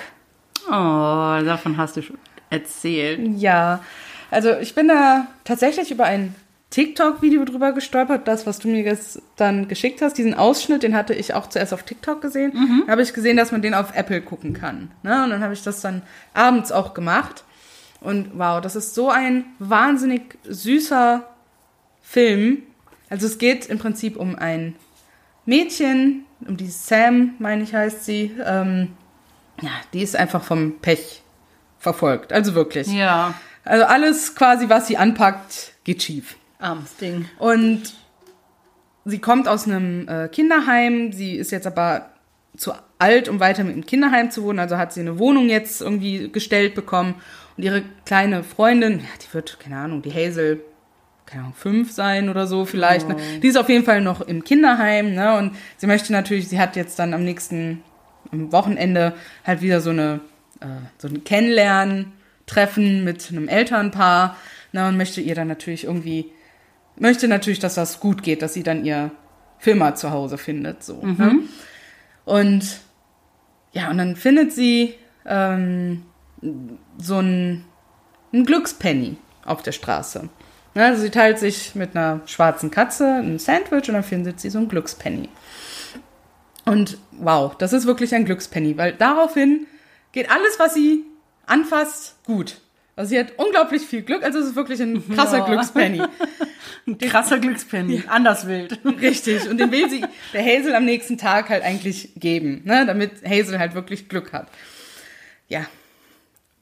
Oh, 0.67 0.71
davon 0.71 1.78
hast 1.78 1.97
du 1.97 2.02
schon 2.02 2.17
erzählt. 2.49 3.19
Ja, 3.38 3.82
also 4.32 4.58
ich 4.58 4.76
bin 4.76 4.88
da 4.88 5.28
tatsächlich 5.43 5.91
über 5.91 6.06
ein 6.06 6.36
TikTok-Video 6.69 7.45
drüber 7.45 7.71
gestolpert, 7.71 8.28
das, 8.28 8.47
was 8.47 8.58
du 8.60 8.67
mir 8.67 8.82
jetzt 8.82 9.21
dann 9.36 9.67
geschickt 9.67 10.02
hast. 10.02 10.17
Diesen 10.17 10.34
Ausschnitt, 10.34 10.82
den 10.82 10.95
hatte 10.95 11.13
ich 11.13 11.36
auch 11.36 11.47
zuerst 11.47 11.71
auf 11.73 11.84
TikTok 11.84 12.19
gesehen. 12.21 12.84
Da 12.88 12.93
habe 12.93 13.04
ich 13.04 13.13
gesehen, 13.13 13.38
dass 13.38 13.52
man 13.52 13.62
den 13.62 13.76
auf 13.76 13.95
Apple 13.95 14.21
gucken 14.21 14.54
kann. 14.54 14.89
Ne? 15.04 15.23
Und 15.23 15.30
dann 15.30 15.43
habe 15.43 15.54
ich 15.54 15.62
das 15.62 15.82
dann 15.82 16.02
abends 16.34 16.71
auch 16.71 16.95
gemacht. 16.95 17.43
Und 18.02 18.32
wow, 18.34 18.60
das 18.60 18.76
ist 18.76 18.95
so 18.95 19.12
ein 19.12 19.45
wahnsinnig 19.60 20.38
süßer 20.45 21.23
Film. 22.02 22.63
Also 23.10 23.28
es 23.28 23.38
geht 23.38 23.67
im 23.67 23.78
Prinzip 23.78 24.17
um 24.17 24.36
ein 24.36 24.76
Mädchen, 25.45 26.26
um 26.48 26.58
die 26.58 26.68
Sam, 26.70 27.36
meine 27.40 27.64
ich, 27.64 27.74
heißt 27.74 28.06
sie. 28.06 28.32
Ähm, 28.46 28.90
ja, 29.62 29.70
die 29.94 30.02
ist 30.02 30.16
einfach 30.16 30.44
vom 30.44 30.80
Pech 30.80 31.22
verfolgt. 31.80 32.34
Also 32.34 32.56
wirklich. 32.56 32.88
Ja, 32.88 33.34
Also 33.66 33.86
alles 33.86 34.36
quasi, 34.36 34.70
was 34.70 34.88
sie 34.88 34.98
anpackt, 34.98 35.74
geht 35.84 36.02
schief. 36.04 36.36
armes 36.60 36.96
Ding. 36.98 37.26
Und 37.40 37.94
sie 39.06 39.20
kommt 39.20 39.48
aus 39.48 39.68
einem 39.68 40.08
äh, 40.08 40.28
Kinderheim. 40.30 41.12
Sie 41.12 41.36
ist 41.36 41.52
jetzt 41.52 41.68
aber 41.68 42.10
zu 42.58 42.74
alt, 43.00 43.28
um 43.30 43.40
weiter 43.40 43.64
mit 43.64 43.76
dem 43.76 43.86
Kinderheim 43.86 44.32
zu 44.32 44.44
wohnen. 44.44 44.60
Also 44.60 44.78
hat 44.78 44.94
sie 44.94 45.02
eine 45.02 45.20
Wohnung 45.20 45.50
jetzt 45.50 45.82
irgendwie 45.82 46.30
gestellt 46.32 46.76
bekommen. 46.76 47.16
Und 47.58 47.64
ihre 47.64 47.84
kleine 48.06 48.44
Freundin, 48.44 49.00
ja, 49.00 49.06
die 49.22 49.34
wird, 49.34 49.60
keine 49.60 49.78
Ahnung, 49.78 50.02
die 50.02 50.12
Hazel, 50.14 50.64
keine 51.26 51.44
Ahnung, 51.44 51.56
fünf 51.56 51.92
sein 51.92 52.30
oder 52.30 52.48
so 52.48 52.66
vielleicht. 52.66 53.08
Ne? 53.08 53.16
Die 53.42 53.48
ist 53.48 53.58
auf 53.58 53.70
jeden 53.70 53.86
Fall 53.86 54.02
noch 54.02 54.22
im 54.22 54.44
Kinderheim. 54.44 55.14
Ne? 55.14 55.38
Und 55.38 55.56
sie 55.78 55.88
möchte 55.88 56.12
natürlich, 56.12 56.48
sie 56.48 56.60
hat 56.60 56.76
jetzt 56.76 57.00
dann 57.00 57.14
am 57.14 57.24
nächsten 57.24 57.84
am 58.32 58.52
Wochenende 58.52 59.14
halt 59.46 59.62
wieder 59.62 59.82
so 59.82 59.92
eine 59.92 60.22
äh, 60.60 60.66
so 60.98 61.08
ein 61.08 61.24
Kennenlernen-Treffen 61.24 63.04
mit 63.04 63.30
einem 63.30 63.48
Elternpaar. 63.48 64.38
Ne? 64.72 64.88
Und 64.88 64.98
möchte 64.98 65.22
ihr 65.22 65.36
dann 65.36 65.48
natürlich 65.48 65.86
irgendwie 65.86 66.32
möchte 66.98 67.28
natürlich, 67.28 67.60
dass 67.60 67.76
das 67.76 68.00
gut 68.00 68.24
geht, 68.24 68.42
dass 68.42 68.54
sie 68.54 68.64
dann 68.64 68.86
ihr 68.86 69.12
Firma 69.60 69.96
zu 69.96 70.12
Hause 70.12 70.38
findet. 70.38 70.84
So, 70.84 71.02
ne? 71.06 71.40
Und 72.26 72.80
ja, 73.72 73.90
und 73.90 73.98
dann 73.98 74.16
findet 74.16 74.52
sie 74.52 74.96
ähm, 75.26 76.04
so 76.98 77.20
ein, 77.20 77.66
ein 78.34 78.46
Glückspenny 78.46 79.18
auf 79.46 79.64
der 79.64 79.72
Straße. 79.72 80.30
Also 80.76 81.02
sie 81.02 81.12
teilt 81.12 81.40
sich 81.40 81.76
mit 81.76 81.96
einer 81.96 82.22
schwarzen 82.26 82.72
Katze 82.72 83.06
ein 83.06 83.38
Sandwich 83.40 83.88
und 83.88 83.94
dann 83.94 84.04
findet 84.04 84.40
sie 84.40 84.50
so 84.50 84.60
ein 84.60 84.68
Glückspenny. 84.68 85.30
Und 86.66 86.98
wow, 87.12 87.56
das 87.58 87.74
ist 87.74 87.86
wirklich 87.86 88.16
ein 88.16 88.26
Glückspenny, 88.26 88.78
weil 88.78 88.94
daraufhin 88.94 89.68
geht 90.14 90.32
alles, 90.32 90.58
was 90.60 90.74
sie 90.74 91.04
anfasst, 91.46 92.16
gut. 92.26 92.60
Also 92.96 93.10
sie 93.10 93.20
hat 93.20 93.34
unglaublich 93.38 93.82
viel 93.82 94.04
Glück, 94.04 94.24
also 94.24 94.40
es 94.40 94.48
ist 94.48 94.56
wirklich 94.56 94.80
ein 94.82 95.04
krasser 95.16 95.40
Ja. 95.40 95.46
Glückspenny. 95.46 96.02
Ein 96.88 96.98
krasser 96.98 97.40
Glückspenny. 97.40 98.04
Anders 98.08 98.48
wild. 98.48 98.80
Richtig. 99.02 99.50
Und 99.50 99.58
den 99.58 99.72
will 99.72 99.90
sie 99.90 100.06
der 100.34 100.44
Hazel 100.44 100.76
am 100.76 100.86
nächsten 100.86 101.18
Tag 101.18 101.50
halt 101.50 101.64
eigentlich 101.64 102.12
geben, 102.16 102.62
ne? 102.66 102.86
damit 102.86 103.12
Hazel 103.28 103.58
halt 103.60 103.74
wirklich 103.74 104.10
Glück 104.10 104.32
hat. 104.32 104.48
Ja. 105.48 105.66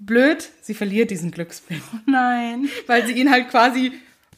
Blöd, 0.04 0.50
sie 0.62 0.74
verliert 0.74 1.12
diesen 1.12 1.30
Glückspenny, 1.32 1.82
Nein. 2.08 2.70
weil 2.88 3.06
sie 3.06 3.14
ihn 3.14 3.30
halt 3.30 3.50
quasi 3.50 3.94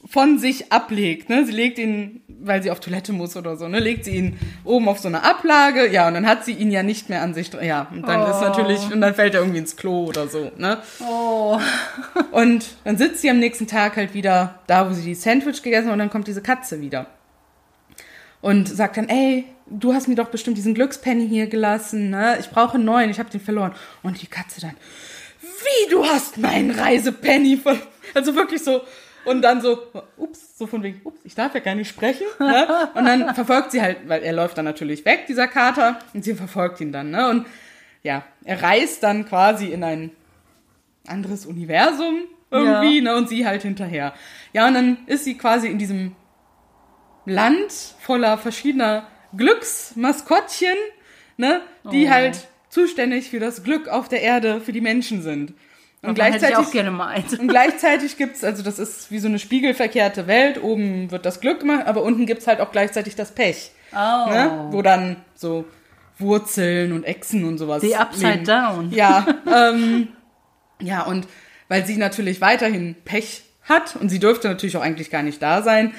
von 0.06 0.38
sich 0.38 0.72
ablegt. 0.72 1.30
Ne? 1.30 1.46
Sie 1.46 1.54
legt 1.54 1.80
ihn, 1.80 2.22
weil 2.28 2.62
sie 2.62 2.72
auf 2.72 2.82
Toilette 2.82 3.14
muss 3.14 3.38
oder 3.38 3.56
so, 3.56 3.70
ne? 3.70 3.80
legt 3.80 4.04
sie 4.04 4.16
ihn 4.16 4.40
oben 4.66 4.90
auf 4.90 5.00
so 5.00 5.08
eine 5.08 5.24
Ablage, 5.24 5.90
ja, 5.90 6.08
und 6.08 6.16
dann 6.16 6.28
hat 6.28 6.44
sie 6.44 6.52
ihn 6.52 6.72
ja 6.72 6.84
nicht 6.84 7.08
mehr 7.08 7.22
an 7.22 7.34
sich. 7.34 7.52
Ja, 7.54 7.88
und 7.92 8.02
dann 8.06 8.30
ist 8.30 8.42
natürlich, 8.42 8.92
und 8.92 9.00
dann 9.00 9.16
fällt 9.16 9.34
er 9.34 9.40
irgendwie 9.40 9.60
ins 9.60 9.78
Klo 9.78 10.06
oder 10.06 10.28
so. 10.28 10.52
Ne? 10.58 10.80
Oh. 11.00 11.60
Und 12.32 12.66
dann 12.84 12.98
sitzt 12.98 13.22
sie 13.22 13.30
am 13.30 13.38
nächsten 13.38 13.68
Tag 13.68 13.96
halt 13.96 14.14
wieder 14.14 14.60
da, 14.66 14.90
wo 14.90 14.94
sie 14.94 15.04
die 15.04 15.16
Sandwich 15.16 15.62
gegessen 15.62 15.86
hat 15.86 15.94
und 15.94 16.00
dann 16.00 16.10
kommt 16.10 16.28
diese 16.28 16.42
Katze 16.42 16.82
wieder. 16.82 17.06
Und 18.42 18.68
sagt 18.68 18.98
dann, 18.98 19.08
ey, 19.08 19.46
du 19.68 19.94
hast 19.94 20.08
mir 20.08 20.16
doch 20.16 20.30
bestimmt 20.30 20.58
diesen 20.58 20.74
Glückspenny 20.74 21.28
hier 21.28 21.48
gelassen, 21.48 22.10
ne? 22.10 22.38
Ich 22.40 22.50
brauche 22.50 22.76
einen 22.76 22.86
neuen, 22.86 23.10
ich 23.10 23.20
habe 23.20 23.30
den 23.30 23.40
verloren. 23.40 23.74
Und 24.02 24.22
die 24.22 24.28
Katze 24.28 24.62
dann, 24.62 24.76
du 25.90 26.06
hast 26.06 26.38
meinen 26.38 26.72
Reisepenny 26.72 27.58
verloren? 27.58 27.88
Also 28.14 28.36
wirklich 28.36 28.64
so. 28.64 28.82
Und 29.26 29.42
dann 29.42 29.62
so, 29.62 29.80
ups, 30.18 30.58
so 30.58 30.68
von 30.68 30.84
wegen, 30.84 31.00
ups, 31.06 31.22
ich 31.24 31.34
darf 31.34 31.54
ja 31.54 31.62
gar 31.62 31.76
nicht 31.76 31.88
sprechen. 31.88 32.26
Ne? 32.40 32.68
Und 32.94 33.06
dann 33.06 33.34
verfolgt 33.36 33.72
sie 33.72 33.82
halt, 33.82 33.98
weil 34.08 34.22
er 34.22 34.34
läuft 34.34 34.58
dann 34.58 34.66
natürlich 34.66 35.06
weg, 35.06 35.26
dieser 35.28 35.48
Kater, 35.48 36.00
und 36.14 36.24
sie 36.26 36.34
verfolgt 36.36 36.82
ihn 36.82 36.92
dann. 36.92 37.12
Ne? 37.12 37.30
Und 37.30 37.46
ja, 38.04 38.24
er 38.44 38.62
reist 38.62 39.02
dann 39.04 39.26
quasi 39.26 39.68
in 39.68 39.84
ein 39.84 40.12
anderes 41.08 41.46
Universum 41.46 42.24
irgendwie, 42.52 43.02
ne, 43.02 43.16
und 43.16 43.30
sie 43.30 43.48
halt 43.48 43.64
hinterher. 43.64 44.14
Ja, 44.52 44.68
und 44.68 44.74
dann 44.76 44.98
ist 45.08 45.24
sie 45.24 45.38
quasi 45.38 45.68
in 45.70 45.80
diesem 45.80 46.16
Land 47.26 47.72
voller 48.00 48.38
verschiedener 48.38 49.08
Glücksmaskottchen, 49.36 50.76
ne, 51.38 51.62
die 51.92 52.08
Oh. 52.08 52.10
halt 52.12 52.48
zuständig 52.70 53.30
für 53.30 53.40
das 53.40 53.64
Glück 53.64 53.88
auf 53.88 54.10
der 54.10 54.22
Erde 54.22 54.62
für 54.62 54.72
die 54.74 54.82
Menschen 54.82 55.22
sind. 55.22 55.54
Und 56.04 56.18
Davon 56.18 56.34
hätte 56.34 56.46
ich 56.46 56.52
gleichzeitig 56.52 56.68
auch 56.68 56.72
gerne 56.72 56.92
mal 56.92 57.08
eins. 57.08 57.40
und 57.40 57.48
gleichzeitig 57.48 58.18
gibt's, 58.18 58.44
also 58.44 58.62
das 58.62 58.78
ist 58.78 59.10
wie 59.10 59.20
so 59.20 59.30
eine 59.30 59.40
spiegelverkehrte 59.40 60.28
Welt. 60.28 60.62
Oben 60.62 61.12
wird 61.12 61.26
das 61.26 61.40
Glück 61.40 61.62
gemacht, 61.62 61.88
aber 61.88 62.04
unten 62.04 62.26
gibt's 62.26 62.46
halt 62.46 62.60
auch 62.60 62.72
gleichzeitig 62.72 63.16
das 63.16 63.32
Pech. 63.32 63.72
Oh. 63.94 64.30
Ne? 64.30 64.68
Wo 64.72 64.82
dann 64.82 65.16
so 65.34 65.66
Wurzeln 66.18 66.92
und 66.92 67.06
Echsen 67.06 67.46
und 67.46 67.58
sowas. 67.58 67.82
Die 67.82 67.96
Upside 67.96 68.32
leben. 68.34 68.46
Down. 68.46 68.92
Ja, 68.92 69.26
ähm, 69.52 70.10
ja, 70.82 71.04
und 71.04 71.28
weil 71.70 71.86
sie 71.86 71.98
natürlich 71.98 72.42
weiterhin 72.42 72.96
Pech 73.06 73.44
hat 73.64 73.96
und 73.96 74.10
sie 74.10 74.20
dürfte 74.20 74.50
natürlich 74.50 74.76
auch 74.76 74.82
eigentlich 74.82 75.10
gar 75.10 75.24
nicht 75.24 75.42
da 75.42 75.62
sein, 75.62 75.94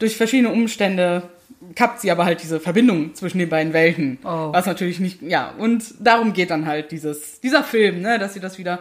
durch 0.00 0.16
verschiedene 0.16 0.50
Umstände 0.50 1.30
kappt 1.74 2.00
sie 2.00 2.10
aber 2.10 2.24
halt 2.24 2.42
diese 2.42 2.60
Verbindung 2.60 3.14
zwischen 3.14 3.38
den 3.38 3.48
beiden 3.48 3.72
Welten. 3.72 4.18
Oh. 4.24 4.52
Was 4.52 4.66
natürlich 4.66 5.00
nicht, 5.00 5.22
ja, 5.22 5.54
und 5.56 5.94
darum 6.00 6.32
geht 6.32 6.50
dann 6.50 6.66
halt 6.66 6.90
dieses, 6.90 7.40
dieser 7.40 7.62
Film, 7.62 8.02
ne, 8.02 8.18
dass 8.18 8.34
sie 8.34 8.40
das 8.40 8.58
wieder 8.58 8.80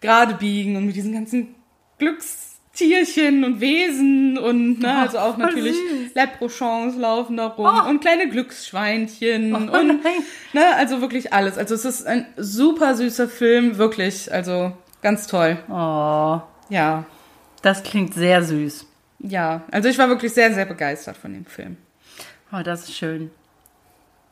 gerade 0.00 0.34
biegen 0.34 0.76
und 0.76 0.86
mit 0.86 0.96
diesen 0.96 1.12
ganzen 1.12 1.54
Glückstierchen 1.98 3.44
und 3.44 3.60
Wesen 3.60 4.38
und, 4.38 4.80
ne, 4.80 4.94
also 4.98 5.18
auch 5.18 5.36
natürlich 5.36 5.74
süß. 5.76 6.14
Leprechauns 6.14 6.96
laufen 6.96 7.36
da 7.36 7.46
rum 7.48 7.66
Oh. 7.66 7.88
und 7.88 8.00
kleine 8.00 8.28
Glücksschweinchen 8.28 9.54
und, 9.54 9.66
nein. 9.66 10.00
ne, 10.52 10.74
also 10.76 11.00
wirklich 11.00 11.32
alles. 11.32 11.58
Also 11.58 11.74
es 11.74 11.84
ist 11.84 12.06
ein 12.06 12.26
super 12.36 12.94
süßer 12.94 13.28
Film, 13.28 13.78
wirklich, 13.78 14.32
also 14.32 14.72
ganz 15.02 15.26
toll. 15.26 15.58
Oh, 15.68 16.40
Ja, 16.68 17.04
das 17.62 17.82
klingt 17.82 18.14
sehr 18.14 18.42
süß. 18.44 18.86
ja, 19.20 19.62
also 19.72 19.88
ich 19.88 19.98
war 19.98 20.08
wirklich 20.08 20.32
sehr, 20.32 20.54
sehr 20.54 20.66
begeistert 20.66 21.16
von 21.16 21.32
dem 21.32 21.44
Film. 21.46 21.76
Oh, 22.52 22.62
das 22.64 22.84
ist 22.84 22.94
schön. 22.96 23.30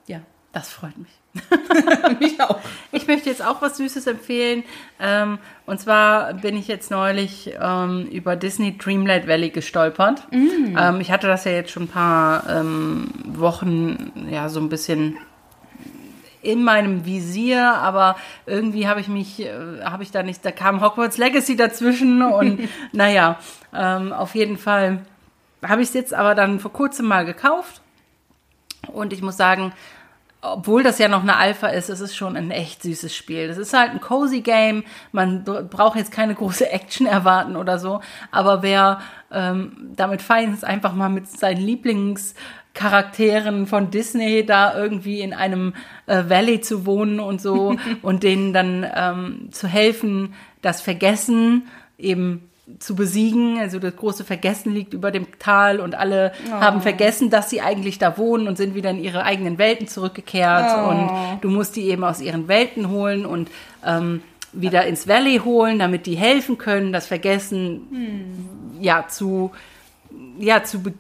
Ja, 0.07 0.21
Das 0.57 0.70
freut 0.70 0.94
mich. 0.96 1.11
mich 2.18 2.40
auch. 2.40 2.59
Ich 2.90 3.07
möchte 3.07 3.28
jetzt 3.28 3.44
auch 3.44 3.61
was 3.61 3.76
Süßes 3.76 4.07
empfehlen. 4.07 4.64
Ähm, 4.98 5.38
und 5.66 5.78
zwar 5.78 6.32
bin 6.32 6.57
ich 6.57 6.66
jetzt 6.66 6.90
neulich 6.90 7.52
ähm, 7.61 8.07
über 8.07 8.36
Disney 8.36 8.78
Dreamlight 8.78 9.28
Valley 9.28 9.50
gestolpert. 9.50 10.26
Ähm, 10.32 10.98
ich 11.02 11.11
hatte 11.11 11.26
das 11.26 11.44
ja 11.44 11.52
jetzt 11.52 11.72
schon 11.72 11.82
ein 11.82 11.88
paar 11.88 12.48
ähm, 12.48 13.11
Wochen, 13.26 14.28
ja, 14.30 14.48
so 14.48 14.61
ein 14.61 14.70
bisschen 14.70 15.18
in 16.40 16.64
meinem 16.64 17.04
Visier, 17.04 17.74
aber 17.74 18.16
irgendwie 18.46 18.88
habe 18.88 19.00
ich 19.00 19.09
mich, 19.09 19.40
äh, 19.40 19.82
habe 19.84 20.04
ich 20.04 20.11
da 20.11 20.22
nicht, 20.22 20.42
da 20.42 20.52
kam 20.52 20.80
Hogwarts 20.80 21.18
Legacy 21.18 21.57
dazwischen 21.57 22.22
und 22.22 22.66
naja, 22.92 23.38
ähm, 23.74 24.14
auf 24.14 24.34
jeden 24.34 24.57
Fall 24.57 25.04
habe 25.62 25.82
ich 25.82 25.88
es 25.88 25.94
jetzt 25.94 26.14
aber 26.14 26.34
dann 26.34 26.61
vor 26.61 26.72
kurzem 26.72 27.04
mal 27.04 27.26
gekauft 27.26 27.82
und 28.92 29.12
ich 29.12 29.22
muss 29.22 29.36
sagen, 29.36 29.72
obwohl 30.55 30.82
das 30.82 30.99
ja 30.99 31.09
noch 31.09 31.22
eine 31.22 31.36
Alpha 31.36 31.68
ist, 31.68 31.88
es 31.90 32.01
ist 32.01 32.16
schon 32.16 32.36
ein 32.36 32.51
echt 32.51 32.82
süßes 32.82 33.14
Spiel. 33.14 33.49
Das 33.49 33.59
ist 33.59 33.72
halt 33.72 33.90
ein 33.92 34.01
cozy 34.01 34.40
Game. 34.40 34.84
Man 35.12 35.44
br- 35.44 35.62
braucht 35.62 35.97
jetzt 35.97 36.12
keine 36.12 36.34
große 36.34 36.70
Action 36.70 37.07
erwarten 37.07 37.57
oder 37.57 37.78
so. 37.78 38.01
Aber 38.30 38.62
wer 38.62 39.01
ähm, 39.32 39.90
damit 39.97 40.22
fein 40.22 40.53
ist, 40.55 40.64
einfach 40.64 40.94
mal 40.94 41.09
mit 41.09 41.26
seinen 41.28 41.61
Lieblingscharakteren 41.61 43.66
von 43.66 43.90
Disney 43.90 44.44
da 44.47 44.76
irgendwie 44.76 45.20
in 45.20 45.34
einem 45.34 45.74
äh, 46.07 46.24
Valley 46.28 46.61
zu 46.61 46.86
wohnen 46.86 47.20
und 47.20 47.40
so 47.40 47.76
und 48.03 48.22
denen 48.22 48.53
dann 48.53 48.86
ähm, 48.94 49.49
zu 49.53 49.66
helfen, 49.68 50.34
das 50.62 50.80
Vergessen 50.80 51.68
eben 51.99 52.51
zu 52.79 52.97
besiegen. 52.97 53.59
Also 53.59 53.79
das 53.79 53.97
große 53.97 54.25
Vergessen 54.25 54.73
liegt 54.73 54.93
über 54.95 55.11
dem 55.11 55.27
Tal 55.39 55.81
und 55.81 55.95
alle 55.95 56.33
haben 56.51 56.81
vergessen, 56.81 57.31
dass 57.31 57.51
sie 57.51 57.61
eigentlich 57.61 57.99
da 57.99 58.19
wohnen 58.19 58.49
und 58.49 58.57
sind 58.57 58.75
wieder 58.75 58.91
in 58.91 59.03
ihre 59.03 59.25
eigenen 59.25 59.59
Welten 59.59 59.87
zurückgekehrt. 59.87 60.77
Oh. 60.77 60.89
Und 60.91 61.39
du 61.43 61.51
musst 61.51 61.77
die 61.77 61.89
eben 61.89 62.05
aus 62.05 62.21
ihren 62.21 62.49
Welten 62.49 62.91
holen 62.91 63.25
und 63.25 63.51
ähm, 63.85 64.23
wieder 64.53 64.87
ins 64.87 65.07
Valley 65.07 65.41
holen, 65.45 65.79
damit 65.79 66.07
die 66.07 66.17
helfen 66.17 66.59
können, 66.59 66.93
das 66.93 67.07
Vergessen 67.07 68.79
ja 68.81 69.07
zu 69.09 69.53
ja 70.39 70.64
zu 70.64 70.83
be 70.83 70.95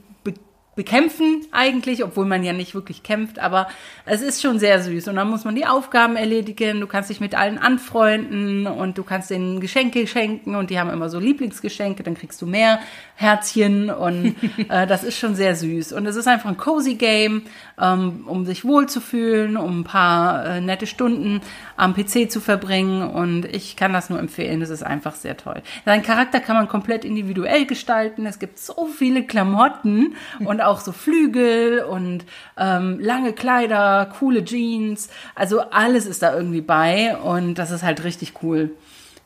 bekämpfen 0.76 1.46
eigentlich, 1.52 2.04
obwohl 2.04 2.26
man 2.26 2.44
ja 2.44 2.52
nicht 2.52 2.74
wirklich 2.74 3.02
kämpft, 3.02 3.38
aber 3.38 3.66
es 4.04 4.20
ist 4.20 4.42
schon 4.42 4.58
sehr 4.58 4.82
süß. 4.82 5.08
Und 5.08 5.16
dann 5.16 5.28
muss 5.28 5.44
man 5.44 5.54
die 5.54 5.66
Aufgaben 5.66 6.16
erledigen, 6.16 6.80
du 6.80 6.86
kannst 6.86 7.08
dich 7.08 7.18
mit 7.18 7.34
allen 7.34 7.58
anfreunden 7.58 8.66
und 8.66 8.98
du 8.98 9.02
kannst 9.02 9.30
denen 9.30 9.60
Geschenke 9.60 10.06
schenken 10.06 10.54
und 10.54 10.68
die 10.68 10.78
haben 10.78 10.90
immer 10.90 11.08
so 11.08 11.18
Lieblingsgeschenke, 11.18 12.02
dann 12.02 12.14
kriegst 12.14 12.40
du 12.42 12.46
mehr 12.46 12.78
Herzchen 13.14 13.90
und 13.90 14.36
äh, 14.68 14.86
das 14.86 15.02
ist 15.02 15.18
schon 15.18 15.34
sehr 15.34 15.56
süß. 15.56 15.94
Und 15.94 16.06
es 16.06 16.14
ist 16.14 16.28
einfach 16.28 16.50
ein 16.50 16.58
cozy 16.58 16.96
Game, 16.96 17.42
ähm, 17.80 18.24
um 18.26 18.44
sich 18.44 18.64
wohlzufühlen, 18.64 19.56
um 19.56 19.80
ein 19.80 19.84
paar 19.84 20.44
äh, 20.44 20.60
nette 20.60 20.86
Stunden 20.86 21.40
am 21.76 21.94
PC 21.94 22.30
zu 22.30 22.40
verbringen 22.40 23.02
und 23.02 23.46
ich 23.46 23.76
kann 23.76 23.92
das 23.94 24.10
nur 24.10 24.18
empfehlen, 24.18 24.60
es 24.60 24.70
ist 24.70 24.82
einfach 24.82 25.14
sehr 25.14 25.38
toll. 25.38 25.62
Sein 25.86 26.02
Charakter 26.02 26.40
kann 26.40 26.56
man 26.56 26.68
komplett 26.68 27.04
individuell 27.04 27.64
gestalten, 27.64 28.26
es 28.26 28.38
gibt 28.38 28.58
so 28.58 28.86
viele 28.86 29.24
Klamotten 29.24 30.14
und 30.44 30.60
auch 30.66 30.80
so 30.80 30.92
Flügel 30.92 31.80
und 31.80 32.24
ähm, 32.56 32.98
lange 33.00 33.32
Kleider, 33.32 34.10
coole 34.18 34.44
Jeans, 34.44 35.08
also 35.34 35.60
alles 35.70 36.06
ist 36.06 36.22
da 36.22 36.34
irgendwie 36.34 36.60
bei 36.60 37.16
und 37.16 37.54
das 37.54 37.70
ist 37.70 37.82
halt 37.82 38.04
richtig 38.04 38.34
cool. 38.42 38.70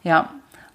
Ja. 0.03 0.31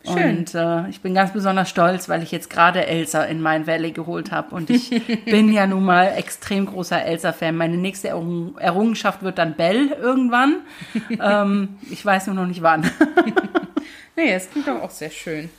Schön. 0.08 0.38
Und 0.38 0.54
äh, 0.54 0.88
ich 0.90 1.02
bin 1.02 1.16
ganz 1.16 1.34
besonders 1.34 1.68
stolz, 1.68 2.10
weil 2.10 2.22
ich 2.22 2.32
jetzt 2.32 2.52
gerade 2.52 2.86
Elsa 2.86 3.24
in 3.24 3.42
mein 3.42 3.66
Valley 3.66 3.92
geholt 3.92 4.32
habe. 4.32 4.54
Und 4.54 4.70
ich 4.70 4.90
bin 5.26 5.52
ja 5.52 5.66
nun 5.66 5.84
mal 5.84 6.14
extrem 6.16 6.68
großer 6.68 7.04
Elsa-Fan. 7.04 7.58
Meine 7.58 7.78
nächste 7.78 8.10
Errung 8.10 8.56
Errungenschaft 8.60 9.24
wird 9.24 9.40
dann 9.40 9.56
Belle 9.56 9.96
irgendwann. 9.96 10.58
ähm, 11.20 11.80
ich 11.90 12.06
weiß 12.06 12.28
nur 12.28 12.36
noch 12.36 12.46
nicht 12.46 12.62
wann. 12.62 12.90
Nee, 14.18 14.32
es 14.32 14.50
klingt 14.50 14.68
doch 14.68 14.82
auch 14.82 14.92
sehr 14.92 15.10
schön. 15.10 15.50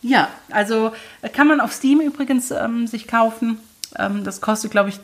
ja, 0.00 0.28
also 0.50 0.92
äh, 1.22 1.28
kann 1.28 1.48
man 1.48 1.60
auf 1.60 1.72
Steam 1.72 2.00
übrigens 2.00 2.52
ähm, 2.52 2.86
sich 2.86 3.08
kaufen. 3.08 3.58
Ähm, 3.98 4.24
das 4.24 4.40
kostet, 4.40 4.70
glaube 4.70 4.90
ich, 4.90 5.00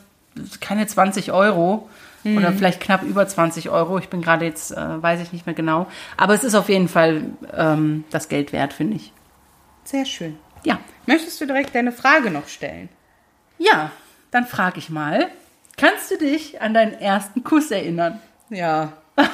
keine 0.61 0.87
20 0.87 1.33
Euro. 1.33 1.89
Oder 2.23 2.53
vielleicht 2.53 2.81
knapp 2.81 3.03
über 3.03 3.27
20 3.27 3.71
Euro. 3.71 3.99
Ich 3.99 4.11
bin 4.11 4.21
gerade 4.21 4.45
jetzt, 4.45 4.73
äh, 4.73 5.03
weiß 5.03 5.23
ich 5.23 5.33
nicht 5.33 5.47
mehr 5.47 5.55
genau. 5.55 5.87
Aber 6.19 6.35
es 6.35 6.45
ist 6.45 6.55
auf 6.55 6.69
jeden 6.69 6.89
Fall 6.89 7.25
ähm, 7.57 8.05
das 8.11 8.29
Geld 8.29 8.53
wert, 8.53 8.75
finde 8.75 8.97
ich. 8.97 9.13
Sehr 9.85 10.05
schön. 10.05 10.37
Ja. 10.63 10.79
Möchtest 11.07 11.41
du 11.41 11.47
direkt 11.47 11.75
deine 11.75 11.93
Frage 11.93 12.31
noch 12.31 12.47
stellen? 12.47 12.91
Ja, 13.57 13.91
dann 14.31 14.47
frage 14.47 14.79
ich 14.79 14.91
mal, 14.91 15.29
kannst 15.79 16.11
du 16.11 16.19
dich 16.19 16.61
an 16.61 16.75
deinen 16.75 16.93
ersten 16.93 17.43
Kuss 17.43 17.71
erinnern? 17.71 18.21
Ja. 18.51 18.93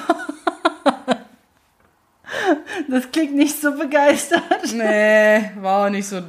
Das 2.89 3.11
klingt 3.11 3.35
nicht 3.35 3.61
so 3.61 3.73
begeistert. 3.73 4.73
Nee, 4.73 5.51
war 5.61 5.87
auch 5.87 5.91
nicht 5.91 6.07
so 6.07 6.23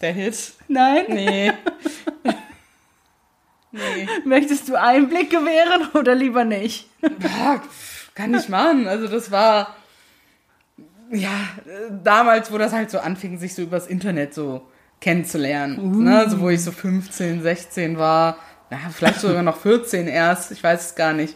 der 0.00 0.12
Hit. 0.12 0.52
Nein? 0.68 1.04
Nee. 1.08 1.52
nee. 3.72 4.08
Möchtest 4.24 4.68
du 4.68 4.80
Einblick 4.80 5.30
gewähren 5.30 5.88
oder 5.94 6.14
lieber 6.14 6.44
nicht? 6.44 6.88
Ja, 7.02 7.62
kann 8.14 8.34
ich 8.34 8.48
machen. 8.48 8.86
Also 8.86 9.08
das 9.08 9.30
war 9.30 9.76
ja 11.10 11.30
damals, 12.02 12.52
wo 12.52 12.58
das 12.58 12.72
halt 12.72 12.90
so 12.90 12.98
anfing, 12.98 13.38
sich 13.38 13.54
so 13.54 13.62
übers 13.62 13.86
Internet 13.86 14.34
so 14.34 14.62
kennenzulernen. 15.00 16.04
Ne? 16.04 16.18
Also 16.18 16.40
wo 16.40 16.50
ich 16.50 16.62
so 16.62 16.72
15, 16.72 17.42
16 17.42 17.98
war, 17.98 18.36
ja, 18.70 18.78
vielleicht 18.92 19.20
sogar 19.20 19.42
noch 19.42 19.56
14 19.56 20.06
erst, 20.06 20.52
ich 20.52 20.62
weiß 20.62 20.90
es 20.90 20.94
gar 20.94 21.12
nicht. 21.12 21.34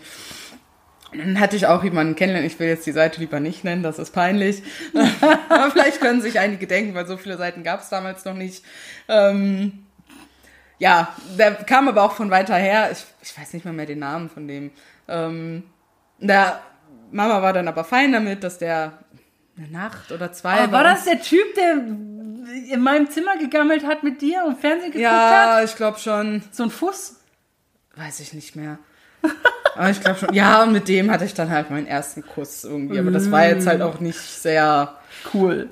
Dann 1.17 1.39
hatte 1.41 1.57
ich 1.57 1.67
auch 1.67 1.85
jemanden 1.85 2.17
kennenlernen. 2.17 2.47
Ich 2.51 2.59
will 2.59 2.69
jetzt 2.69 2.87
die 2.87 2.93
Seite 2.93 3.21
lieber 3.21 3.41
nicht 3.41 3.65
nennen, 3.65 3.83
das 3.83 3.99
ist 3.99 4.11
peinlich. 4.11 4.63
Aber 5.49 5.71
vielleicht 5.71 6.01
können 6.01 6.21
sich 6.21 6.39
einige 6.39 6.67
denken, 6.67 6.95
weil 6.95 7.07
so 7.07 7.17
viele 7.17 7.37
Seiten 7.37 7.63
gab 7.63 7.81
es 7.81 7.89
damals 7.89 8.25
noch 8.25 8.35
nicht. 8.35 8.65
Ähm, 9.09 9.85
ja, 10.79 11.15
der 11.39 11.55
kam 11.55 11.89
aber 11.89 12.03
auch 12.03 12.13
von 12.13 12.31
weiter 12.31 12.57
her. 12.57 12.91
Ich, 12.91 13.05
ich 13.23 13.39
weiß 13.39 13.53
nicht 13.55 13.65
mal 13.65 13.73
mehr 13.73 13.87
den 13.87 14.01
Namen 14.01 14.29
von 14.29 14.49
dem. 14.49 14.73
Ähm, 15.09 15.63
der 16.19 16.61
Mama 17.13 17.43
war 17.43 17.53
dann 17.53 17.69
aber 17.69 17.85
fein 17.85 18.13
damit, 18.13 18.43
dass 18.43 18.59
der 18.59 18.99
eine 19.57 19.69
Nacht 19.69 20.11
oder 20.11 20.33
zwei 20.33 20.55
Aber 20.55 20.73
war 20.73 20.83
bei 20.83 20.91
das 20.91 21.05
der 21.05 21.21
Typ, 21.23 21.55
der 21.55 21.75
in 22.75 22.81
meinem 22.81 23.09
Zimmer 23.09 23.37
gegammelt 23.39 23.87
hat 23.87 24.03
mit 24.03 24.21
dir 24.21 24.45
und 24.45 24.59
Fernsehen 24.59 24.91
geguckt 24.91 25.03
Ja, 25.05 25.57
hat? 25.59 25.65
ich 25.65 25.77
glaube 25.77 25.99
schon. 26.01 26.43
So 26.51 26.65
ein 26.65 26.71
Fuß? 26.71 27.21
Weiß 27.97 28.19
ich 28.19 28.33
nicht 28.33 28.57
mehr. 28.57 28.79
Aber 29.77 29.91
ich 29.91 30.01
glaube 30.01 30.19
schon. 30.19 30.33
Ja, 30.33 30.63
und 30.63 30.73
mit 30.73 30.89
dem 30.89 31.11
hatte 31.11 31.25
ich 31.25 31.35
dann 31.35 31.51
halt 31.51 31.71
meinen 31.71 31.87
ersten 31.87 32.25
Kuss 32.25 32.65
irgendwie. 32.65 32.99
Aber 32.99 33.11
das 33.11 33.31
war 33.31 33.47
jetzt 33.47 33.67
halt 33.67 33.83
auch 33.83 34.01
nicht 34.01 34.21
sehr, 34.21 34.95
Cool. 35.33 35.69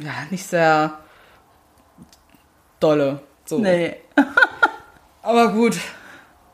ja, 0.00 0.12
nicht 0.30 0.46
sehr 0.46 0.98
dolle. 2.80 3.20
So. 3.44 3.58
Nee. 3.58 3.96
Aber 5.22 5.52
gut. 5.52 5.76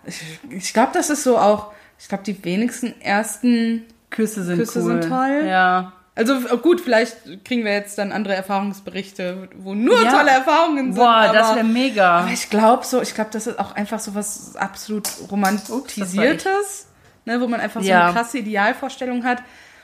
Ich, 0.04 0.20
ich 0.50 0.72
glaube, 0.72 0.90
das 0.94 1.10
ist 1.10 1.24
so 1.24 1.38
auch, 1.38 1.72
ich 1.98 2.08
glaube, 2.08 2.24
die 2.24 2.44
wenigsten 2.44 3.00
ersten 3.00 3.84
Küsse 4.10 4.42
sind 4.44 4.58
Küsse 4.58 4.80
cool. 4.80 5.02
sind 5.02 5.08
toll. 5.08 5.44
Ja. 5.46 5.92
Also 6.14 6.34
äh, 6.34 6.56
gut, 6.58 6.80
vielleicht 6.82 7.44
kriegen 7.44 7.64
wir 7.64 7.72
jetzt 7.72 7.96
dann 7.96 8.12
andere 8.12 8.34
Erfahrungsberichte, 8.34 9.48
wo 9.56 9.74
nur 9.74 10.02
Ja. 10.02 10.10
tolle 10.10 10.30
Erfahrungen 10.30 10.92
sind. 10.92 10.96
Boah, 11.02 11.30
das 11.32 11.46
aber- 11.48 11.56
wäre 11.56 11.64
mega. 11.66 12.20
Aber 12.20 12.28
ich 12.30 12.50
glaube 12.50 12.84
so, 12.84 13.00
ich 13.00 13.14
glaube, 13.14 13.30
das 13.32 13.46
ist 13.46 13.58
auch 13.58 13.72
einfach 13.74 13.98
so 13.98 14.14
was 14.14 14.54
absolut 14.56 15.08
romantisiertes, 15.30 16.86
ne, 17.24 17.40
wo 17.40 17.46
man 17.48 17.60
einfach 17.60 17.80
so 17.82 17.88
Ja. 17.88 18.04
eine 18.06 18.12
krasse 18.12 18.38
Idealvorstellung 18.38 19.24
hat. 19.24 19.42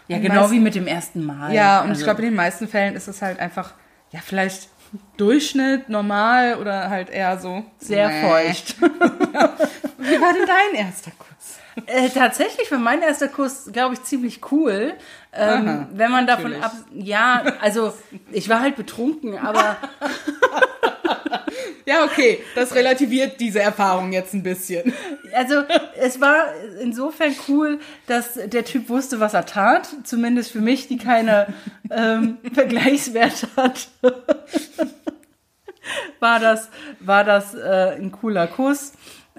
Ja, 0.09 0.17
Und 0.17 0.23
genau 0.23 0.41
meist- 0.43 0.53
wie 0.53 0.61
mit 0.61 0.75
dem 0.75 0.87
ersten 0.87 1.25
Mal. 1.25 1.53
Ja, 1.53 1.81
und 1.83 1.91
Also, 1.91 2.01
ich 2.01 2.05
glaube, 2.05 2.21
in 2.23 2.29
den 2.29 2.35
meisten 2.37 2.69
Fällen 2.69 2.95
ist 2.95 3.09
es 3.09 3.21
halt 3.23 3.39
einfach, 3.41 3.73
ja, 4.11 4.21
vielleicht 4.25 4.69
Durchschnitt, 5.19 5.89
normal 5.91 6.57
oder 6.57 6.89
halt 6.89 7.11
eher 7.11 7.39
so. 7.39 7.63
sehr 7.79 8.09
Nee. 8.09 8.23
feucht. 8.27 8.81
Wie 8.81 10.21
war 10.21 10.33
denn 10.33 10.47
dein 10.47 10.87
erster 10.87 11.11
Kuss? 11.11 11.58
Äh, 11.87 12.09
tatsächlich 12.11 12.71
war 12.71 12.79
mein 12.79 13.03
erster 13.03 13.29
Kuss, 13.29 13.71
glaube 13.73 13.95
ich, 13.95 14.03
ziemlich 14.03 14.41
cool. 14.51 14.95
Ähm, 15.33 15.69
Aha, 15.69 15.89
wenn 15.93 16.11
man 16.11 16.27
davon 16.27 16.53
natürlich. 16.53 16.65
ab. 16.65 16.73
Ja, 16.93 17.43
also 17.61 17.93
ich 18.33 18.49
war 18.49 18.61
halt 18.61 18.77
betrunken, 18.77 19.39
aber 19.39 19.77
Ja, 21.89 22.05
okay, 22.05 22.45
das 22.55 22.75
relativiert 22.75 23.41
diese 23.41 23.61
Erfahrung 23.61 24.13
jetzt 24.13 24.35
ein 24.35 24.43
bisschen. 24.43 24.93
also 25.35 25.63
es 25.99 26.21
war 26.21 26.53
insofern 26.83 27.35
cool, 27.49 27.81
dass 28.07 28.35
der 28.35 28.67
Typ 28.67 28.91
wusste, 28.91 29.21
was 29.21 29.33
er 29.33 29.47
tat. 29.47 29.89
Zumindest 30.05 30.53
für 30.53 30.61
mich, 30.61 30.87
die 30.89 30.99
keine 30.99 31.47
ähm, 31.91 32.37
Vergleichswerte 32.53 33.49
hat. 33.57 33.89
war 36.21 36.41
das, 36.41 36.69
war 37.01 37.25
das 37.25 37.55
äh, 37.55 37.97
ein 37.99 38.13
cooler 38.13 38.49
Kuss. 38.49 38.93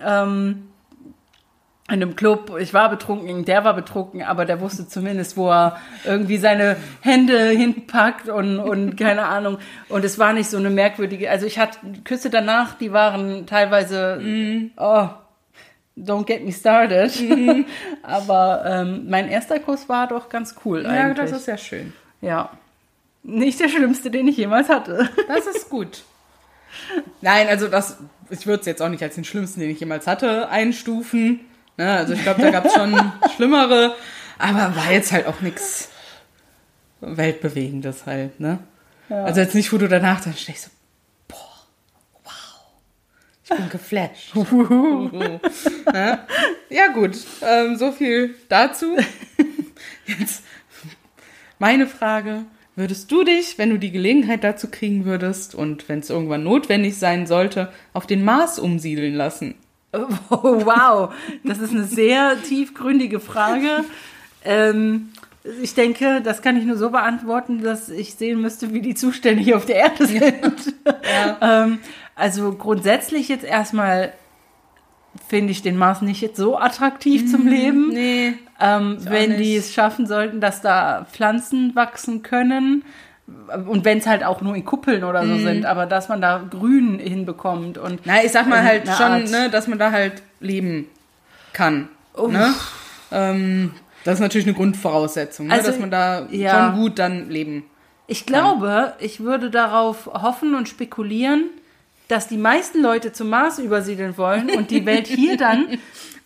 Ähm, 0.04 0.69
in 1.90 2.02
einem 2.04 2.16
Club, 2.16 2.56
ich 2.60 2.74
war 2.74 2.90
betrunken, 2.90 3.46
der 3.46 3.64
war 3.64 3.74
betrunken, 3.74 4.22
aber 4.22 4.46
der 4.46 4.62
wusste 4.62 4.88
zumindest, 4.88 5.38
wo 5.38 5.50
er 5.50 5.78
irgendwie 6.06 6.38
seine 6.38 6.78
Hände 7.02 7.50
hinpackt 7.50 8.30
und, 8.30 8.60
und 8.60 8.96
keine 9.00 9.26
Ahnung. 9.26 9.58
Und 9.90 10.06
es 10.06 10.20
war 10.20 10.34
nicht 10.34 10.50
so 10.50 10.58
eine 10.58 10.70
merkwürdige, 10.70 11.30
also 11.30 11.46
ich 11.46 11.58
hatte 11.60 11.80
Küsse 12.04 12.30
danach, 12.30 12.76
die 12.76 12.94
waren 12.94 13.46
teilweise, 13.48 14.22
oh, 14.78 15.10
don't 15.98 16.26
get 16.26 16.46
me 16.46 16.52
started. 16.52 17.12
aber 18.04 18.64
ähm, 18.66 19.06
mein 19.10 19.28
erster 19.28 19.60
Kuss 19.60 19.90
war 19.90 20.08
doch 20.08 20.30
ganz 20.30 20.56
cool 20.66 20.84
Ja, 20.84 20.90
eigentlich. 20.90 21.18
das 21.18 21.32
ist 21.32 21.48
ja 21.48 21.58
schön. 21.58 21.94
ja. 22.22 22.50
Nicht 23.22 23.60
der 23.60 23.68
schlimmste, 23.68 24.10
den 24.10 24.30
ich 24.30 24.38
jemals 24.38 24.70
hatte. 24.70 25.10
Das 25.28 25.46
ist 25.46 25.70
gut. 25.70 26.04
Nein, 27.20 27.48
also 27.50 27.68
das, 27.68 27.98
ich 28.30 28.48
würde 28.48 28.62
es 28.62 28.66
jetzt 28.66 28.82
auch 28.82 28.88
nicht 28.88 29.04
als 29.04 29.16
den 29.16 29.26
schlimmsten, 29.26 29.60
den 29.60 29.70
ich 29.70 29.80
jemals 29.82 30.08
hatte, 30.08 30.48
einstufen. 30.48 31.42
Ne, 31.80 31.94
also 31.94 32.12
ich 32.12 32.22
glaube, 32.24 32.42
da 32.42 32.52
gab 32.52 32.66
es 32.66 32.74
schon 32.74 32.94
schlimmere, 33.38 33.96
aber 34.38 34.76
war 34.76 34.92
jetzt 34.92 35.14
halt 35.14 35.26
auch 35.28 35.40
nichts 35.40 35.88
Weltbewegendes 37.00 38.06
halt, 38.06 38.38
ne? 38.42 38.60
Also 39.08 39.40
jetzt 39.40 39.56
nicht, 39.56 39.72
wo 39.72 39.78
du 39.78 39.88
danach 39.88 40.20
dann 40.20 40.34
stehst, 40.34 40.66
so, 40.66 40.70
boah, 41.30 41.38
wow, 42.26 42.34
ich 43.46 43.50
bin 43.50 43.70
geflasht. 43.70 44.36
ne? 45.94 46.20
Ja 46.70 46.88
gut, 46.94 47.18
ähm, 47.44 47.78
so 47.78 47.94
viel 47.94 48.36
dazu. 48.50 48.98
Jetzt 50.06 50.44
meine 51.60 51.88
Frage, 51.88 52.44
würdest 52.76 53.10
du 53.10 53.24
dich, 53.24 53.58
wenn 53.58 53.70
du 53.70 53.78
die 53.80 53.92
Gelegenheit 53.92 54.44
dazu 54.44 54.70
kriegen 54.70 55.06
würdest 55.06 55.56
und 55.56 55.88
wenn 55.88 56.00
es 56.00 56.10
irgendwann 56.10 56.44
notwendig 56.44 56.98
sein 56.98 57.26
sollte, 57.26 57.72
auf 57.94 58.06
den 58.06 58.26
Mars 58.26 58.60
umsiedeln 58.60 59.16
lassen? 59.16 59.56
Oh, 59.92 60.66
wow, 60.66 61.14
das 61.44 61.60
ist 61.60 61.72
eine 61.72 61.86
sehr 61.86 62.42
tiefgründige 62.44 63.20
Frage. 63.20 63.86
Ähm, 64.44 65.10
ich 65.64 65.74
denke, 65.74 66.22
das 66.22 66.42
kann 66.42 66.58
ich 66.58 66.66
nur 66.66 66.78
so 66.78 66.92
beantworten, 66.92 67.64
dass 67.64 67.90
ich 67.90 68.16
sehen 68.16 68.42
müsste, 68.42 68.74
wie 68.74 68.82
die 68.82 68.94
Zustände 68.94 69.42
hier 69.42 69.58
auf 69.58 69.66
der 69.66 69.78
Erde 69.78 70.06
sind. 70.06 70.74
ähm, 71.42 71.80
also 72.16 72.54
grundsätzlich 72.54 73.30
jetzt 73.30 73.46
erstmal 73.46 74.14
finde 75.28 75.52
ich 75.52 75.62
den 75.62 75.78
Mars 75.78 76.02
nicht 76.02 76.36
so 76.36 76.58
attraktiv 76.58 77.30
zum 77.32 77.48
Leben. 77.48 77.90
Nee. 77.90 78.34
Ähm, 78.60 78.98
wenn 79.02 79.38
die 79.38 79.56
es 79.56 79.74
schaffen 79.74 80.06
sollten, 80.06 80.42
dass 80.42 80.62
da 80.62 81.08
Pflanzen 81.12 81.76
wachsen 81.76 82.22
können. 82.22 82.84
Und 83.68 83.86
wenn 83.86 83.98
es 83.98 84.08
halt 84.08 84.24
auch 84.24 84.42
nur 84.42 84.56
in 84.56 84.64
Kuppeln 84.66 85.04
oder 85.04 85.24
Mhm. 85.24 85.38
so 85.40 85.44
sind, 85.44 85.66
aber 85.66 85.86
dass 85.86 86.08
man 86.10 86.22
da 86.22 86.44
Grün 86.50 87.00
hinbekommt 87.00 87.78
und 87.78 88.02
Na, 88.06 88.24
ich 88.24 88.32
sag 88.32 88.48
mal 88.48 88.64
halt 88.64 88.86
schon, 88.88 89.06
Art- 89.12 89.30
ne, 89.32 89.50
dass 89.50 89.68
man 89.68 89.80
da 89.80 89.92
halt 89.92 90.22
leben 90.40 90.88
kann. 91.54 91.90
Ne? 92.28 92.54
Ähm, 93.12 93.72
das 94.04 94.16
ist 94.16 94.20
natürlich 94.20 94.48
eine 94.48 94.56
Grundvoraussetzung, 94.56 95.48
ne, 95.48 95.54
Also, 95.54 95.68
dass 95.68 95.80
man 95.80 95.92
da 95.92 96.28
ja. 96.30 96.72
schon 96.72 96.80
gut 96.82 97.00
dann 97.00 97.30
leben. 97.30 97.64
Ich 98.08 98.26
glaube, 98.26 98.94
ich 99.00 99.20
würde 99.20 99.50
darauf 99.50 100.08
hoffen 100.08 100.56
und 100.56 100.68
spekulieren, 100.70 101.46
dass 102.08 102.28
die 102.28 102.38
meisten 102.38 102.82
Leute 102.82 103.12
zum 103.14 103.30
Mars 103.30 103.60
übersiedeln 103.60 104.18
wollen 104.18 104.50
und 104.50 104.72
die 104.72 104.86
Welt 104.86 105.08
hier 105.08 105.38
dann 105.38 105.78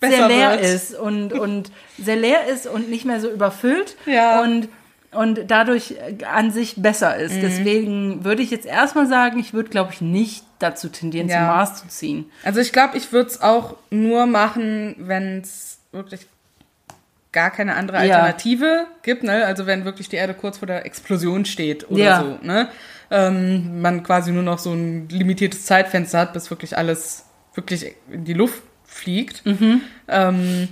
sehr 0.02 0.28
leer 0.28 0.52
wird. 0.52 0.62
ist 0.62 0.98
und, 0.98 1.34
und 1.34 1.72
sehr 1.98 2.16
leer 2.16 2.48
ist 2.48 2.68
und 2.68 2.90
nicht 2.90 3.06
mehr 3.06 3.20
so 3.20 3.30
überfüllt 3.30 3.96
Ja. 4.06 4.42
und, 4.42 4.70
und 5.16 5.42
dadurch 5.48 5.92
äh, 5.92 6.24
an 6.26 6.52
sich 6.52 6.76
besser 6.78 7.16
Mhm. 7.16 7.22
ist. 7.26 7.36
Deswegen 7.42 8.24
würde 8.24 8.42
ich 8.42 8.52
jetzt 8.52 8.66
erstmal 8.66 9.08
sagen, 9.08 9.40
ich 9.40 9.54
würde, 9.54 9.70
glaube 9.70 9.92
ich, 9.94 10.02
nicht 10.02 10.44
dazu 10.60 10.90
tendieren, 10.90 11.28
Ja. 11.30 11.38
zum 11.40 11.48
Mars 11.48 11.82
zu 11.82 11.88
ziehen. 11.88 12.26
Also 12.44 12.60
ich 12.60 12.72
glaube, 12.72 12.98
ich 12.98 13.12
würde 13.12 13.30
es 13.30 13.42
auch 13.42 13.76
nur 13.90 14.26
machen, 14.26 14.96
wenn 15.00 15.42
es 15.42 15.80
wirklich 15.92 16.28
gar 17.32 17.50
keine 17.50 17.76
andere 17.76 17.98
Ja. 17.98 18.02
Alternative 18.18 18.86
gibt, 19.02 19.24
ne? 19.24 19.46
Also 19.46 19.66
wenn 19.66 19.86
wirklich 19.86 20.08
die 20.10 20.18
Erde 20.18 20.34
kurz 20.36 20.60
vor 20.60 20.68
der 20.68 20.86
Explosion 20.86 21.46
steht 21.46 21.90
oder 21.90 22.04
Ja. 22.04 22.22
so, 22.22 22.46
ne? 22.46 22.70
Ähm, 23.10 23.82
man 23.82 24.04
quasi 24.04 24.32
nur 24.32 24.44
noch 24.44 24.60
so 24.60 24.72
ein 24.72 25.08
limitiertes 25.10 25.66
Zeitfenster 25.66 26.20
hat, 26.20 26.34
bis 26.34 26.50
wirklich 26.50 26.78
alles 26.78 27.26
wirklich 27.56 27.96
in 28.12 28.24
die 28.26 28.34
Luft 28.34 28.62
fliegt. 28.86 29.46
Mhm. 29.46 29.82
Ähm, 30.08 30.68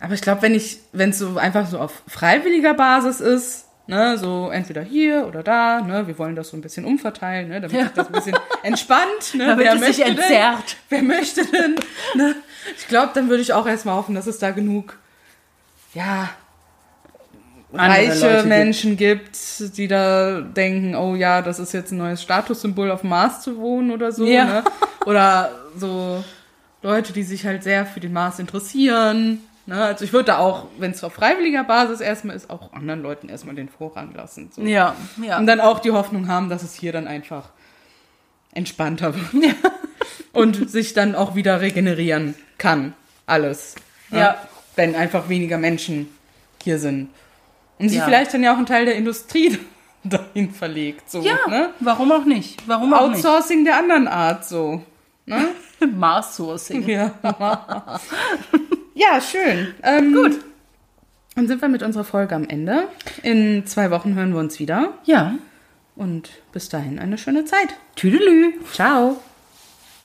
aber 0.00 0.14
ich 0.14 0.20
glaube, 0.20 0.42
wenn 0.42 0.54
ich, 0.54 0.78
wenn 0.92 1.10
es 1.10 1.18
so 1.18 1.38
einfach 1.38 1.66
so 1.66 1.78
auf 1.78 2.02
freiwilliger 2.06 2.74
Basis 2.74 3.20
ist, 3.20 3.66
ne, 3.86 4.18
so 4.18 4.50
entweder 4.50 4.82
hier 4.82 5.26
oder 5.26 5.42
da, 5.42 5.80
ne, 5.80 6.06
wir 6.06 6.18
wollen 6.18 6.36
das 6.36 6.50
so 6.50 6.56
ein 6.56 6.60
bisschen 6.60 6.84
umverteilen, 6.84 7.48
ne, 7.48 7.60
damit 7.60 7.80
sich 7.80 7.90
das 7.94 8.06
ein 8.06 8.12
bisschen 8.12 8.36
entspannt, 8.62 9.34
ne, 9.34 9.46
Damit 9.46 9.64
wer 9.64 9.74
es 9.74 9.80
sich 9.80 9.98
möchte 9.98 10.04
denn? 10.04 10.16
entzerrt. 10.18 10.76
Wer 10.88 11.02
möchte 11.02 11.46
denn? 11.46 11.74
Ne? 12.14 12.34
Ich 12.76 12.88
glaube, 12.88 13.12
dann 13.14 13.28
würde 13.28 13.42
ich 13.42 13.52
auch 13.52 13.66
erstmal 13.66 13.94
hoffen, 13.94 14.14
dass 14.14 14.26
es 14.26 14.38
da 14.38 14.50
genug, 14.50 14.98
ja, 15.94 16.28
reiche 17.72 18.20
Leute 18.20 18.36
gibt. 18.36 18.48
Menschen 18.48 18.96
gibt, 18.96 19.38
die 19.76 19.88
da 19.88 20.40
denken, 20.40 20.94
oh 20.94 21.14
ja, 21.14 21.42
das 21.42 21.58
ist 21.58 21.72
jetzt 21.72 21.92
ein 21.92 21.98
neues 21.98 22.22
Statussymbol 22.22 22.90
auf 22.90 23.00
dem 23.00 23.10
Mars 23.10 23.42
zu 23.42 23.56
wohnen 23.58 23.90
oder 23.90 24.12
so. 24.12 24.24
Ja. 24.24 24.44
Ne? 24.44 24.64
Oder 25.04 25.52
so 25.76 26.24
Leute, 26.82 27.12
die 27.12 27.22
sich 27.22 27.46
halt 27.46 27.62
sehr 27.62 27.86
für 27.86 28.00
den 28.00 28.12
Mars 28.12 28.38
interessieren. 28.38 29.40
Ne? 29.66 29.82
Also 29.84 30.04
ich 30.04 30.12
würde 30.12 30.26
da 30.26 30.38
auch, 30.38 30.66
wenn 30.78 30.92
es 30.92 31.02
auf 31.02 31.14
freiwilliger 31.14 31.64
Basis 31.64 32.00
erstmal 32.00 32.36
ist, 32.36 32.50
auch 32.50 32.72
anderen 32.72 33.02
Leuten 33.02 33.28
erstmal 33.28 33.54
den 33.56 33.68
Vorrang 33.68 34.14
lassen. 34.14 34.50
So. 34.54 34.62
Ja, 34.62 34.94
ja. 35.22 35.38
Und 35.38 35.46
dann 35.46 35.60
auch 35.60 35.80
die 35.80 35.90
Hoffnung 35.90 36.28
haben, 36.28 36.48
dass 36.48 36.62
es 36.62 36.74
hier 36.74 36.92
dann 36.92 37.08
einfach 37.08 37.50
entspannter 38.52 39.14
wird. 39.14 39.54
Und 40.32 40.70
sich 40.70 40.92
dann 40.92 41.14
auch 41.14 41.34
wieder 41.34 41.60
regenerieren 41.62 42.34
kann. 42.58 42.94
Alles. 43.26 43.74
ne? 44.10 44.18
Ja. 44.20 44.36
Wenn 44.76 44.94
einfach 44.94 45.28
weniger 45.28 45.56
Menschen 45.58 46.10
hier 46.62 46.78
sind. 46.78 47.08
Und 47.78 47.88
sich 47.88 47.98
Ja. 47.98 48.04
vielleicht 48.04 48.34
dann 48.34 48.42
ja 48.42 48.54
auch 48.54 48.58
ein 48.58 48.66
Teil 48.66 48.84
der 48.84 48.96
Industrie 48.96 49.58
dahin 50.04 50.52
verlegt. 50.52 51.10
So, 51.10 51.22
ja, 51.22 51.38
ne? 51.48 51.70
warum 51.80 52.12
auch 52.12 52.24
nicht? 52.24 52.62
Warum 52.68 52.92
auch 52.92 53.00
Outsourcing 53.02 53.64
der 53.64 53.78
anderen 53.78 54.06
Art 54.08 54.44
so. 54.44 54.82
Ne? 55.24 55.48
nicht? 55.80 55.96
Mars-Sourcing. 55.96 56.86
Ja. 56.88 57.12
Ja, 58.96 59.20
schön. 59.20 59.74
Ähm, 59.82 60.12
Gut. 60.14 60.40
Dann 61.34 61.46
sind 61.46 61.60
wir 61.60 61.68
mit 61.68 61.82
unserer 61.82 62.04
Folge 62.04 62.34
am 62.34 62.48
Ende. 62.48 62.88
In 63.22 63.66
zwei 63.66 63.90
Wochen 63.90 64.14
hören 64.14 64.32
wir 64.32 64.40
uns 64.40 64.58
wieder. 64.58 64.94
Ja. 65.04 65.34
Und 65.94 66.30
bis 66.52 66.70
dahin 66.70 66.98
eine 66.98 67.18
schöne 67.18 67.44
Zeit. 67.44 67.68
Tüdelü. 67.94 68.54
Ciao. 68.72 69.20